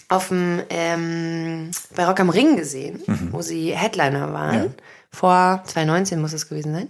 [0.10, 3.02] auf dem ähm, bei Rock am Ring gesehen,
[3.32, 4.56] wo sie Headliner waren.
[4.58, 4.64] Mhm.
[4.64, 4.72] Ja.
[5.12, 6.90] Vor 2019 muss es gewesen sein.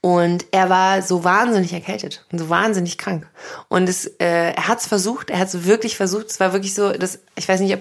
[0.00, 3.26] Und er war so wahnsinnig erkältet und so wahnsinnig krank.
[3.68, 6.26] Und es, äh, er hat es versucht, er hat es wirklich versucht.
[6.30, 7.80] Es war wirklich so, dass ich weiß nicht, ob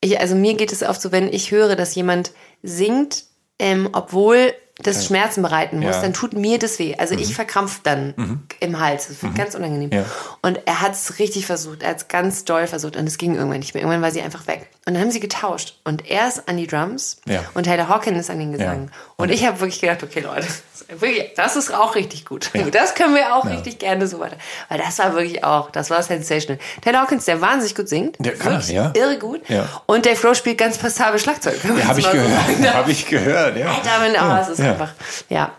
[0.00, 2.30] ich, also mir geht es oft so, wenn ich höre, dass jemand
[2.62, 3.24] singt,
[3.58, 6.02] ähm, obwohl das Schmerzen bereiten muss, Ja.
[6.02, 6.96] dann tut mir das weh.
[6.96, 9.06] Also ich verkrampf dann im Hals.
[9.08, 9.90] Das wird ganz unangenehm.
[9.92, 10.04] Ja.
[10.42, 11.82] Und er hat es richtig versucht.
[11.84, 13.82] Er hat es ganz doll versucht und es ging irgendwann nicht mehr.
[13.84, 14.68] Irgendwann war sie einfach weg.
[14.86, 15.78] Und dann haben sie getauscht.
[15.84, 17.40] Und er ist an die Drums Ja.
[17.54, 18.90] und Taylor Hawkins ist an den Gesang.
[18.92, 18.98] Ja.
[19.16, 20.46] Und ich habe wirklich gedacht, okay Leute,
[21.36, 22.50] das ist auch richtig gut.
[22.72, 24.36] Das können wir auch richtig gerne so weiter.
[24.68, 26.58] Weil das war wirklich auch, das war sensational.
[26.82, 28.16] Taylor Hawkins, der wahnsinnig gut singt.
[28.18, 28.92] Der kann wirklich ja.
[28.94, 29.48] irre gut.
[29.48, 29.68] Ja.
[29.86, 31.64] Und Dave Grohl spielt ganz passabel Schlagzeug.
[31.64, 32.74] man Ja, habe ich so gehört.
[32.74, 33.66] habe ich gehört, ja.
[33.72, 34.72] Alter, aber es ist ja.
[34.72, 34.92] einfach,
[35.28, 35.52] ja.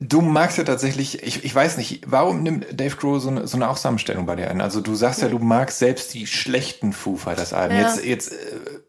[0.00, 3.56] Du magst ja tatsächlich, ich, ich weiß nicht, warum nimmt Dave Grohl so eine, so
[3.56, 4.60] eine Ausnahmestellung bei dir ein?
[4.60, 7.76] Also du sagst ja, du magst selbst die schlechten Foo Fighters Alben.
[7.76, 7.82] Ja.
[7.82, 8.36] Jetzt, jetzt, äh,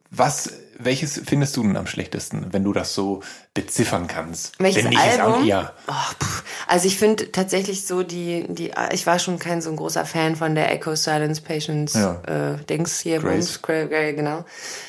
[0.09, 3.21] was, welches findest du denn am schlechtesten, wenn du das so
[3.53, 4.53] beziffern kannst?
[4.59, 5.45] Welches ist auch- Album?
[5.45, 5.73] Ja.
[5.87, 5.93] Oh,
[6.67, 10.35] also ich finde tatsächlich so die, die, ich war schon kein so ein großer Fan
[10.35, 12.21] von der Echo Silence Patience Ja.
[12.55, 13.59] äh, Dings hier, Grace.
[13.61, 14.43] Gra- genau.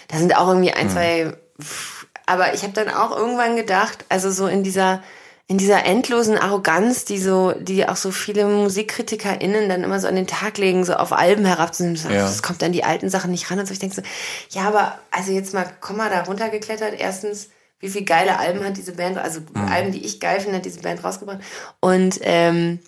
[0.09, 2.07] Da sind auch irgendwie ein, zwei, pff.
[2.25, 5.03] aber ich habe dann auch irgendwann gedacht, also so in dieser
[5.49, 10.17] in dieser endlosen Arroganz, die so, die auch so viele MusikkritikerInnen dann immer so an
[10.17, 12.23] den Tag legen, so auf Alben herabzunehmen, so, Ja.
[12.23, 13.73] das kommt an die alten Sachen nicht ran und so.
[13.73, 14.03] Ich denke so,
[14.51, 16.95] ja, aber also jetzt mal, komm mal da runtergeklettert.
[16.99, 19.69] Erstens, wie viele geile Alben hat diese Band, also Mhm.
[19.71, 21.39] Alben, die ich geil finde, hat diese Band rausgebracht.
[21.79, 22.81] Und ähm,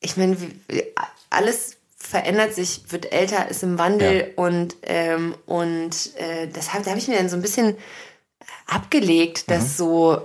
[0.00, 0.36] ich meine,
[1.30, 4.44] alles verändert sich, wird älter, ist im Wandel Ja.
[4.44, 7.74] und ähm, und äh, das hab, da habe ich mir dann so ein bisschen
[8.66, 10.20] abgelegt, das so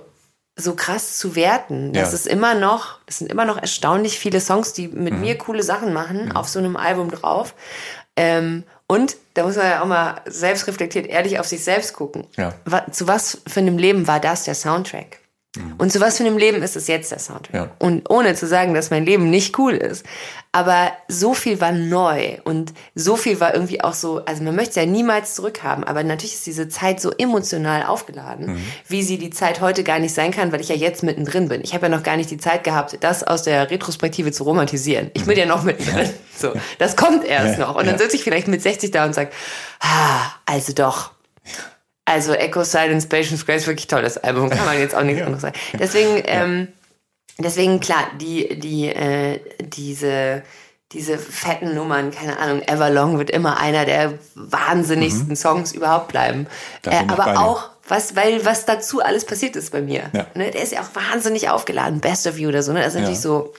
[0.61, 1.91] so krass zu werten.
[1.93, 2.15] Das Ja.
[2.15, 5.91] ist immer noch, das sind immer noch erstaunlich viele Songs, die mit mir coole Sachen
[5.93, 7.53] machen, auf so einem Album drauf.
[8.15, 12.27] Ähm, und da muss man ja auch mal selbst reflektiert ehrlich auf sich selbst gucken.
[12.35, 12.53] Ja.
[12.91, 15.20] Zu was für einem Leben war das der Soundtrack?
[15.78, 17.53] Und zu was für einem Leben ist es jetzt der Soundtrack?
[17.53, 17.72] Ja.
[17.78, 20.06] Und ohne zu sagen, dass mein Leben nicht cool ist.
[20.53, 24.72] Aber so viel war neu und so viel war irgendwie auch so, also man möchte
[24.72, 29.30] es ja niemals zurückhaben, aber natürlich ist diese Zeit so emotional aufgeladen, wie sie die
[29.30, 31.61] Zeit heute gar nicht sein kann, weil ich ja jetzt mittendrin bin.
[31.61, 35.11] Ich habe ja noch gar nicht die Zeit gehabt, das aus der Retrospektive zu romantisieren.
[35.14, 36.10] Ich bin ja noch mittendrin.
[36.38, 37.76] So, das kommt erst Ja, noch.
[37.76, 37.98] Und dann ja.
[37.98, 39.32] sitze ich vielleicht mit 60 da und sage,
[39.80, 41.11] ah, also doch.
[42.11, 45.55] Also Echo Silence, Patience Grace, wirklich tolles Album, kann man jetzt auch nichts anderes sagen.
[45.73, 46.67] Deswegen, ähm,
[47.38, 50.43] deswegen klar, die, die, äh, diese,
[50.91, 56.47] diese fetten Nummern, keine Ahnung, Everlong wird immer einer der wahnsinnigsten Songs überhaupt bleiben.
[56.85, 60.03] Äh, aber auch, was, weil was dazu alles passiert ist bei mir.
[60.13, 60.25] Ja.
[60.33, 62.73] Ne, der ist ja auch wahnsinnig aufgeladen, Best of You oder so.
[62.73, 62.79] Ne?
[62.79, 63.21] Das ist natürlich Ja.
[63.21, 63.53] so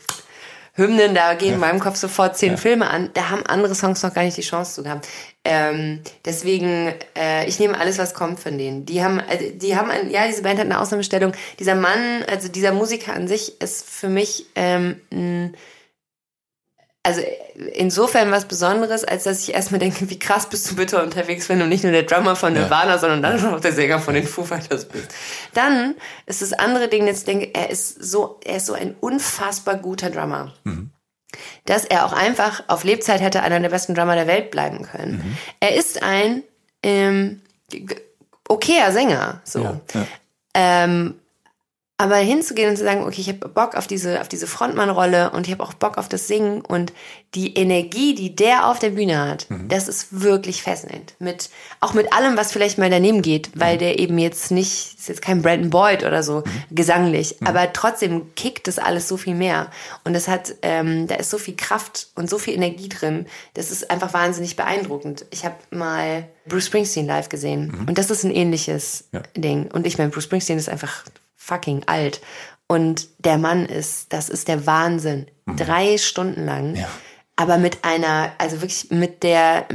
[0.74, 3.10] Hymnen, da gehen in meinem Kopf sofort zehn Filme an.
[3.12, 5.02] Da haben andere Songs noch gar nicht die Chance zu haben.
[5.44, 8.86] Ähm, deswegen, äh, ich nehme alles, was kommt von denen.
[8.86, 11.32] Die haben, also, die haben, ein, ja, diese Band hat eine Ausnahmestellung.
[11.58, 15.56] Dieser Mann, also dieser Musiker an sich, ist für mich ähm, ein
[17.04, 17.20] also
[17.74, 21.58] insofern was Besonderes, als dass ich erstmal denke, wie krass bist du bitte unterwegs, wenn
[21.58, 24.44] du nicht nur der Drummer von Nirvana, sondern dann noch der Sänger von den Foo
[24.44, 25.08] Fighters bist.
[25.52, 25.96] Dann
[26.26, 29.76] ist das andere Ding, dass ich denke, er ist so, er ist so ein unfassbar
[29.76, 30.54] guter Drummer.
[31.64, 35.36] Dass er auch einfach auf Lebzeit hätte einer der besten Drummer der Welt bleiben können.
[35.60, 36.42] Er ist ein
[36.82, 37.40] ähm,
[38.48, 39.62] okayer Sänger, so.
[39.62, 40.06] Ja, ja.
[40.54, 41.14] Ähm,
[42.02, 45.46] aber hinzugehen und zu sagen, okay, ich habe Bock auf diese, auf diese Frontmann-Rolle und
[45.46, 46.92] ich habe auch Bock auf das Singen und
[47.34, 51.14] die Energie, die der auf der Bühne hat, das ist wirklich fesselnd.
[51.20, 51.48] Mit,
[51.80, 55.22] auch mit allem, was vielleicht mal daneben geht, weil der eben jetzt nicht, ist jetzt
[55.22, 56.42] kein Brandon Boyd oder so,
[56.72, 59.70] gesanglich, aber trotzdem kickt das alles so viel mehr.
[60.04, 63.70] Und das hat, ähm, da ist so viel Kraft und so viel Energie drin, das
[63.70, 65.24] ist einfach wahnsinnig beeindruckend.
[65.30, 69.22] Ich habe mal Bruce Springsteen live gesehen und das ist ein ähnliches Ja.
[69.36, 69.70] Ding.
[69.72, 71.04] Und ich meine, Bruce Springsteen ist einfach
[71.42, 72.20] fucking alt.
[72.66, 75.26] Und der Mann ist, das ist der Wahnsinn.
[75.56, 76.76] Drei Stunden lang.
[76.76, 76.88] Ja.
[77.36, 79.66] Aber mit einer, also wirklich mit der,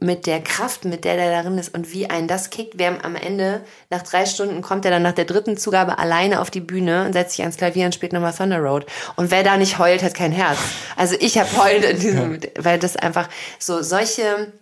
[0.00, 2.78] mit der Kraft, mit der der darin ist und wie ein das kickt.
[2.78, 6.40] Wir haben am Ende, nach drei Stunden kommt er dann nach der dritten Zugabe alleine
[6.40, 8.86] auf die Bühne und setzt sich ans Klavier und spielt nochmal Thunder Road.
[9.14, 10.58] Und wer da nicht heult, hat kein Herz.
[10.96, 13.28] Also ich habe heult in diesem, weil das einfach
[13.58, 14.52] so solche,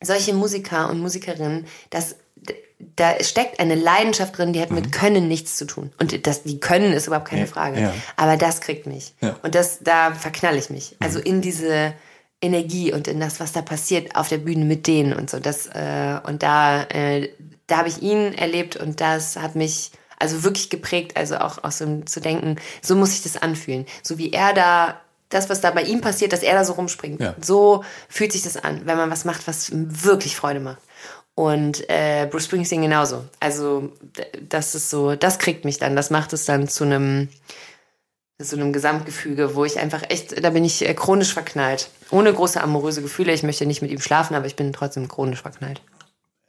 [0.00, 2.16] solche Musiker und Musikerinnen, das,
[2.96, 5.92] da steckt eine Leidenschaft drin, die hat mit Können nichts zu tun.
[6.00, 7.80] Und das, die Können ist überhaupt keine Ja, Frage.
[7.80, 7.94] ja.
[8.16, 9.14] Aber das kriegt mich.
[9.20, 9.36] Ja.
[9.42, 10.96] Und das, da verknall ich mich.
[11.00, 11.94] Also in diese
[12.40, 15.38] Energie und in das, was da passiert auf der Bühne mit denen und so.
[15.38, 17.30] Das, äh, und da, äh,
[17.68, 21.78] da habe ich ihn erlebt und das hat mich also wirklich geprägt, also auch aus
[21.78, 23.86] so zu denken, so muss ich das anfühlen.
[24.02, 27.20] So wie er da, das, was da bei ihm passiert, dass er da so rumspringt.
[27.20, 27.34] Ja.
[27.40, 30.78] So fühlt sich das an, wenn man was macht, was wirklich Freude macht.
[31.34, 33.24] Und äh, Bruce Springsteen genauso.
[33.40, 33.90] Also
[34.48, 37.28] das ist so, das kriegt mich dann, das macht es dann zu einem
[38.42, 41.90] zu einem Gesamtgefüge, wo ich einfach echt, da bin ich äh, chronisch verknallt.
[42.10, 43.32] Ohne große amoröse Gefühle.
[43.32, 45.80] Ich möchte nicht mit ihm schlafen, aber ich bin trotzdem chronisch verknallt.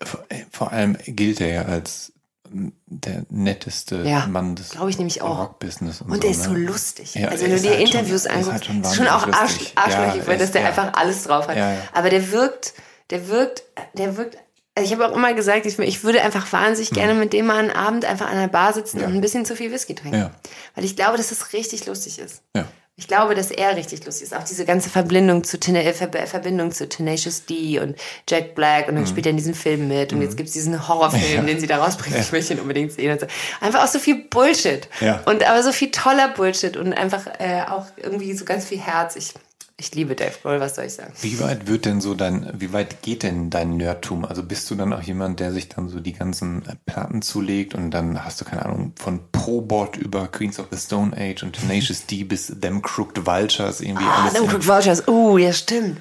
[0.02, 2.12] Vor, äh, allem gilt er ja als
[2.50, 5.38] mm, der netteste Ja, Mann des glaub ich nämlich auch.
[5.40, 6.02] Rockbusiness.
[6.02, 6.60] Und, Und so, der ist so ne?
[6.60, 7.14] lustig.
[7.14, 8.96] Ja, also wenn du ist dir halt schon- Interviews er ist anguckst, halt schon ist
[8.96, 11.58] schon auch arsch, arschlöchig, Ja, weil ist- dass der einfach alles drauf hat.
[11.94, 12.74] Aber der wirkt,
[13.12, 14.38] der wirkt, der wirkt.
[14.76, 17.58] Also ich habe auch immer gesagt, ich, ich würde einfach wahnsinnig gerne mit dem mal
[17.60, 19.06] einen Abend einfach an der Bar sitzen Ja.
[19.06, 20.18] und ein bisschen zu viel Whisky trinken.
[20.18, 20.32] Ja.
[20.76, 22.42] Weil ich glaube, dass es richtig lustig ist.
[22.56, 22.66] Ja.
[22.96, 24.36] Ich glaube, dass er richtig lustig ist.
[24.36, 27.96] Auch diese ganze Verbindung zu, Tena- äh, Ver- Verbindung zu Tenacious D und
[28.30, 31.42] Jack Black und dann spielt er in diesem Film mit und jetzt gibt's diesen Horrorfilm,
[31.44, 31.48] Mhm.
[31.48, 32.20] Den sie da rausbringen.
[32.22, 33.12] Ich möchte ihn unbedingt sehen.
[33.12, 33.28] Und so.
[33.62, 34.88] Einfach auch so viel Bullshit.
[35.26, 39.16] Und aber so viel toller Bullshit und einfach äh, auch irgendwie so ganz viel Herz.
[39.16, 39.34] Ich,
[39.78, 41.14] ich liebe Dave Grohl, was soll ich sagen?
[41.22, 44.24] Wie weit wird denn so dein, wie weit geht denn dein Nerdtum?
[44.24, 47.74] Also bist du dann auch jemand, der sich dann so die ganzen äh, Platten zulegt
[47.74, 51.54] und dann hast du keine Ahnung von Probot über Queens of the Stone Age und
[51.60, 54.34] Tenacious D bis Them Crooked Vultures irgendwie Ah, alles.
[54.34, 55.08] Them Crooked Vultures.
[55.08, 56.00] Uh, ja, stimmt.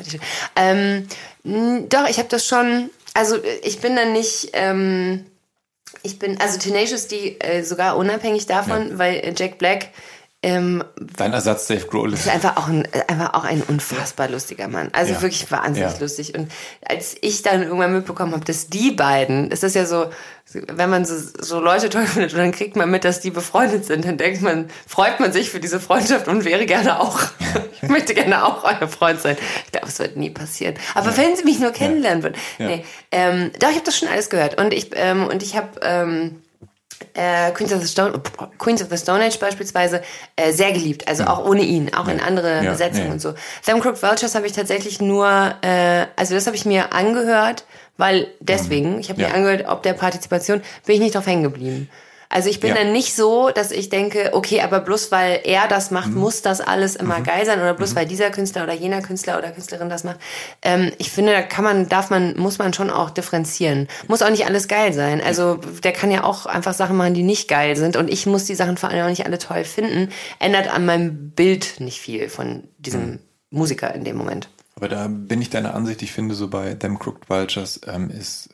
[0.00, 0.18] Ich.
[0.56, 1.06] Ähm,
[1.88, 2.90] doch, ich habe das schon.
[3.14, 4.50] Also ich bin dann nicht.
[4.54, 5.26] Ähm,
[6.02, 9.90] ich bin also Tenacious D äh, sogar unabhängig davon, weil äh, Jack Black
[10.42, 10.82] ähm,
[11.16, 14.88] Dein Ersatz Dave Grohl ist einfach auch ein, einfach auch ein unfassbar lustiger Mann.
[14.92, 15.22] Also Ja.
[15.22, 15.98] wirklich wahnsinnig Ja.
[16.00, 16.34] lustig.
[16.36, 16.50] Und
[16.84, 20.06] als ich dann irgendwann mitbekommen habe, dass die beiden, ist das ja so,
[20.52, 23.84] wenn man so, so Leute toll findet und dann kriegt man mit, dass die befreundet
[23.86, 27.20] sind, dann denkt man, freut man sich für diese Freundschaft und wäre gerne auch,
[27.82, 29.36] ich möchte gerne auch euer Freund sein.
[29.66, 30.74] Ich glaube, es wird nie passieren.
[30.94, 32.36] Aber wenn sie mich nur kennenlernen würden.
[32.58, 34.60] Nee, ähm, doch, ich habe das schon alles gehört.
[34.60, 36.41] Und ich, ähm, und ich habe, ähm,
[37.14, 38.20] äh, Queens, of the Stone,
[38.58, 40.02] Queens of the Stone Age beispielsweise
[40.36, 41.08] äh, sehr geliebt.
[41.08, 43.12] Also auch ohne ihn, auch in andere Ja, Besetzungen ja.
[43.12, 43.34] und so.
[43.64, 45.26] Them Crooked Vultures habe ich tatsächlich nur,
[45.62, 47.64] äh, also das habe ich mir angehört,
[47.96, 49.28] weil deswegen, ich habe Ja.
[49.28, 51.88] mir angehört, ob der Partizipation, bin ich nicht drauf hängen geblieben.
[52.32, 52.76] Also ich bin Ja.
[52.76, 56.18] dann nicht so, dass ich denke, okay, aber bloß weil er das macht, Mhm.
[56.20, 59.50] muss das alles immer geil sein oder bloß weil dieser Künstler oder jener Künstler oder
[59.52, 60.18] Künstlerin das macht.
[60.62, 63.86] Ähm, ich finde, da kann man, darf man, muss man schon auch differenzieren.
[64.08, 65.20] Muss auch nicht alles geil sein.
[65.20, 68.44] Also der kann ja auch einfach Sachen machen, die nicht geil sind und ich muss
[68.46, 70.10] die Sachen vor allem auch nicht alle toll finden.
[70.38, 73.18] Ändert an meinem Bild nicht viel von diesem Mhm.
[73.50, 74.48] Musiker in dem Moment.
[74.76, 78.48] Aber da bin ich deiner Ansicht, ich finde so bei Them Crooked Vultures ähm, ist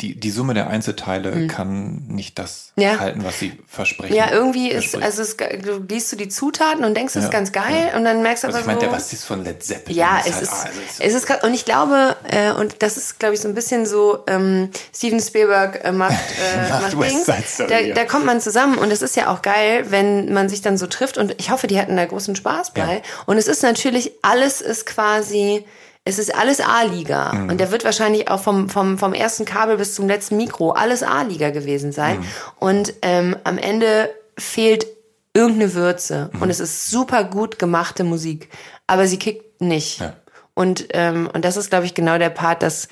[0.00, 2.82] die, die Summe der Einzelteile kann nicht das Mhm.
[2.82, 3.00] Ja.
[3.00, 4.14] halten, was sie versprechen.
[4.14, 5.04] Ja, irgendwie ist, Verspricht.
[5.04, 8.04] also es, du liest du die Zutaten und denkst, das ist Ja, ganz geil und
[8.04, 10.26] dann merkst du also aber ich meine, so, der Bassist von Led Zeppelin Ja, ist
[10.28, 11.42] es halt, ist, ah, also es es ist.
[11.42, 15.18] Und ich glaube, äh, und das ist, glaube ich, so ein bisschen so, ähm, Steven
[15.20, 16.12] Spielberg äh, macht,
[16.54, 17.26] äh, Macht macht Dings.
[17.56, 17.94] Da, ja.
[17.94, 20.86] da kommt man zusammen und es ist ja auch geil, wenn man sich dann so
[20.86, 22.94] trifft und ich hoffe, die hatten da großen Spaß bei.
[22.96, 23.02] Ja.
[23.26, 25.64] Und es ist natürlich, alles ist quasi,
[26.08, 27.34] es ist alles A-Liga.
[27.34, 27.50] Mhm.
[27.50, 31.02] Und der wird wahrscheinlich auch vom, vom, vom ersten Kabel bis zum letzten Mikro alles
[31.02, 32.20] A-Liga gewesen sein.
[32.20, 32.24] Mhm.
[32.58, 34.86] Und ähm, am Ende fehlt
[35.34, 36.30] irgendeine Würze.
[36.32, 36.42] Mhm.
[36.42, 38.48] Und es ist super gut gemachte Musik.
[38.86, 40.00] Aber sie kickt nicht.
[40.00, 40.14] Ja.
[40.54, 42.88] Und, ähm, und das ist, glaube ich, genau der Part, dass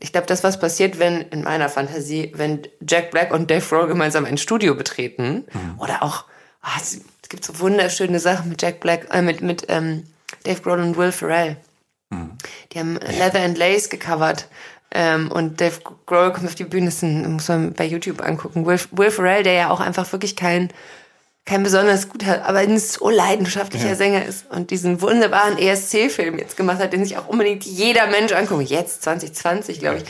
[0.00, 3.88] ich glaube, das, was passiert, wenn, in meiner Fantasie, wenn Jack Black und Dave Grohl
[3.88, 5.44] gemeinsam ein Studio betreten,
[5.78, 6.26] oder auch,
[6.80, 10.04] es, es gibt so wunderschöne Sachen mit Jack Black, äh, mit, mit ähm,
[10.44, 11.56] Dave Grohl und Will Ferrell.
[12.72, 14.48] Die haben Leather and Lace gecovert.
[14.90, 18.64] Ähm, und Dave Grohl kommt auf die Bühne, das muss man bei YouTube angucken.
[18.64, 20.72] Will, Will Ferrell, der ja auch einfach wirklich kein,
[21.44, 26.78] kein besonders guter, aber ein so leidenschaftlicher Sänger ist und diesen wunderbaren ESC-Film jetzt gemacht
[26.78, 28.70] hat, den sich auch unbedingt jeder Mensch anguckt.
[28.70, 30.04] Jetzt, 2020, glaube ich.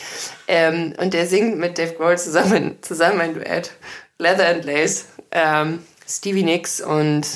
[0.47, 3.73] Ähm, und der singt mit Dave Grohl zusammen, zusammen ein Duett.
[4.19, 5.07] Leather and Lace.
[5.33, 7.27] Ähm, Stevie Nicks und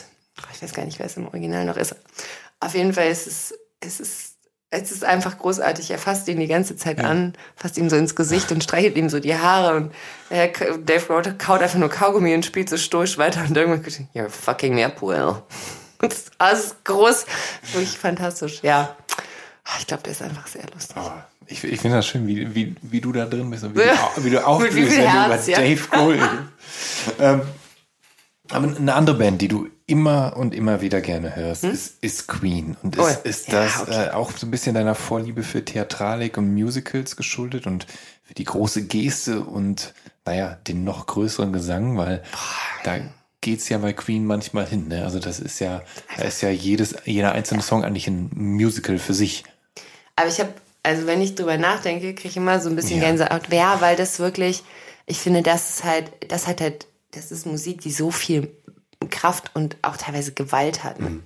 [0.53, 1.95] ich weiß gar nicht, wer es im Original noch ist.
[2.61, 4.32] Auf jeden Fall ist es, es ist es
[4.73, 5.90] ist einfach großartig.
[5.90, 9.11] Er fasst ihn die ganze Zeit an, fasst ihm so ins Gesicht und streichelt ihm
[9.11, 9.93] so die Haare und
[10.31, 14.09] äh, Dave Grohl kaut einfach nur Kaugummi und spielt so stoisch weiter und irgendwann sagt
[14.15, 15.03] er, you're fucking me up.
[15.03, 15.43] Und
[15.99, 17.27] das, ist groß,
[17.73, 18.61] wirklich fantastisch.
[18.62, 18.97] Ja,
[19.78, 20.97] ich glaube, der ist einfach sehr lustig.
[20.99, 21.12] Oh,
[21.47, 24.11] ich ich finde das schön, wie, wie, wie du da drin bist und wie, Ja.
[24.16, 25.59] du, wie du aufblühst, wenn du über ja.
[25.59, 26.19] Dave Grohl
[27.20, 27.43] ähm,
[28.51, 31.70] aber eine andere Band, die du immer und immer wieder gerne hörst, hm?
[31.70, 32.78] ist, ist Queen.
[32.82, 34.06] Und ist, oh, ist das ja, okay.
[34.06, 37.86] äh, auch so ein bisschen deiner Vorliebe für Theatralik und Musicals geschuldet und
[38.23, 39.93] für die große Geste und,
[40.24, 42.85] naja, den noch größeren Gesang, weil Boah.
[42.85, 43.01] da
[43.43, 44.89] geht's ja bei Queen manchmal hin.
[44.89, 45.05] Ne?
[45.05, 45.82] Also das ist ja,
[46.16, 49.44] da ist ja jedes, jeder einzelne Song eigentlich ein Musical für sich.
[50.16, 53.09] Aber ich habe, also wenn ich drüber nachdenke, kriege ich immer so ein bisschen ja.
[53.09, 53.52] Gänsehaut.
[53.52, 54.62] Ja, weil das wirklich,
[55.05, 58.51] ich finde, das ist halt, das hat halt, das ist Musik, die so viel
[59.11, 61.01] Kraft und auch teilweise Gewalt hat.
[61.01, 61.11] Ne?
[61.11, 61.23] Mhm.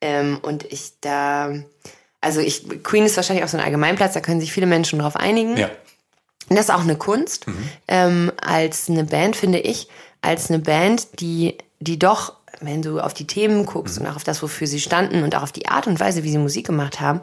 [0.00, 1.52] Ähm, und ich da,
[2.20, 5.16] also ich, Queen ist wahrscheinlich auch so ein Allgemeinplatz, da können sich viele Menschen drauf
[5.16, 5.56] einigen.
[5.56, 5.70] Ja.
[6.48, 7.46] Und das ist auch eine Kunst.
[7.46, 7.68] Mhm.
[7.88, 9.88] Ähm, als eine Band, finde ich,
[10.22, 14.06] als eine Band, die, die doch, wenn du auf die Themen guckst mhm.
[14.06, 16.30] und auch auf das, wofür sie standen und auch auf die Art und Weise, wie
[16.30, 17.20] sie Musik gemacht haben,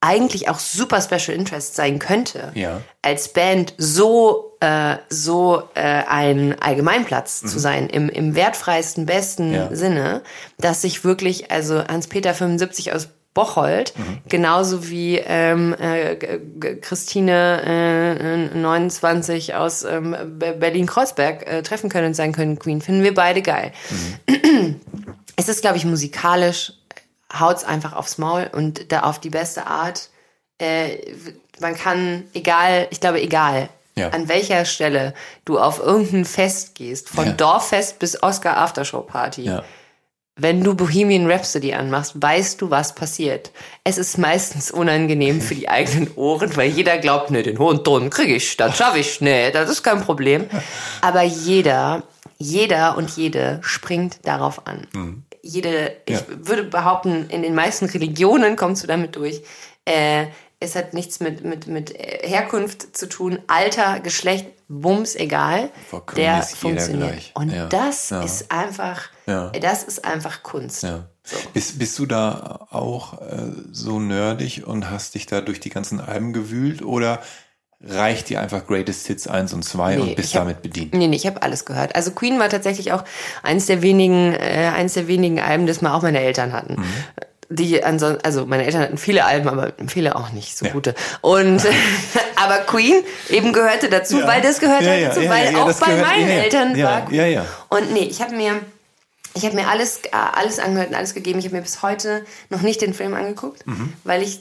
[0.00, 2.80] eigentlich auch super Special Interest sein könnte, ja.
[3.02, 7.48] als Band so äh, so äh, ein Allgemeinplatz mhm.
[7.48, 9.68] zu sein im, im wertfreisten besten ja.
[9.74, 10.22] Sinne,
[10.58, 14.18] dass sich wirklich also Hans-Peter 75 aus Bocholt, mhm.
[14.28, 16.16] genauso wie ähm, äh,
[16.80, 23.14] Christine äh, 29 aus ähm, Berlin-Kreuzberg äh, treffen können und sein können, Queen, finden wir
[23.14, 23.72] beide geil.
[24.28, 24.80] Mhm.
[25.36, 26.72] Es ist, glaube ich, musikalisch
[27.38, 30.08] haut's einfach aufs Maul und da auf die beste Art.
[30.58, 30.98] Äh,
[31.60, 34.08] man kann, egal, ich glaube, egal, ja.
[34.08, 37.32] an welcher Stelle du auf irgendein Fest gehst, von ja.
[37.32, 39.42] Dorffest bis Oscar Aftershow Party.
[39.42, 39.62] Ja.
[40.36, 43.50] Wenn du Bohemian Rhapsody anmachst, weißt du, was passiert.
[43.84, 48.08] Es ist meistens unangenehm für die eigenen Ohren, weil jeder glaubt, ne, den hohen Ton
[48.08, 50.46] kriege ich, das schaffe ich, ne, das ist kein Problem.
[51.02, 52.04] Aber jeder,
[52.38, 54.86] jeder und jede springt darauf an.
[54.92, 56.18] Mhm jede, ja.
[56.18, 59.42] ich würde behaupten, in den meisten Religionen kommst du damit durch.
[59.84, 60.26] Äh,
[60.60, 65.70] es hat nichts mit, mit, mit Herkunft zu tun, Alter, Geschlecht, Bums, egal.
[66.16, 67.12] Der funktioniert.
[67.12, 67.32] Gleich.
[67.34, 67.66] Und ja.
[67.66, 68.22] das ja.
[68.22, 70.82] ist einfach, das ist einfach Kunst.
[70.82, 71.02] So.
[71.54, 76.00] Bist, bist du da auch äh, so nerdig und hast dich da durch die ganzen
[76.00, 77.20] Alben gewühlt oder
[77.86, 80.92] reicht dir einfach Greatest Hits 1 und 2 nee, und bist hab, damit bedient.
[80.94, 81.96] Nee, nee, ich habe alles gehört.
[81.96, 83.04] Also Queen war tatsächlich auch
[83.42, 86.74] eins der wenigen, äh, eins der wenigen Alben, das mal auch meine Eltern hatten.
[86.74, 86.84] Mhm.
[87.52, 90.72] Die ansonsten, also meine Eltern hatten viele Alben, aber viele auch nicht so ja.
[90.72, 90.94] gute.
[91.20, 91.62] Und
[92.36, 94.26] aber Queen eben gehörte dazu, ja.
[94.26, 97.10] weil das gehörte ja, dazu, weil auch bei gehört, meinen Eltern war.
[97.12, 97.46] Ja, ja.
[97.68, 98.60] Und nee, ich habe mir
[99.32, 101.38] ich habe mir alles, äh, alles angehört und alles gegeben.
[101.38, 103.92] Ich habe mir bis heute noch nicht den Film angeguckt, mhm.
[104.02, 104.40] weil ich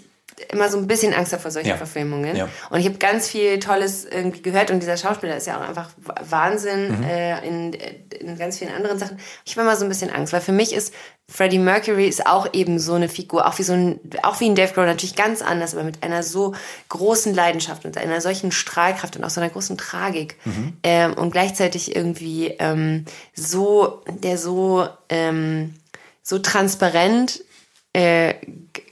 [0.52, 1.78] immer so ein bisschen Angst vor solchen ja.
[1.78, 2.36] Verfilmungen.
[2.36, 2.48] Ja.
[2.70, 5.90] Und ich habe ganz viel Tolles irgendwie gehört und dieser Schauspieler ist ja auch einfach
[6.30, 7.04] Wahnsinn mhm.
[7.04, 9.20] äh, in, in ganz vielen anderen Sachen.
[9.46, 10.94] Ich habe immer so ein bisschen Angst, weil für mich ist
[11.28, 14.56] Freddie Mercury ist auch eben so eine Figur, auch wie so ein, auch wie ein
[14.56, 16.56] Dave Grohl, natürlich ganz anders, aber mit einer so
[16.90, 20.78] großen Leidenschaft und einer solchen Strahlkraft und auch so einer großen Tragik mhm.
[20.82, 23.06] ähm, und gleichzeitig irgendwie ähm,
[23.36, 25.76] so, der so ähm,
[26.24, 27.44] so transparent
[27.94, 28.36] äh,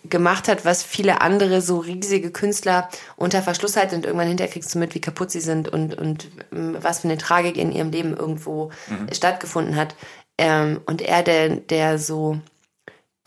[0.09, 4.73] gemacht hat, was viele andere so riesige Künstler unter Verschluss halten und irgendwann hinterher kriegst
[4.73, 7.91] du mit, wie kaputt sie sind und, und ähm, was für eine Tragik in ihrem
[7.91, 9.13] Leben irgendwo mhm.
[9.13, 9.95] stattgefunden hat.
[10.37, 12.39] Ähm, und er, der, der so,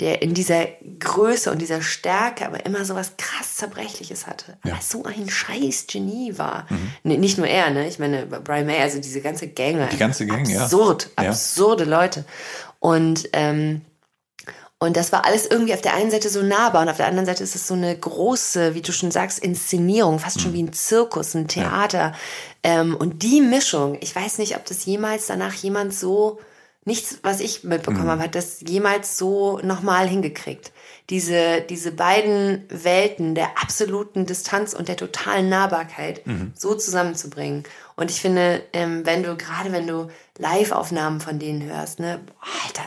[0.01, 0.67] der in dieser
[0.99, 4.57] Größe und dieser Stärke aber immer so was krass Zerbrechliches hatte.
[4.65, 4.73] Ja.
[4.73, 6.67] Aber so ein scheiß Genie war.
[6.71, 6.93] Mhm.
[7.03, 7.87] Nee, nicht nur er, ne?
[7.87, 9.89] Ich meine, Brian May, also diese ganze Gang.
[9.91, 11.29] Die ganze Gang, absurd, ja.
[11.29, 12.25] absurde Leute.
[12.79, 13.83] Und ähm,
[14.83, 17.27] und das war alles irgendwie auf der einen Seite so nahbar und auf der anderen
[17.27, 20.73] Seite ist es so eine große, wie du schon sagst, Inszenierung, fast schon wie ein
[20.73, 21.99] Zirkus, ein Theater.
[21.99, 22.15] Ja.
[22.63, 26.39] Ähm, und die Mischung, ich weiß nicht, ob das jemals danach jemand so,
[26.87, 28.11] nichts, was ich mitbekommen mhm.
[28.11, 30.73] habe, hat das jemals so nochmal hingekriegt.
[31.11, 36.53] Diese, diese beiden Welten der absoluten Distanz und der totalen Nahbarkeit mhm.
[36.57, 37.65] so zusammenzubringen.
[37.97, 40.09] Und ich finde, ähm, wenn du, gerade wenn du
[40.39, 42.21] Live-Aufnahmen von denen hörst, ne,
[42.65, 42.83] Alter,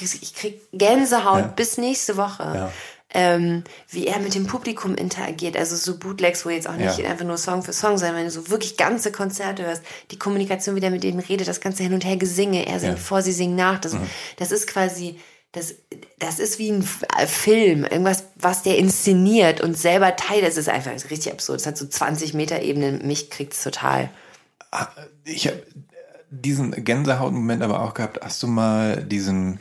[0.00, 1.46] ich krieg Gänsehaut ja.
[1.46, 2.42] bis nächste Woche.
[2.42, 2.72] Ja.
[3.14, 7.10] Ähm, wie er mit dem Publikum interagiert, also so Bootlegs, wo jetzt auch nicht ja.
[7.10, 10.76] einfach nur Song für Song, sondern wenn du so wirklich ganze Konzerte hörst, die Kommunikation,
[10.76, 13.32] wie der mit denen redet, das ganze Hin und Her Gesinge, er singt vor, sie
[13.32, 14.08] singen nach, das, mhm.
[14.38, 15.20] das ist quasi,
[15.52, 15.74] das,
[16.18, 20.92] das ist wie ein Film, irgendwas, was der inszeniert und selber Teil, das ist einfach
[21.10, 24.10] richtig absurd, es hat so 20 Meter Ebenen, mich kriegt es total.
[24.70, 24.88] Ah,
[25.24, 25.62] ich habe
[26.30, 29.60] diesen Gänsehautmoment aber auch gehabt, hast du mal diesen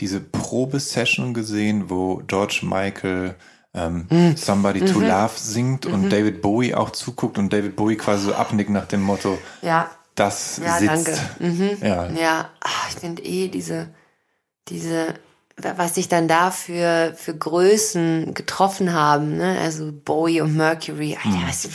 [0.00, 3.34] diese Probesession gesehen, wo George Michael
[3.76, 4.36] ähm, mhm.
[4.36, 5.06] Somebody to mhm.
[5.06, 5.94] Love singt mhm.
[5.94, 9.90] und David Bowie auch zuguckt und David Bowie quasi so abnickt nach dem Motto, ja,
[10.14, 11.08] das ja, sitzt.
[11.08, 11.20] Danke.
[11.40, 11.70] Mhm.
[11.82, 13.88] Ja, ja Ach, ich finde eh diese,
[14.68, 15.14] diese,
[15.56, 19.58] was sich dann da für, für Größen getroffen haben, ne?
[19.60, 21.48] also Bowie und Mercury, Alter, mhm.
[21.48, 21.68] was,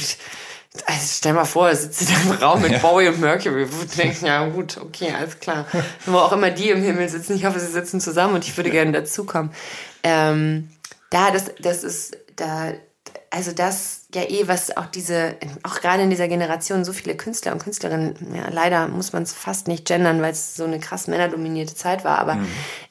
[0.86, 2.78] Also stell mal vor, sitzt in einem Raum mit ja.
[2.78, 5.66] Bowie und Mercury, wo du denkst, ja gut, okay, alles klar.
[6.06, 8.72] Wo auch immer die im Himmel sitzen, ich hoffe, sie sitzen zusammen und ich würde
[8.72, 9.52] gerne dazukommen.
[10.04, 10.70] Ähm,
[11.10, 12.74] da, das, das ist, da,
[13.32, 17.54] also das ja eh, was auch diese, auch gerade in dieser Generation so viele Künstler
[17.54, 21.08] und Künstlerinnen, ja, leider muss man es fast nicht gendern, weil es so eine krass
[21.08, 22.48] männerdominierte Zeit war, aber mhm.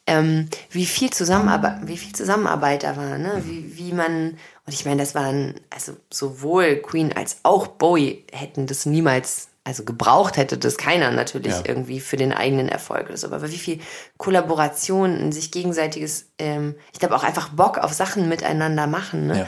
[0.06, 3.42] ähm, wie viel Zusammenarbeit, wie viel Zusammenarbeit da war, ne?
[3.44, 8.66] Wie, wie man, und ich meine, das waren, also sowohl Queen als auch Bowie hätten
[8.66, 11.62] das niemals also gebraucht hätte das keiner natürlich ja.
[11.66, 13.26] irgendwie für den eigenen Erfolg oder so.
[13.26, 13.78] Aber wie viel
[14.16, 19.26] Kollaboration, sich gegenseitiges, ähm, ich glaube auch einfach Bock auf Sachen miteinander machen.
[19.26, 19.38] Ne?
[19.40, 19.47] Ja.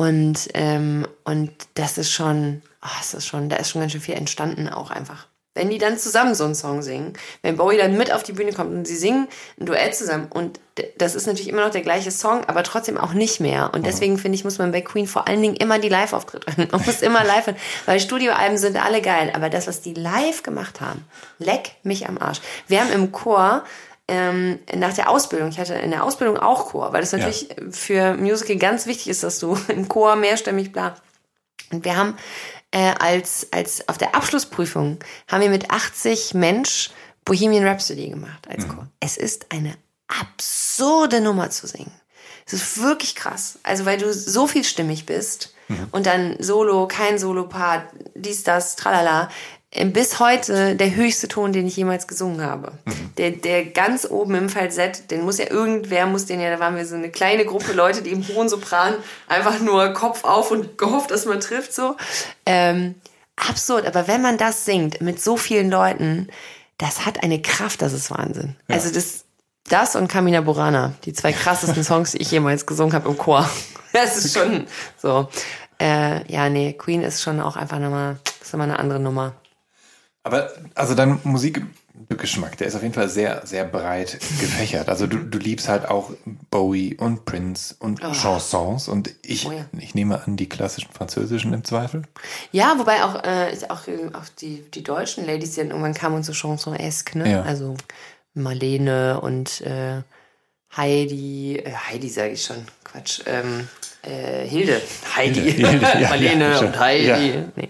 [0.00, 4.00] Und, ähm, und das ist schon, oh, das ist schon, da ist schon ganz schön
[4.00, 5.26] viel entstanden auch einfach.
[5.52, 7.12] Wenn die dann zusammen so einen Song singen,
[7.42, 9.28] wenn Bowie dann mit auf die Bühne kommt und sie singen
[9.60, 10.58] ein Duett zusammen und
[10.96, 13.74] das ist natürlich immer noch der gleiche Song, aber trotzdem auch nicht mehr.
[13.74, 16.68] Und deswegen finde ich, muss man bei Queen vor allen Dingen immer die Live-Auftritte hören.
[16.72, 20.42] Man muss immer live hören, weil Studioalben sind alle geil, aber das, was die live
[20.42, 21.04] gemacht haben,
[21.38, 22.40] leck mich am Arsch.
[22.68, 23.64] Wir haben im Chor
[24.10, 27.54] ähm, nach der Ausbildung, ich hatte in der Ausbildung auch Chor, weil das natürlich ja.
[27.70, 30.96] für Musical ganz wichtig ist, dass du im Chor mehrstimmig bla.
[31.70, 32.16] Und wir haben
[32.72, 36.90] äh, als, als auf der Abschlussprüfung haben wir mit 80 Mensch
[37.24, 38.70] Bohemian Rhapsody gemacht als mhm.
[38.70, 38.88] Chor.
[38.98, 39.74] Es ist eine
[40.08, 41.92] absurde Nummer zu singen.
[42.46, 43.60] Es ist wirklich krass.
[43.62, 45.86] Also weil du so vielstimmig bist mhm.
[45.92, 47.84] und dann Solo, kein Solo-Part,
[48.16, 49.30] dies, das, tralala.
[49.72, 52.72] Äh, bis heute der höchste Ton, den ich jemals gesungen habe.
[52.84, 53.14] Mhm.
[53.18, 56.76] Der, der ganz oben im Falsett, den muss ja irgendwer, muss den ja, da waren
[56.76, 58.94] wir so eine kleine Gruppe Leute, die im hohen Sopran
[59.28, 61.96] einfach nur Kopf auf und gehofft, dass man trifft, so.
[62.46, 62.96] Ähm,
[63.36, 66.28] absurd, aber wenn man das singt mit so vielen Leuten,
[66.78, 68.56] das hat eine Kraft, das ist Wahnsinn.
[68.68, 68.74] Ja.
[68.74, 69.24] Also das,
[69.68, 73.48] das und Camina Burana, die zwei krassesten Songs, die ich jemals gesungen habe im Chor.
[73.92, 74.68] Das ist schon
[75.02, 75.28] so.
[75.80, 79.34] Äh, ja, nee, Queen ist schon auch einfach nochmal, ist nochmal eine andere Nummer.
[80.30, 84.88] Aber also dein Musikgeschmack, der ist auf jeden Fall sehr, sehr breit gefächert.
[84.88, 86.12] Also du, du liebst halt auch
[86.52, 88.12] Bowie und Prince und oh.
[88.12, 89.64] Chansons und ich, oh ja.
[89.76, 92.04] ich nehme an die klassischen französischen im Zweifel.
[92.52, 93.80] Ja, wobei auch, äh, auch,
[94.12, 97.28] auch die, die deutschen Ladies, die dann irgendwann kamen und so Chanson-esque, ne?
[97.28, 97.42] Ja.
[97.42, 97.76] Also
[98.34, 100.02] Marlene und äh,
[100.76, 103.66] Heidi, äh, Heidi sage ich schon, Quatsch, ähm,
[104.02, 104.80] äh, Hilde,
[105.16, 107.06] Heidi, Hilde, ja, Marlene ja, und Heidi.
[107.06, 107.44] Ja.
[107.56, 107.68] Nee.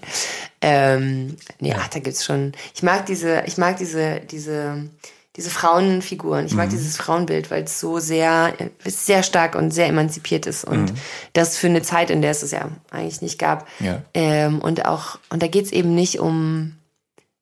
[0.63, 2.53] Ähm, nee, ach, da gibt's schon.
[2.75, 4.89] Ich mag diese, ich mag diese, diese,
[5.37, 6.45] diese Frauenfiguren.
[6.47, 6.73] Ich mag mhm.
[6.73, 8.53] dieses Frauenbild, weil es so sehr,
[8.85, 10.65] sehr stark und sehr emanzipiert ist.
[10.65, 10.97] Und mhm.
[11.33, 13.67] das für eine Zeit, in der es es ja eigentlich nicht gab.
[13.79, 14.03] Ja.
[14.13, 16.77] Ähm, und auch, und da geht's eben nicht um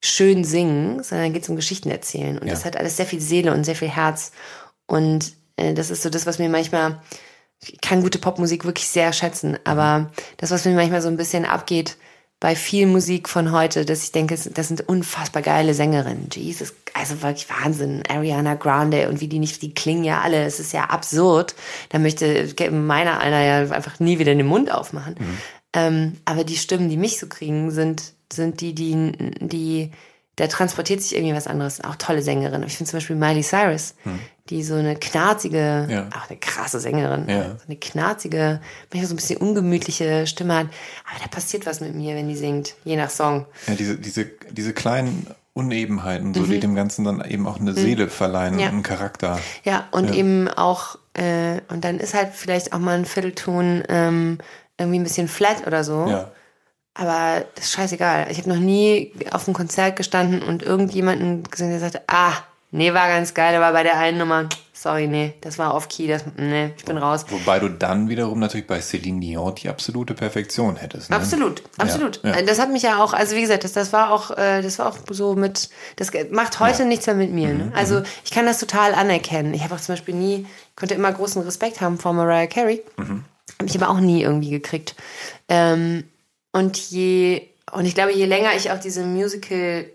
[0.01, 2.39] schön singen, sondern geht's um Geschichten erzählen.
[2.39, 2.55] Und ja.
[2.55, 4.33] das hat alles sehr viel Seele und sehr viel Herz.
[4.87, 7.01] Und äh, das ist so das, was mir manchmal,
[7.61, 11.45] ich kann gute Popmusik wirklich sehr schätzen, aber das, was mir manchmal so ein bisschen
[11.45, 11.97] abgeht,
[12.41, 16.29] bei viel Musik von heute, dass ich denke, das sind unfassbar geile Sängerinnen.
[16.33, 18.05] Jesus, also wirklich Wahnsinn.
[18.09, 20.45] Ariana Grande und wie die nicht, die klingen ja alle.
[20.45, 21.57] Es ist ja absurd.
[21.89, 25.17] Da möchte meiner einer ja einfach nie wieder den Mund aufmachen.
[25.19, 25.39] Mhm.
[25.73, 29.91] Ähm, aber die Stimmen, die mich so kriegen, sind, sind die, die, die,
[30.39, 31.83] da transportiert sich irgendwie was anderes.
[31.85, 32.67] Auch tolle Sängerinnen.
[32.67, 33.95] Ich finde zum Beispiel Miley Cyrus.
[34.05, 34.21] Mhm
[34.51, 36.09] die so eine knarzige, ja.
[36.17, 37.51] auch eine krasse Sängerin, ja.
[37.51, 38.61] so eine knarzige,
[38.91, 40.67] manchmal so ein bisschen ungemütliche Stimme hat.
[41.11, 43.47] Aber da passiert was mit mir, wenn die singt, je nach Song.
[43.67, 46.51] Ja, diese, diese, diese kleinen Unebenheiten, so, mhm.
[46.51, 47.77] die dem Ganzen dann eben auch eine mhm.
[47.77, 48.69] Seele verleihen ja.
[48.69, 49.39] und einen Charakter.
[49.65, 54.39] Ja, und eben auch, äh, und dann ist halt vielleicht auch mal ein Viertelton ähm,
[54.79, 56.07] irgendwie ein bisschen flat oder so.
[56.09, 56.31] Ja.
[56.99, 58.27] Aber das ist scheißegal.
[58.31, 62.33] Ich habe noch nie auf einem Konzert gestanden und irgendjemanden gesehen, der sagte, ah,
[62.71, 66.25] Nee, war ganz geil, aber bei der einen Nummer, sorry, nee, das war off-key, das,
[66.37, 67.25] nee, ich bin raus.
[67.31, 71.09] Wobei du dann wiederum natürlich bei Celine Dion die absolute Perfektion hättest.
[71.09, 71.17] Ne?
[71.17, 72.21] Absolut, absolut.
[72.23, 72.43] Ja, ja.
[72.43, 74.89] Das hat mich ja auch, also wie gesagt, das, das war auch, äh, das war
[74.89, 76.89] auch so mit, das macht heute ja.
[76.89, 77.49] nichts mehr mit mir.
[77.49, 77.65] Ne?
[77.65, 78.05] Mhm, also mhm.
[78.23, 79.55] ich kann das total anerkennen.
[79.55, 80.47] Ich habe auch zum Beispiel nie,
[80.77, 82.83] konnte immer großen Respekt haben vor Mariah Carey.
[82.99, 83.25] Mhm.
[83.59, 84.95] Habe ich aber auch nie irgendwie gekriegt.
[85.49, 86.05] Ähm,
[86.53, 89.91] und je, und ich glaube, je länger ich auch diese Musical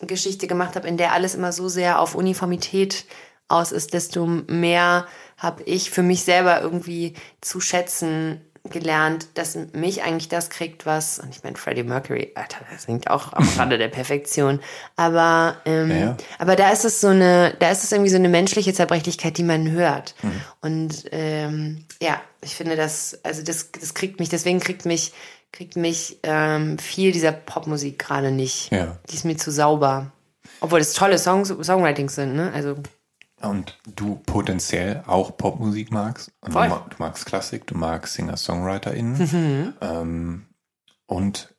[0.00, 3.06] Geschichte gemacht habe, in der alles immer so sehr auf Uniformität
[3.48, 5.06] aus ist, desto mehr
[5.38, 8.40] habe ich für mich selber irgendwie zu schätzen
[8.70, 13.08] gelernt, dass mich eigentlich das kriegt, was, und ich meine, Freddie Mercury, Alter, das singt
[13.08, 14.60] auch am Rande der Perfektion,
[14.96, 16.16] aber, ähm, ja, ja.
[16.38, 19.44] aber da ist es so eine, da ist es irgendwie so eine menschliche Zerbrechlichkeit, die
[19.44, 20.14] man hört.
[20.22, 20.40] Mhm.
[20.60, 25.12] Und ähm, ja, ich finde das, also das, das kriegt mich, deswegen kriegt mich
[25.52, 28.70] kriegt mich ähm, viel dieser Popmusik gerade nicht.
[28.72, 28.98] Ja.
[29.08, 30.12] Die ist mir zu sauber.
[30.60, 32.52] Obwohl das tolle Songs, Songwritings sind, ne?
[32.52, 32.76] Also.
[33.40, 36.32] Und du potenziell auch Popmusik magst.
[36.48, 36.68] Voll.
[36.68, 39.18] Du, magst Klassik, du magst Singer-SongwriterInnen.
[39.18, 39.74] Mhm.
[39.80, 40.46] Ähm,
[41.06, 41.55] und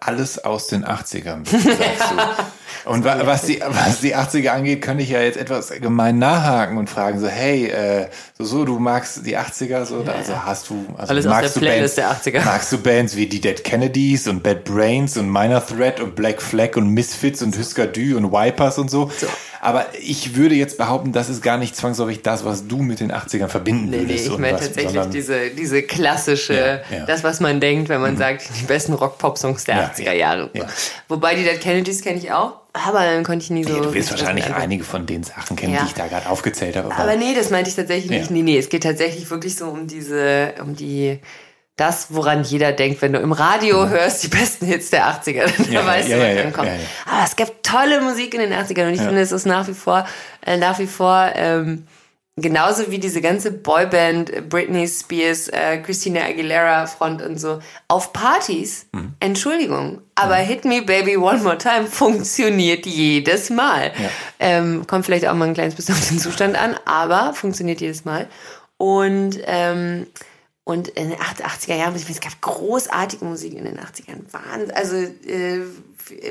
[0.00, 2.90] alles aus den 80ern, sagst du.
[2.90, 6.78] Und wa was die, was die 80er angeht, könnte ich ja jetzt etwas gemein nachhaken
[6.78, 8.08] und fragen so, hey, äh,
[8.38, 11.60] so, so, du magst die 80er, so, ja, also hast du, also alles magst du
[11.60, 12.44] Playlist Bands, der 80er.
[12.44, 16.40] magst du Bands wie die Dead Kennedys und Bad Brains und Minor Threat und Black
[16.40, 19.10] Flag und Misfits und Husker Du und Wipers und so.
[19.18, 19.26] So.
[19.66, 23.10] Aber ich würde jetzt behaupten, das ist gar nicht zwangsläufig das, was du mit den
[23.12, 24.26] 80ern verbinden Nee, nee, würdest.
[24.26, 27.04] ich und meine tatsächlich diese, diese klassische, Ja, ja.
[27.06, 30.50] das, was man denkt, wenn man sagt, die besten Rock-Pop-Songs der Ja, 80er Jahre.
[30.52, 30.66] ja.
[31.08, 33.74] Wobei die Dead Kennedys kenne ich auch, aber dann konnte ich nie so.
[33.74, 36.94] Ja, du wirst wahrscheinlich einige von den Sachen kennen, die ich da gerade aufgezählt habe.
[36.94, 38.30] Aber nee, das meinte ich tatsächlich nicht.
[38.30, 41.18] Nee, nee, es geht tatsächlich wirklich so um diese, um die,
[41.76, 45.72] das, woran jeder denkt, wenn du im Radio hörst, die besten Hits der 80er, dann.
[45.72, 46.68] Ja, weißt ja, du, was ja, kommt.
[47.04, 49.74] Aber es gibt tolle Musik in den 80ern und ich finde, es ist nach wie
[49.74, 50.06] vor,
[50.44, 51.86] äh, nach wie vor, ähm,
[52.36, 57.58] genauso wie diese ganze Boyband, äh, Britney Spears, äh, Christina Aguilera Front und so,
[57.88, 59.12] auf Partys, Mhm.
[59.20, 63.92] Entschuldigung, aber Hit Me Baby One More Time funktioniert jedes Mal.
[64.38, 68.06] Ähm, kommt vielleicht auch mal ein kleines bisschen auf den Zustand an, aber funktioniert jedes
[68.06, 68.28] Mal.
[68.78, 70.06] Und, ähm,
[70.66, 74.24] und in den 80er Jahren, es gab großartige Musik in den 80ern.
[74.32, 74.72] Wahnsinn.
[74.72, 75.60] Also äh,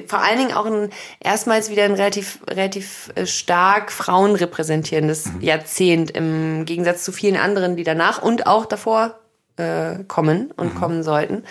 [0.07, 0.89] vor allen Dingen auch ein,
[1.21, 7.85] erstmals wieder ein relativ, relativ äh, stark frauenrepräsentierendes Jahrzehnt im Gegensatz zu vielen anderen, die
[7.85, 9.17] danach und auch davor
[9.55, 11.45] äh, kommen und kommen sollten.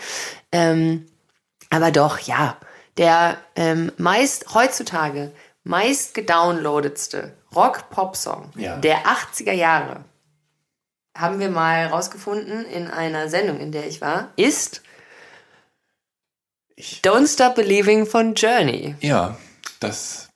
[0.52, 1.06] Ähm,
[1.70, 2.58] aber doch, ja,
[2.98, 5.32] der ähm, meist heutzutage
[5.62, 8.76] meist gedownloadetste Rock-Pop-Song Ja.
[8.76, 10.04] der 80er Jahre,
[11.16, 14.82] haben wir mal rausgefunden in einer Sendung, in der ich war, ist
[16.76, 18.96] Ich- Don't Stop Believing von Journey.
[19.00, 19.36] Ja,
[19.80, 20.28] das,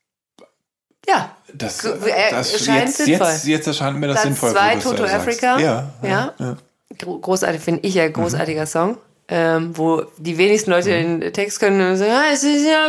[1.07, 3.27] Ja, das, Gu- äh, das erscheint jetzt, sinnvoll.
[3.29, 4.51] jetzt, jetzt erscheint mir das Platz sinnvoll.
[4.53, 5.05] zwei, äh, Toto.
[5.05, 5.59] Africa.
[5.59, 6.35] Ja, Ja.
[6.39, 6.57] ja.
[6.99, 8.67] gro- großartig, finde ich ja, großartiger Mhm.
[8.67, 8.99] Song.
[9.31, 12.89] Ähm, wo die wenigsten Leute den Text können und sagen, ah, es ist ja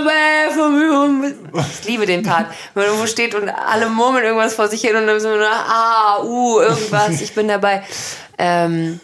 [0.56, 1.36] for me.
[1.82, 2.48] Ich liebe den Part.
[2.74, 6.24] Wenn man irgendwo steht und alle murmeln irgendwas vor sich hin und dann so, ah,
[6.24, 7.84] uh, irgendwas, ich bin dabei.
[8.41, 9.02] Ähm,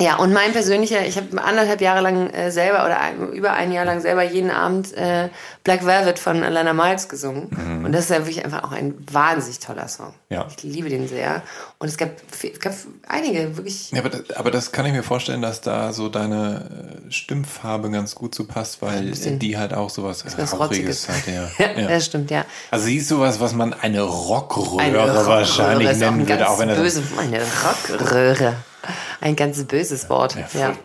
[0.00, 3.72] ja, und mein persönlicher, ich habe anderthalb Jahre lang äh, selber oder ein, über ein
[3.72, 5.28] Jahr lang selber jeden Abend äh,
[5.64, 7.82] Black Velvet von Alana Miles gesungen.
[7.84, 10.08] Und das ist ja wirklich einfach auch ein wahnsinnig toller Song.
[10.28, 10.34] Mhm.
[10.36, 10.46] Ja.
[10.54, 11.42] Ich liebe den sehr.
[11.78, 12.10] Und es gab,
[12.42, 12.74] es gab
[13.08, 17.00] einige wirklich Ja, aber das, aber das kann ich mir vorstellen, dass da so deine
[17.08, 21.08] äh, Stimmfarbe ganz gut zu passt, weil bisschen- die halt auch sowas äh, was Rauchiges
[21.08, 21.26] hat.
[21.26, 21.48] Ja.
[21.58, 21.88] Ja, ja.
[21.88, 22.44] das stimmt, ja.
[22.70, 26.68] Also sie ist sowas, was man eine Rockröhre Eine Rockröhre wahrscheinlich nennen würde, auch wenn
[26.68, 27.40] das böse, eine
[27.98, 28.54] Rockröhre.
[29.20, 30.36] Ein ganz böses Wort.
[30.36, 30.76] Ja, Ja.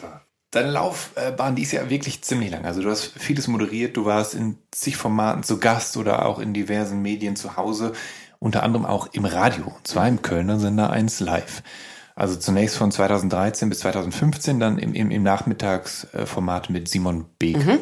[0.52, 2.64] Deine Laufbahn, die ist ja wirklich ziemlich lang.
[2.66, 6.54] Also du hast vieles moderiert, du warst in zig Formaten zu Gast oder auch in
[6.54, 7.94] diversen Medien zu Hause,
[8.38, 11.64] unter anderem auch im Radio, und zwar im Kölner Sender 1 Live.
[12.16, 17.58] Also zunächst von 2013 bis 2015, dann im, im, im Nachmittagsformat mit Simon Beek.
[17.58, 17.80] Mhm.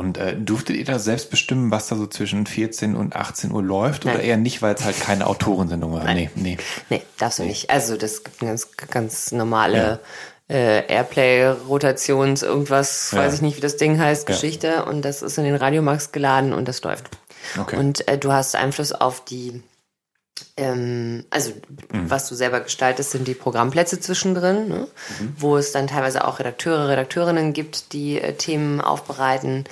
[0.00, 3.62] Und äh, durftet ihr da selbst bestimmen, was da so zwischen 14 und 18 Uhr
[3.62, 4.06] läuft?
[4.06, 4.24] Oder Nein.
[4.24, 6.04] eher nicht, weil es halt keine Autorensendung war?
[6.14, 6.56] Nee, nee.
[6.88, 7.68] Nee, darfst du nicht.
[7.68, 10.00] Also das gibt eine ganz, ganz normale
[10.48, 13.18] äh, Airplay-Rotations, irgendwas, Ja.
[13.18, 14.34] weiß ich nicht, wie das Ding heißt, Ja.
[14.34, 14.84] Geschichte.
[14.86, 17.10] Und das ist in den Radiomax geladen und das läuft.
[17.60, 17.76] Okay.
[17.76, 19.62] Und äh, du hast Einfluss auf die,
[20.56, 21.52] ähm, also
[21.92, 22.10] Mhm.
[22.10, 24.88] was du selber gestaltest, sind die Programmplätze zwischendrin, ne?
[25.20, 25.34] Mhm.
[25.38, 29.64] wo es dann teilweise auch Redakteure, Redakteurinnen gibt, die äh, Themen aufbereiten.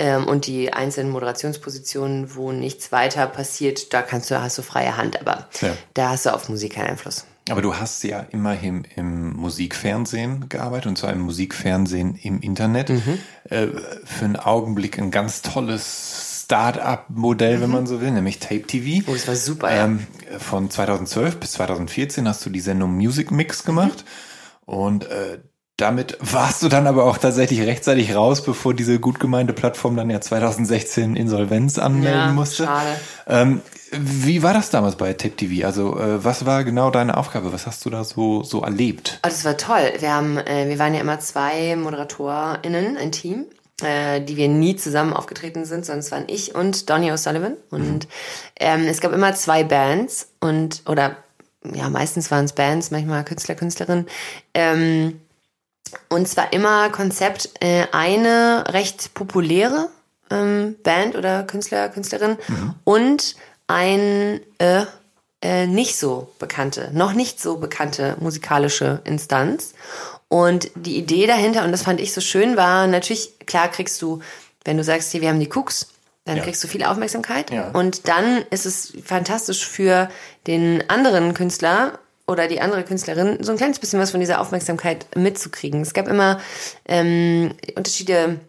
[0.00, 4.96] Ähm, und die einzelnen Moderationspositionen, wo nichts weiter passiert, da kannst du, hast du freie
[4.96, 5.76] Hand, aber Ja.
[5.94, 7.24] da hast du auf Musik keinen Einfluss.
[7.50, 12.90] Aber du hast ja immerhin im Musikfernsehen gearbeitet und zwar im Musikfernsehen im Internet.
[12.90, 13.18] Mhm.
[13.50, 13.66] Äh,
[14.04, 19.02] für einen Augenblick ein ganz tolles Start-up-Modell, wenn man so will, nämlich Tape TV.
[19.02, 19.04] Mhm.
[19.08, 19.84] Oh, das war super, ja.
[19.84, 20.06] ähm,
[20.38, 24.04] Von 2012 bis 2014 hast du die Sendung Music Mix gemacht
[24.64, 25.40] und äh,
[25.76, 30.08] damit warst du dann aber auch tatsächlich rechtzeitig raus, bevor diese gut gemeinte Plattform dann
[30.10, 32.64] ja 2016 Insolvenz anmelden Ja, musste.
[32.64, 32.88] schade.
[33.26, 33.60] Ähm,
[33.92, 35.66] wie war das damals bei Tape TV?
[35.66, 37.52] Also äh, was war genau deine Aufgabe?
[37.52, 39.20] Was hast du da so so erlebt?
[39.22, 39.92] Oh, das war toll.
[39.98, 43.44] Wir haben, äh, wir waren ja immer zwei ModeratorInnen, ein Team,
[43.82, 47.54] äh, die wir nie zusammen aufgetreten sind, sondern es waren ich und Donny O'Sullivan.
[47.70, 48.08] Und
[48.58, 51.16] ähm, es gab immer zwei Bands und oder
[51.74, 54.06] ja, meistens waren es Bands, manchmal Künstler, Künstlerinnen.
[54.54, 55.20] Ähm,
[56.08, 59.88] und zwar immer Konzept äh, eine recht populäre
[60.30, 62.36] ähm, Band oder Künstler, Künstlerin
[62.84, 63.36] und
[63.66, 64.84] ein äh,
[65.40, 69.74] äh, nicht so bekannte, noch nicht so bekannte musikalische Instanz.
[70.28, 74.20] Und die Idee dahinter, und das fand ich so schön, war natürlich, klar kriegst du,
[74.64, 75.88] wenn du sagst, hier, wir haben die Cooks,
[76.24, 76.42] dann Ja.
[76.42, 77.50] kriegst du viel Aufmerksamkeit.
[77.50, 77.70] Ja.
[77.70, 80.10] Und dann ist es fantastisch für
[80.46, 85.06] den anderen Künstler oder die andere Künstlerin, so ein kleines bisschen was von dieser Aufmerksamkeit
[85.16, 85.80] mitzukriegen.
[85.80, 86.40] Es gab immer
[86.86, 88.40] ähm, Unterschiede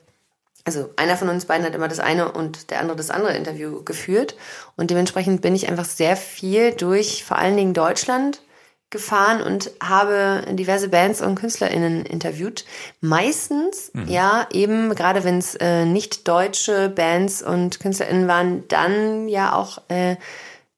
[0.66, 3.82] also einer von uns beiden hat immer das eine und der andere das andere Interview
[3.84, 4.36] geführt.
[4.76, 8.42] Und dementsprechend bin ich einfach sehr viel durch vor allen Dingen Deutschland
[8.90, 12.66] gefahren und habe diverse Bands und KünstlerInnen interviewt.
[13.02, 14.08] Meistens, mhm.
[14.08, 19.80] ja, eben, gerade wenn es äh, nicht deutsche Bands und KünstlerInnen waren, dann ja auch
[19.90, 20.16] äh,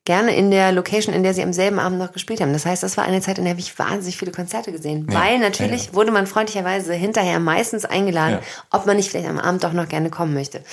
[0.04, 2.54] gerne in der Location, in der sie am selben Abend noch gespielt haben.
[2.54, 5.08] Das heißt, das war eine Zeit, in der habe ich wahnsinnig viele Konzerte gesehen.
[5.10, 5.94] Ja, weil natürlich ja, ja.
[5.94, 8.40] wurde man freundlicherweise hinterher meistens eingeladen,
[8.72, 10.64] ob man nicht vielleicht am Abend doch noch gerne kommen möchte.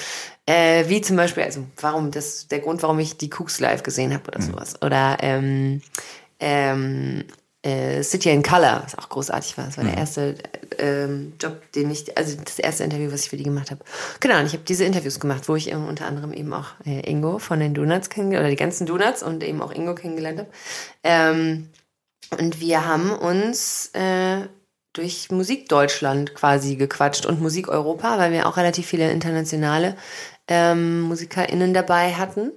[0.47, 4.15] Äh, wie zum Beispiel, also warum, das der Grund, warum ich die Cooks live gesehen
[4.15, 4.47] habe oder mhm.
[4.47, 4.83] sowas.
[4.83, 5.83] Oder ähm,
[6.41, 7.25] ähm,
[7.63, 9.67] äh, City in Color, was auch großartig war.
[9.67, 9.89] Das war mhm.
[9.89, 10.35] der erste
[10.79, 13.85] ähm, Job, den ich, also das erste Interview, was ich für die gemacht habe.
[14.21, 17.01] Genau, und ich habe diese Interviews gemacht, wo ich ähm, unter anderem eben auch äh,
[17.11, 20.51] Ingo von den Donuts kennengelernt, oder die ganzen Donuts und eben auch Ingo kennengelernt habe.
[21.03, 21.69] Ähm,
[22.39, 24.47] und wir haben uns äh,
[24.93, 29.97] durch Musik Deutschland quasi gequatscht und Musik Europa, weil wir auch relativ viele internationale
[30.47, 32.53] ähm, MusikerInnen dabei hatten.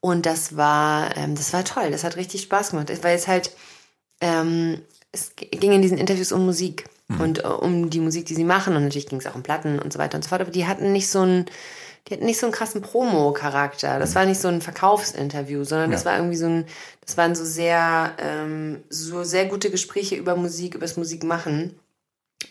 [0.00, 1.90] Und das war, ähm, das war toll.
[1.90, 2.90] Das hat richtig Spaß gemacht.
[3.02, 3.52] Weil es halt,
[4.20, 4.80] ähm,
[5.12, 7.20] es ging in diesen Interviews um Musik mhm.
[7.20, 8.76] und uh, um die Musik, die sie machen.
[8.76, 10.40] Und natürlich ging es auch um Platten und so weiter und so fort.
[10.40, 11.46] Aber die hatten nicht so einen,
[12.06, 13.98] die hatten nicht so einen krassen Promo-Charakter.
[13.98, 15.96] Das war nicht so ein Verkaufsinterview, sondern ja.
[15.96, 16.66] das war irgendwie so ein,
[17.04, 21.78] das waren so sehr, ähm, so sehr gute Gespräche über Musik, über das Musikmachen.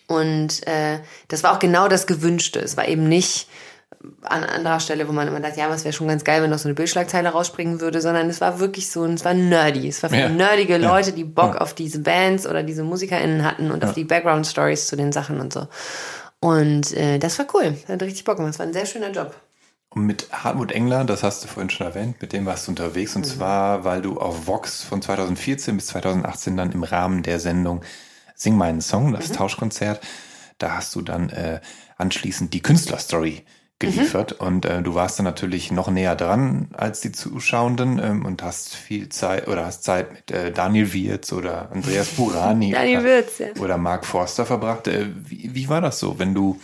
[0.08, 2.60] Und äh, das war auch genau das Gewünschte.
[2.60, 3.48] Es war eben nicht
[4.22, 6.60] an anderer Stelle, wo man immer dachte, ja, was wäre schon ganz geil, wenn noch
[6.60, 9.88] so eine Bildschlagzeile rausspringen würde, sondern es war wirklich so, es war nerdy.
[9.88, 10.30] Es war für ja.
[10.30, 11.62] nerdige Leute, die Bock ja.
[11.62, 13.90] auf diese Bands oder diese MusikerInnen hatten und ja.
[13.90, 15.68] auf die Background-Stories zu den Sachen und so.
[16.40, 17.76] Und äh, das war cool.
[17.82, 18.54] Das hat richtig Bock gemacht.
[18.54, 19.36] Es war ein sehr schöner Job.
[19.90, 23.16] Und mit Hartmut Engler, das hast du vorhin schon erwähnt, mit dem warst du unterwegs.
[23.16, 23.30] Und mhm.
[23.30, 27.82] zwar, weil du auf Vox von 2014 bis 2018 dann im Rahmen der Sendung
[28.36, 29.34] Sing meinen Song, das mhm.
[29.34, 30.00] Tauschkonzert,
[30.60, 31.60] da hast du dann äh,
[31.98, 33.44] anschließend die Künstlerstory
[33.80, 34.40] geliefert.
[34.40, 34.48] Mhm.
[34.48, 38.76] Und äh, du warst dann natürlich noch näher dran als die Zuschauenden ähm, und hast
[38.76, 43.48] viel Zeit oder hast Zeit mit äh, Daniel Wirz oder Andreas Burani Daniel Wirz, ja.
[43.60, 44.88] oder Mark Forster verbracht.
[44.88, 46.60] Äh, wie, wie war das so, wenn du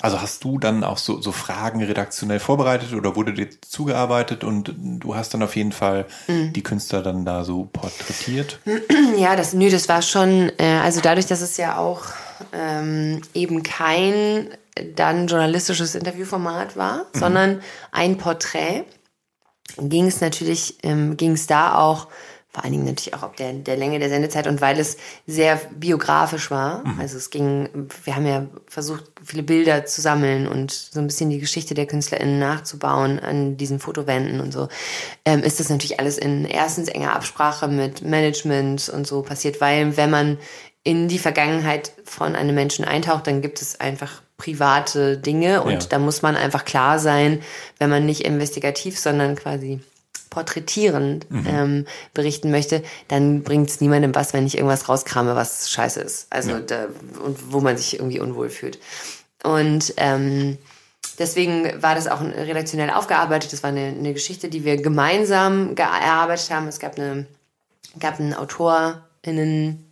[0.00, 4.72] also hast du dann auch so, so Fragen redaktionell vorbereitet oder wurde dir zugearbeitet und
[4.78, 6.52] du hast dann auf jeden Fall mhm.
[6.52, 8.60] die Künstler dann da so porträtiert?
[9.16, 12.02] Ja, das, nö, das war schon, äh, also dadurch, dass es ja auch
[12.52, 14.48] ähm, eben kein
[14.94, 17.18] dann journalistisches Interviewformat war, mhm.
[17.18, 18.84] sondern ein Porträt,
[19.76, 22.08] ging es natürlich, ähm, ging es da auch
[22.50, 24.96] vor allen Dingen natürlich auch ob der, der Länge der Sendezeit und weil es
[25.26, 26.84] sehr biografisch war.
[26.84, 26.98] Mhm.
[26.98, 27.68] Also es ging,
[28.04, 31.86] wir haben ja versucht, viele Bilder zu sammeln und so ein bisschen die Geschichte der
[31.86, 34.68] KünstlerInnen nachzubauen an diesen Fotowänden und so,
[35.26, 39.96] ähm, ist das natürlich alles in erstens enger Absprache mit Management und so passiert, weil
[39.98, 40.38] wenn man
[40.84, 45.88] in die Vergangenheit von einem Menschen eintaucht, dann gibt es einfach private Dinge und ja.
[45.90, 47.42] da muss man einfach klar sein,
[47.78, 49.80] wenn man nicht investigativ, sondern quasi
[50.30, 51.46] porträtierend mhm.
[51.46, 56.28] ähm, berichten möchte, dann bringt es niemandem was, wenn ich irgendwas rauskrame, was scheiße ist.
[56.30, 56.60] Also ja.
[56.60, 56.86] da,
[57.24, 58.78] und wo man sich irgendwie unwohl fühlt.
[59.42, 60.58] Und ähm,
[61.18, 63.52] deswegen war das auch redaktionell aufgearbeitet.
[63.52, 66.68] Das war eine, eine Geschichte, die wir gemeinsam erarbeitet haben.
[66.68, 67.26] Es gab eine
[67.98, 69.87] gab einen AutorInnen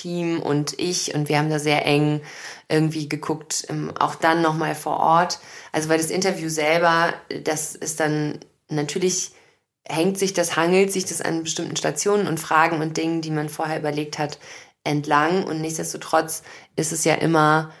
[0.00, 2.20] Team und ich und wir haben da sehr eng
[2.68, 5.38] irgendwie geguckt, ähm, auch dann nochmal vor Ort.
[5.72, 9.32] Also weil das Interview selber, das ist dann natürlich
[9.86, 13.48] hängt sich das, hangelt sich das an bestimmten Stationen und Fragen und Dingen, die man
[13.48, 14.38] vorher überlegt hat,
[14.82, 15.44] entlang.
[15.44, 16.42] Und nichtsdestotrotz
[16.76, 17.72] ist es ja immer,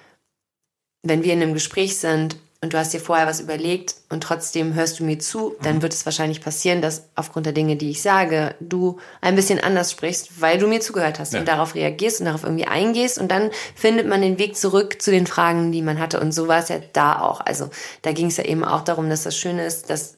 [1.02, 4.72] wenn wir in einem Gespräch sind und du hast dir vorher was überlegt und trotzdem
[4.72, 5.82] hörst du mir zu, dann mhm.
[5.82, 9.92] wird es wahrscheinlich passieren, dass aufgrund der Dinge, die ich sage, du ein bisschen anders
[9.92, 11.40] sprichst, weil du mir zugehört hast ja.
[11.40, 15.10] und darauf reagierst und darauf irgendwie eingehst und dann findet man den Weg zurück zu
[15.10, 17.42] den Fragen, die man hatte und so war es ja da auch.
[17.42, 17.68] Also
[18.00, 20.16] da ging es ja eben auch darum, dass das Schöne ist, dass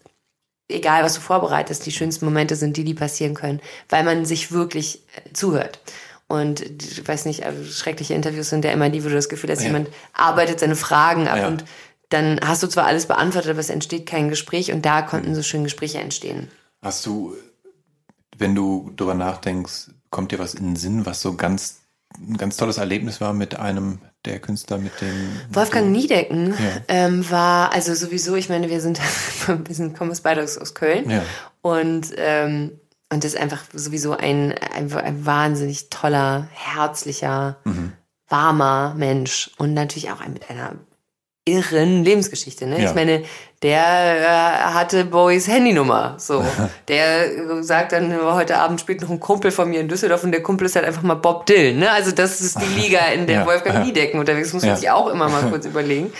[0.68, 4.52] egal was du vorbereitest, die schönsten Momente sind die, die passieren können, weil man sich
[4.52, 5.80] wirklich äh, zuhört.
[6.28, 9.50] Und ich weiß nicht, also schreckliche Interviews sind ja immer die, wo du das Gefühl
[9.50, 9.66] hast, ja.
[9.66, 11.46] jemand arbeitet seine Fragen ab ja.
[11.46, 11.64] und
[12.08, 15.42] dann hast du zwar alles beantwortet, aber es entsteht kein Gespräch und da konnten so
[15.42, 16.48] schöne Gespräche entstehen.
[16.82, 17.34] Hast du,
[18.36, 21.80] wenn du darüber nachdenkst, kommt dir was in den Sinn, was so ganz
[22.18, 26.82] ein ganz tolles Erlebnis war mit einem der Künstler, mit dem Wolfgang Niedecken ja.
[26.88, 28.34] ähm, war also sowieso.
[28.36, 29.00] Ich meine, wir sind
[29.46, 31.22] wir sind kommen beide aus, aus Köln ja.
[31.62, 32.72] und ähm,
[33.08, 37.92] und das ist einfach sowieso ein, ein, ein wahnsinnig toller, herzlicher, mhm.
[38.28, 40.74] warmer Mensch und natürlich auch ein, mit einer
[41.48, 42.66] irren Lebensgeschichte.
[42.66, 42.82] Ne?
[42.82, 42.88] Ja.
[42.88, 43.22] Ich meine,
[43.62, 44.24] der äh,
[44.74, 46.16] hatte Bowies Handynummer.
[46.18, 46.44] So,
[46.88, 50.42] der sagt dann heute Abend spielt noch ein Kumpel von mir in Düsseldorf und der
[50.42, 51.78] Kumpel ist halt einfach mal Bob Dylan.
[51.78, 51.90] Ne?
[51.90, 53.46] Also das ist die Liga, in der Ja.
[53.46, 54.76] Wolfgang Niedecken unterwegs muss man Ja.
[54.76, 56.12] sich auch immer mal kurz überlegen.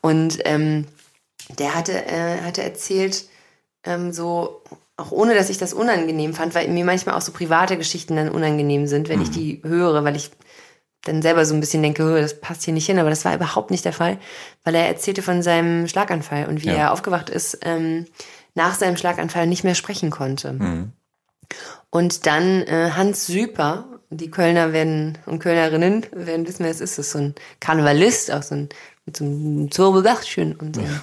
[0.00, 0.86] Und ähm,
[1.58, 3.24] der hatte äh, hatte erzählt
[3.84, 4.62] ähm, so
[4.96, 8.28] auch ohne, dass ich das unangenehm fand, weil mir manchmal auch so private Geschichten dann
[8.28, 10.30] unangenehm sind, wenn ich die höre, weil ich
[11.08, 13.34] dann selber so ein bisschen denke, "Oh, das passt hier nicht hin, aber das war
[13.34, 14.18] überhaupt nicht der Fall,
[14.64, 16.74] weil er erzählte von seinem Schlaganfall und wie Ja.
[16.74, 18.06] er aufgewacht ist, ähm,
[18.54, 20.56] nach seinem Schlaganfall nicht mehr sprechen konnte.
[21.90, 26.98] Und dann äh, Hans Süper, die Kölner werden und Kölnerinnen werden wissen, wer es ist,
[26.98, 28.68] das ist so ein Karnevalist, auch so ein
[29.06, 30.82] mit so einem Zwirbelbachchen und so.
[30.82, 31.00] ein-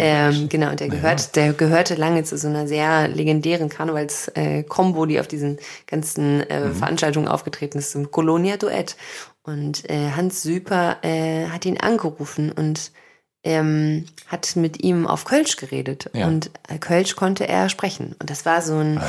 [0.00, 5.20] ähm, genau, und der gehört, der gehörte lange zu so einer sehr legendären Karnevals-Kombo, die
[5.20, 8.96] auf diesen ganzen äh, Veranstaltungen aufgetreten ist, zum Colonia Duett.
[9.44, 12.90] Und äh, Hans Süper äh, hat ihn angerufen und
[13.44, 16.08] ähm, hat mit ihm auf Kölsch geredet.
[16.14, 16.26] Ja.
[16.26, 18.16] und äh, Kölsch konnte er sprechen.
[18.18, 19.00] Und das war so ein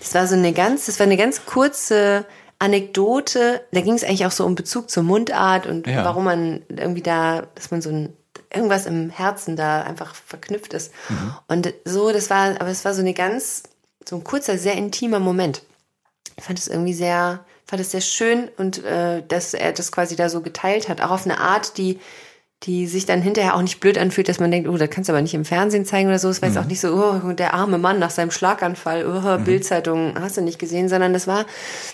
[0.00, 2.24] das war so eine ganz das war eine ganz kurze
[2.58, 3.60] Anekdote.
[3.72, 6.04] Da ging es eigentlich auch so um Bezug zur Mundart und Ja.
[6.04, 8.16] warum man irgendwie da dass man so ein
[8.54, 10.92] irgendwas im Herzen da einfach verknüpft ist.
[11.46, 13.64] Und so das war aber es war so eine ganz
[14.08, 15.62] so ein kurzer sehr intimer Moment.
[16.36, 20.16] Ich fand es irgendwie sehr, fand es sehr schön und äh, dass er das quasi
[20.16, 21.98] da so geteilt hat, auch auf eine Art, die,
[22.62, 25.12] die sich dann hinterher auch nicht blöd anfühlt, dass man denkt, oh, da kannst du
[25.12, 26.28] aber nicht im Fernsehen zeigen oder so.
[26.28, 30.14] Es war jetzt auch nicht so, oh, der arme Mann nach seinem Schlaganfall, oh, Bildzeitung,
[30.18, 31.46] hast du nicht gesehen, sondern das war,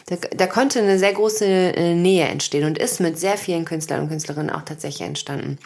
[0.06, 4.02] da, da konnte eine sehr große äh, Nähe entstehen und ist mit sehr vielen Künstlern
[4.02, 5.58] und Künstlerinnen auch tatsächlich entstanden.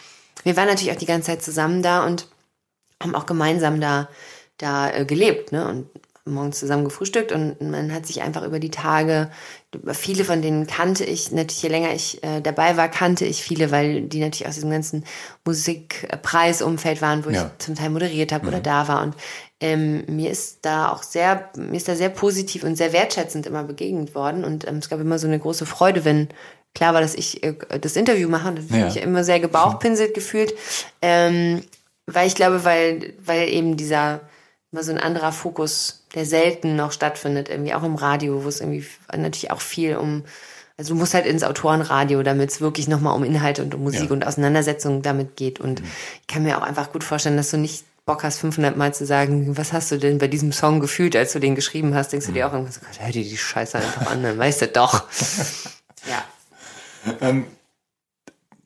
[0.43, 2.27] Wir waren natürlich auch die ganze Zeit zusammen da und
[3.01, 4.09] haben auch gemeinsam da,
[4.57, 5.67] da äh, gelebt, ne?
[5.67, 5.89] Und
[6.27, 9.29] morgens zusammen gefrühstückt und man hat sich einfach über die Tage,
[9.93, 13.69] viele von denen kannte ich, natürlich je länger ich äh, dabei war, kannte ich viele,
[13.69, 15.03] weil die natürlich aus diesem ganzen
[15.45, 17.51] Musikpreisumfeld waren, wo Ja.
[17.57, 19.03] ich zum Teil moderiert habe oder da war.
[19.03, 19.15] Und
[19.61, 23.63] ähm, mir ist da auch sehr, mir ist da sehr positiv und sehr wertschätzend immer
[23.63, 24.43] begegnet worden.
[24.43, 26.29] Und ähm, es gab immer so eine große Freude, wenn
[26.73, 28.49] klar war, dass ich äh, das Interview mache.
[28.49, 28.87] Und das Ja.
[28.87, 30.53] ich immer sehr gebauchpinselt gefühlt.
[31.01, 31.61] Ähm,
[32.07, 34.21] weil ich glaube, weil, weil eben dieser
[34.75, 38.59] immer so ein anderer Fokus, der selten noch stattfindet, irgendwie auch im Radio, wo es
[38.59, 38.85] irgendwie
[39.15, 40.25] natürlich auch viel um,
[40.77, 44.09] also du musst halt ins Autorenradio, damit es wirklich nochmal um Inhalte und um Musik
[44.09, 44.11] Ja.
[44.11, 45.61] und Auseinandersetzung damit geht.
[45.61, 48.93] Und ich kann mir auch einfach gut vorstellen, dass du nicht Bock hast, 500 Mal
[48.93, 52.11] zu sagen, was hast du denn bei diesem Song gefühlt, als du den geschrieben hast,
[52.11, 54.67] denkst du dir auch irgendwas, Gott, hör dir die Scheiße einfach an, dann weißt du
[54.67, 55.05] doch.
[56.09, 57.33] ja.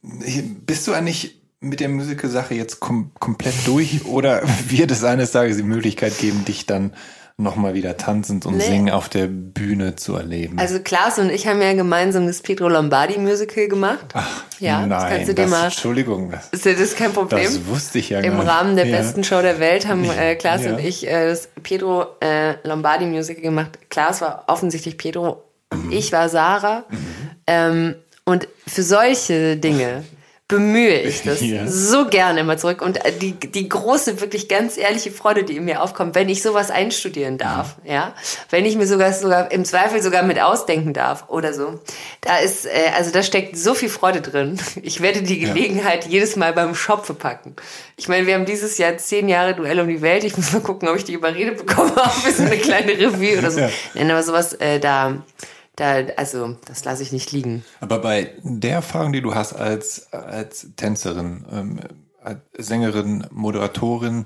[0.02, 5.58] Bist du eigentlich mit der Musical-Sache jetzt kom komplett durch oder wird es eines Tages
[5.58, 6.94] die Möglichkeit geben, dich dann
[7.38, 8.64] nochmal wieder tanzend und Nee.
[8.66, 10.60] singen auf der Bühne zu erleben?
[10.60, 14.06] Also Klaas und ich haben ja gemeinsam das Pedro Lombardi Musical gemacht.
[14.60, 15.64] ja, Nein, das kannst du dir das, mal.
[15.66, 17.44] Entschuldigung, das, Ist ja das kein Problem?
[17.46, 18.48] das wusste ich ja Im gar nicht.
[18.50, 18.98] Rahmen der Ja.
[18.98, 20.74] besten Show der Welt haben äh, Klaas Ja.
[20.74, 23.80] und ich äh, das Pedro äh, Lombardi Musical gemacht.
[23.90, 25.92] Klaas war offensichtlich Pedro, Mhm.
[25.92, 26.84] ich war Sarah.
[27.48, 27.96] Ähm,
[28.26, 30.04] und für solche Dinge
[30.50, 31.66] bemühe ich das Ja.
[31.68, 32.82] so gerne immer zurück.
[32.82, 36.42] Und äh, die, die große, wirklich ganz ehrliche Freude, die in mir aufkommt, wenn ich
[36.42, 38.14] sowas einstudieren darf, ja,
[38.50, 41.80] wenn ich mir sogar, sogar im Zweifel sogar mit ausdenken darf oder so,
[42.22, 44.60] da ist, äh, also da steckt so viel Freude drin.
[44.82, 47.56] Ich werde die Gelegenheit jedes Mal beim Schopfe packen.
[47.96, 50.24] Ich meine, wir haben dieses Jahr zehn Jahre Duell um die Welt.
[50.24, 53.38] Ich muss mal gucken, ob ich die überredet bekomme, auch für so eine kleine Revue
[53.38, 53.60] oder so.
[53.60, 53.70] Ja.
[53.94, 55.14] Nein, aber sowas, äh, da,
[55.80, 57.64] da, also, das lasse ich nicht liegen.
[57.80, 61.80] Aber bei der Erfahrung, die du hast als, als Tänzerin, ähm,
[62.22, 64.26] als Sängerin, Moderatorin,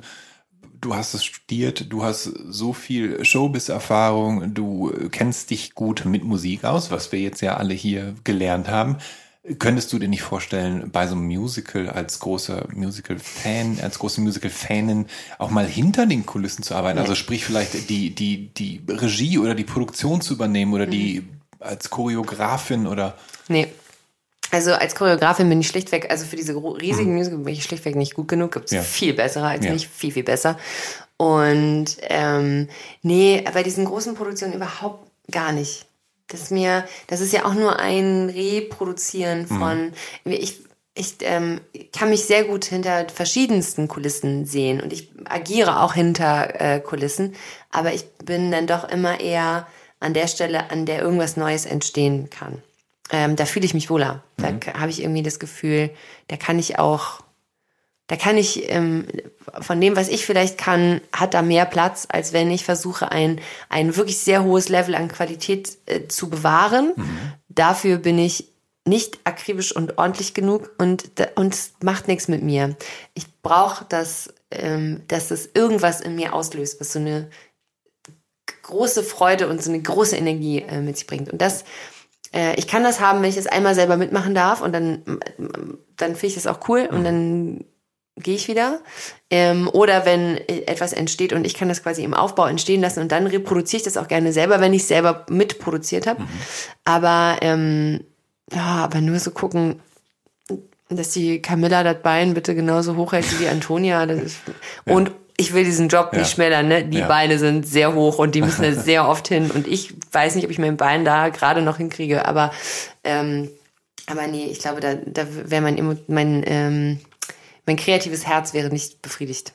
[0.81, 6.65] du hast es studiert, du hast so viel Showbiz-Erfahrung, du kennst dich gut mit Musik
[6.65, 8.97] aus, was wir jetzt ja alle hier gelernt haben.
[9.59, 15.07] Könntest du dir nicht vorstellen, bei so einem Musical als großer Musical-Fan, als große Musical-Fanin
[15.37, 16.97] auch mal hinter den Kulissen zu arbeiten?
[16.97, 21.23] Also sprich vielleicht die, die, die Regie oder die Produktion zu übernehmen oder die
[21.63, 23.15] als Choreografin oder
[23.47, 23.67] Nee.
[24.51, 28.13] Also als Choreografin bin ich schlichtweg, also für diese riesigen Musical bin ich schlichtweg nicht
[28.13, 28.51] gut genug.
[28.51, 28.81] Gibt es Ja.
[28.83, 29.71] viel bessere als Ja.
[29.71, 30.57] mich, viel, viel besser.
[31.17, 32.67] Und ähm,
[33.01, 35.85] nee, bei diesen großen Produktionen überhaupt gar nicht.
[36.27, 39.93] Das ist mir, das ist ja auch nur ein Reproduzieren von.
[40.25, 40.61] Ich,
[40.95, 41.59] ich ähm,
[41.91, 47.35] kann mich sehr gut hinter verschiedensten Kulissen sehen und ich agiere auch hinter äh, Kulissen,
[47.71, 49.67] aber ich bin dann doch immer eher
[50.03, 52.61] an der Stelle, an der irgendwas Neues entstehen kann.
[53.11, 54.23] Ähm, da fühle ich mich wohler.
[54.37, 55.89] Da k- habe ich irgendwie das Gefühl,
[56.27, 57.21] da kann ich auch,
[58.07, 59.07] da kann ich ähm,
[59.61, 63.39] von dem, was ich vielleicht kann, hat da mehr Platz, als wenn ich versuche, ein,
[63.69, 66.93] ein wirklich sehr hohes Level an Qualität äh, zu bewahren.
[67.49, 68.49] Dafür bin ich
[68.85, 72.75] nicht akribisch und ordentlich genug und, und macht nichts mit mir.
[73.13, 77.29] Ich brauche das, ähm, dass das irgendwas in mir auslöst, was so eine
[78.63, 81.31] große Freude und so eine große Energie äh, mit sich bringt.
[81.31, 81.63] Und das,
[82.33, 85.03] äh, ich kann das haben, wenn ich es einmal selber mitmachen darf und dann,
[85.97, 87.03] dann finde ich das auch cool und mhm.
[87.03, 87.65] dann
[88.17, 88.79] gehe ich wieder.
[89.29, 93.11] Ähm, oder wenn etwas entsteht und ich kann das quasi im Aufbau entstehen lassen und
[93.11, 96.21] dann reproduziere ich das auch gerne selber, wenn ich es selber mitproduziert habe.
[96.21, 96.29] Mhm.
[96.85, 98.01] Aber ähm,
[98.51, 99.79] ja, aber nur so gucken,
[100.89, 104.03] dass die Camilla das Bein bitte genauso hoch hält wie die Antonia.
[104.03, 104.37] Ist,
[104.85, 104.93] ja.
[104.93, 106.19] Und ich will diesen Job ja.
[106.19, 106.83] nicht schmälern, ne?
[106.85, 107.07] Die ja.
[107.07, 109.51] Beine sind sehr hoch und die müssen da sehr oft hin.
[109.51, 112.51] Und ich weiß nicht, ob ich mein Bein da gerade noch hinkriege, aber,
[113.03, 113.49] ähm,
[114.05, 116.99] aber nee, ich glaube, da, da wäre mein, mein ähm,
[117.65, 119.53] mein kreatives Herz wäre nicht befriedigt.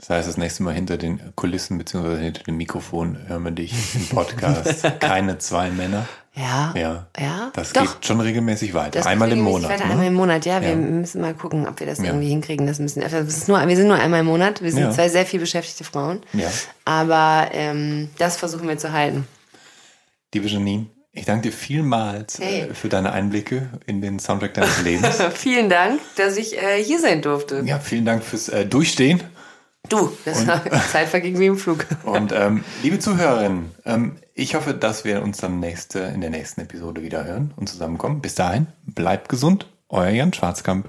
[0.00, 2.16] Das heißt, das nächste Mal hinter den Kulissen bzw.
[2.16, 4.82] hinter dem Mikrofon hören wir dich im Podcast.
[5.00, 6.08] Keine zwei Männer.
[6.34, 6.72] Ja.
[6.74, 7.06] Ja.
[7.18, 7.82] ja das doch.
[7.82, 9.04] geht schon regelmäßig weiter.
[9.04, 9.70] einmal im Monat.
[9.70, 9.92] Weiter, ne?
[9.92, 10.62] Einmal im Monat, ja.
[10.62, 10.76] Wir ja.
[10.76, 12.06] müssen mal gucken, ob wir das ja.
[12.06, 12.66] irgendwie hinkriegen.
[12.66, 14.62] Das müssen, das ist nur, wir sind nur einmal im Monat.
[14.62, 14.90] Wir sind ja.
[14.90, 16.22] zwei sehr viel beschäftigte Frauen.
[16.32, 16.50] Ja.
[16.86, 19.26] Aber ähm, das versuchen wir zu halten.
[20.32, 22.68] Liebe Janine, ich danke dir vielmals äh, hey.
[22.72, 25.18] für deine Einblicke in den Soundtrack deines Lebens.
[25.34, 27.62] vielen Dank, dass ich äh, hier sein durfte.
[27.66, 29.22] Ja, vielen Dank fürs äh, Durchstehen.
[29.90, 30.46] Du, das
[30.92, 31.84] Zeit verging wie im Flug.
[32.04, 36.62] und ähm, liebe Zuhörerinnen, ähm, ich hoffe, dass wir uns dann nächste, in der nächsten
[36.62, 38.22] Episode wieder hören und zusammenkommen.
[38.22, 40.88] Bis dahin, bleibt gesund, euer Jan Schwarzkamp.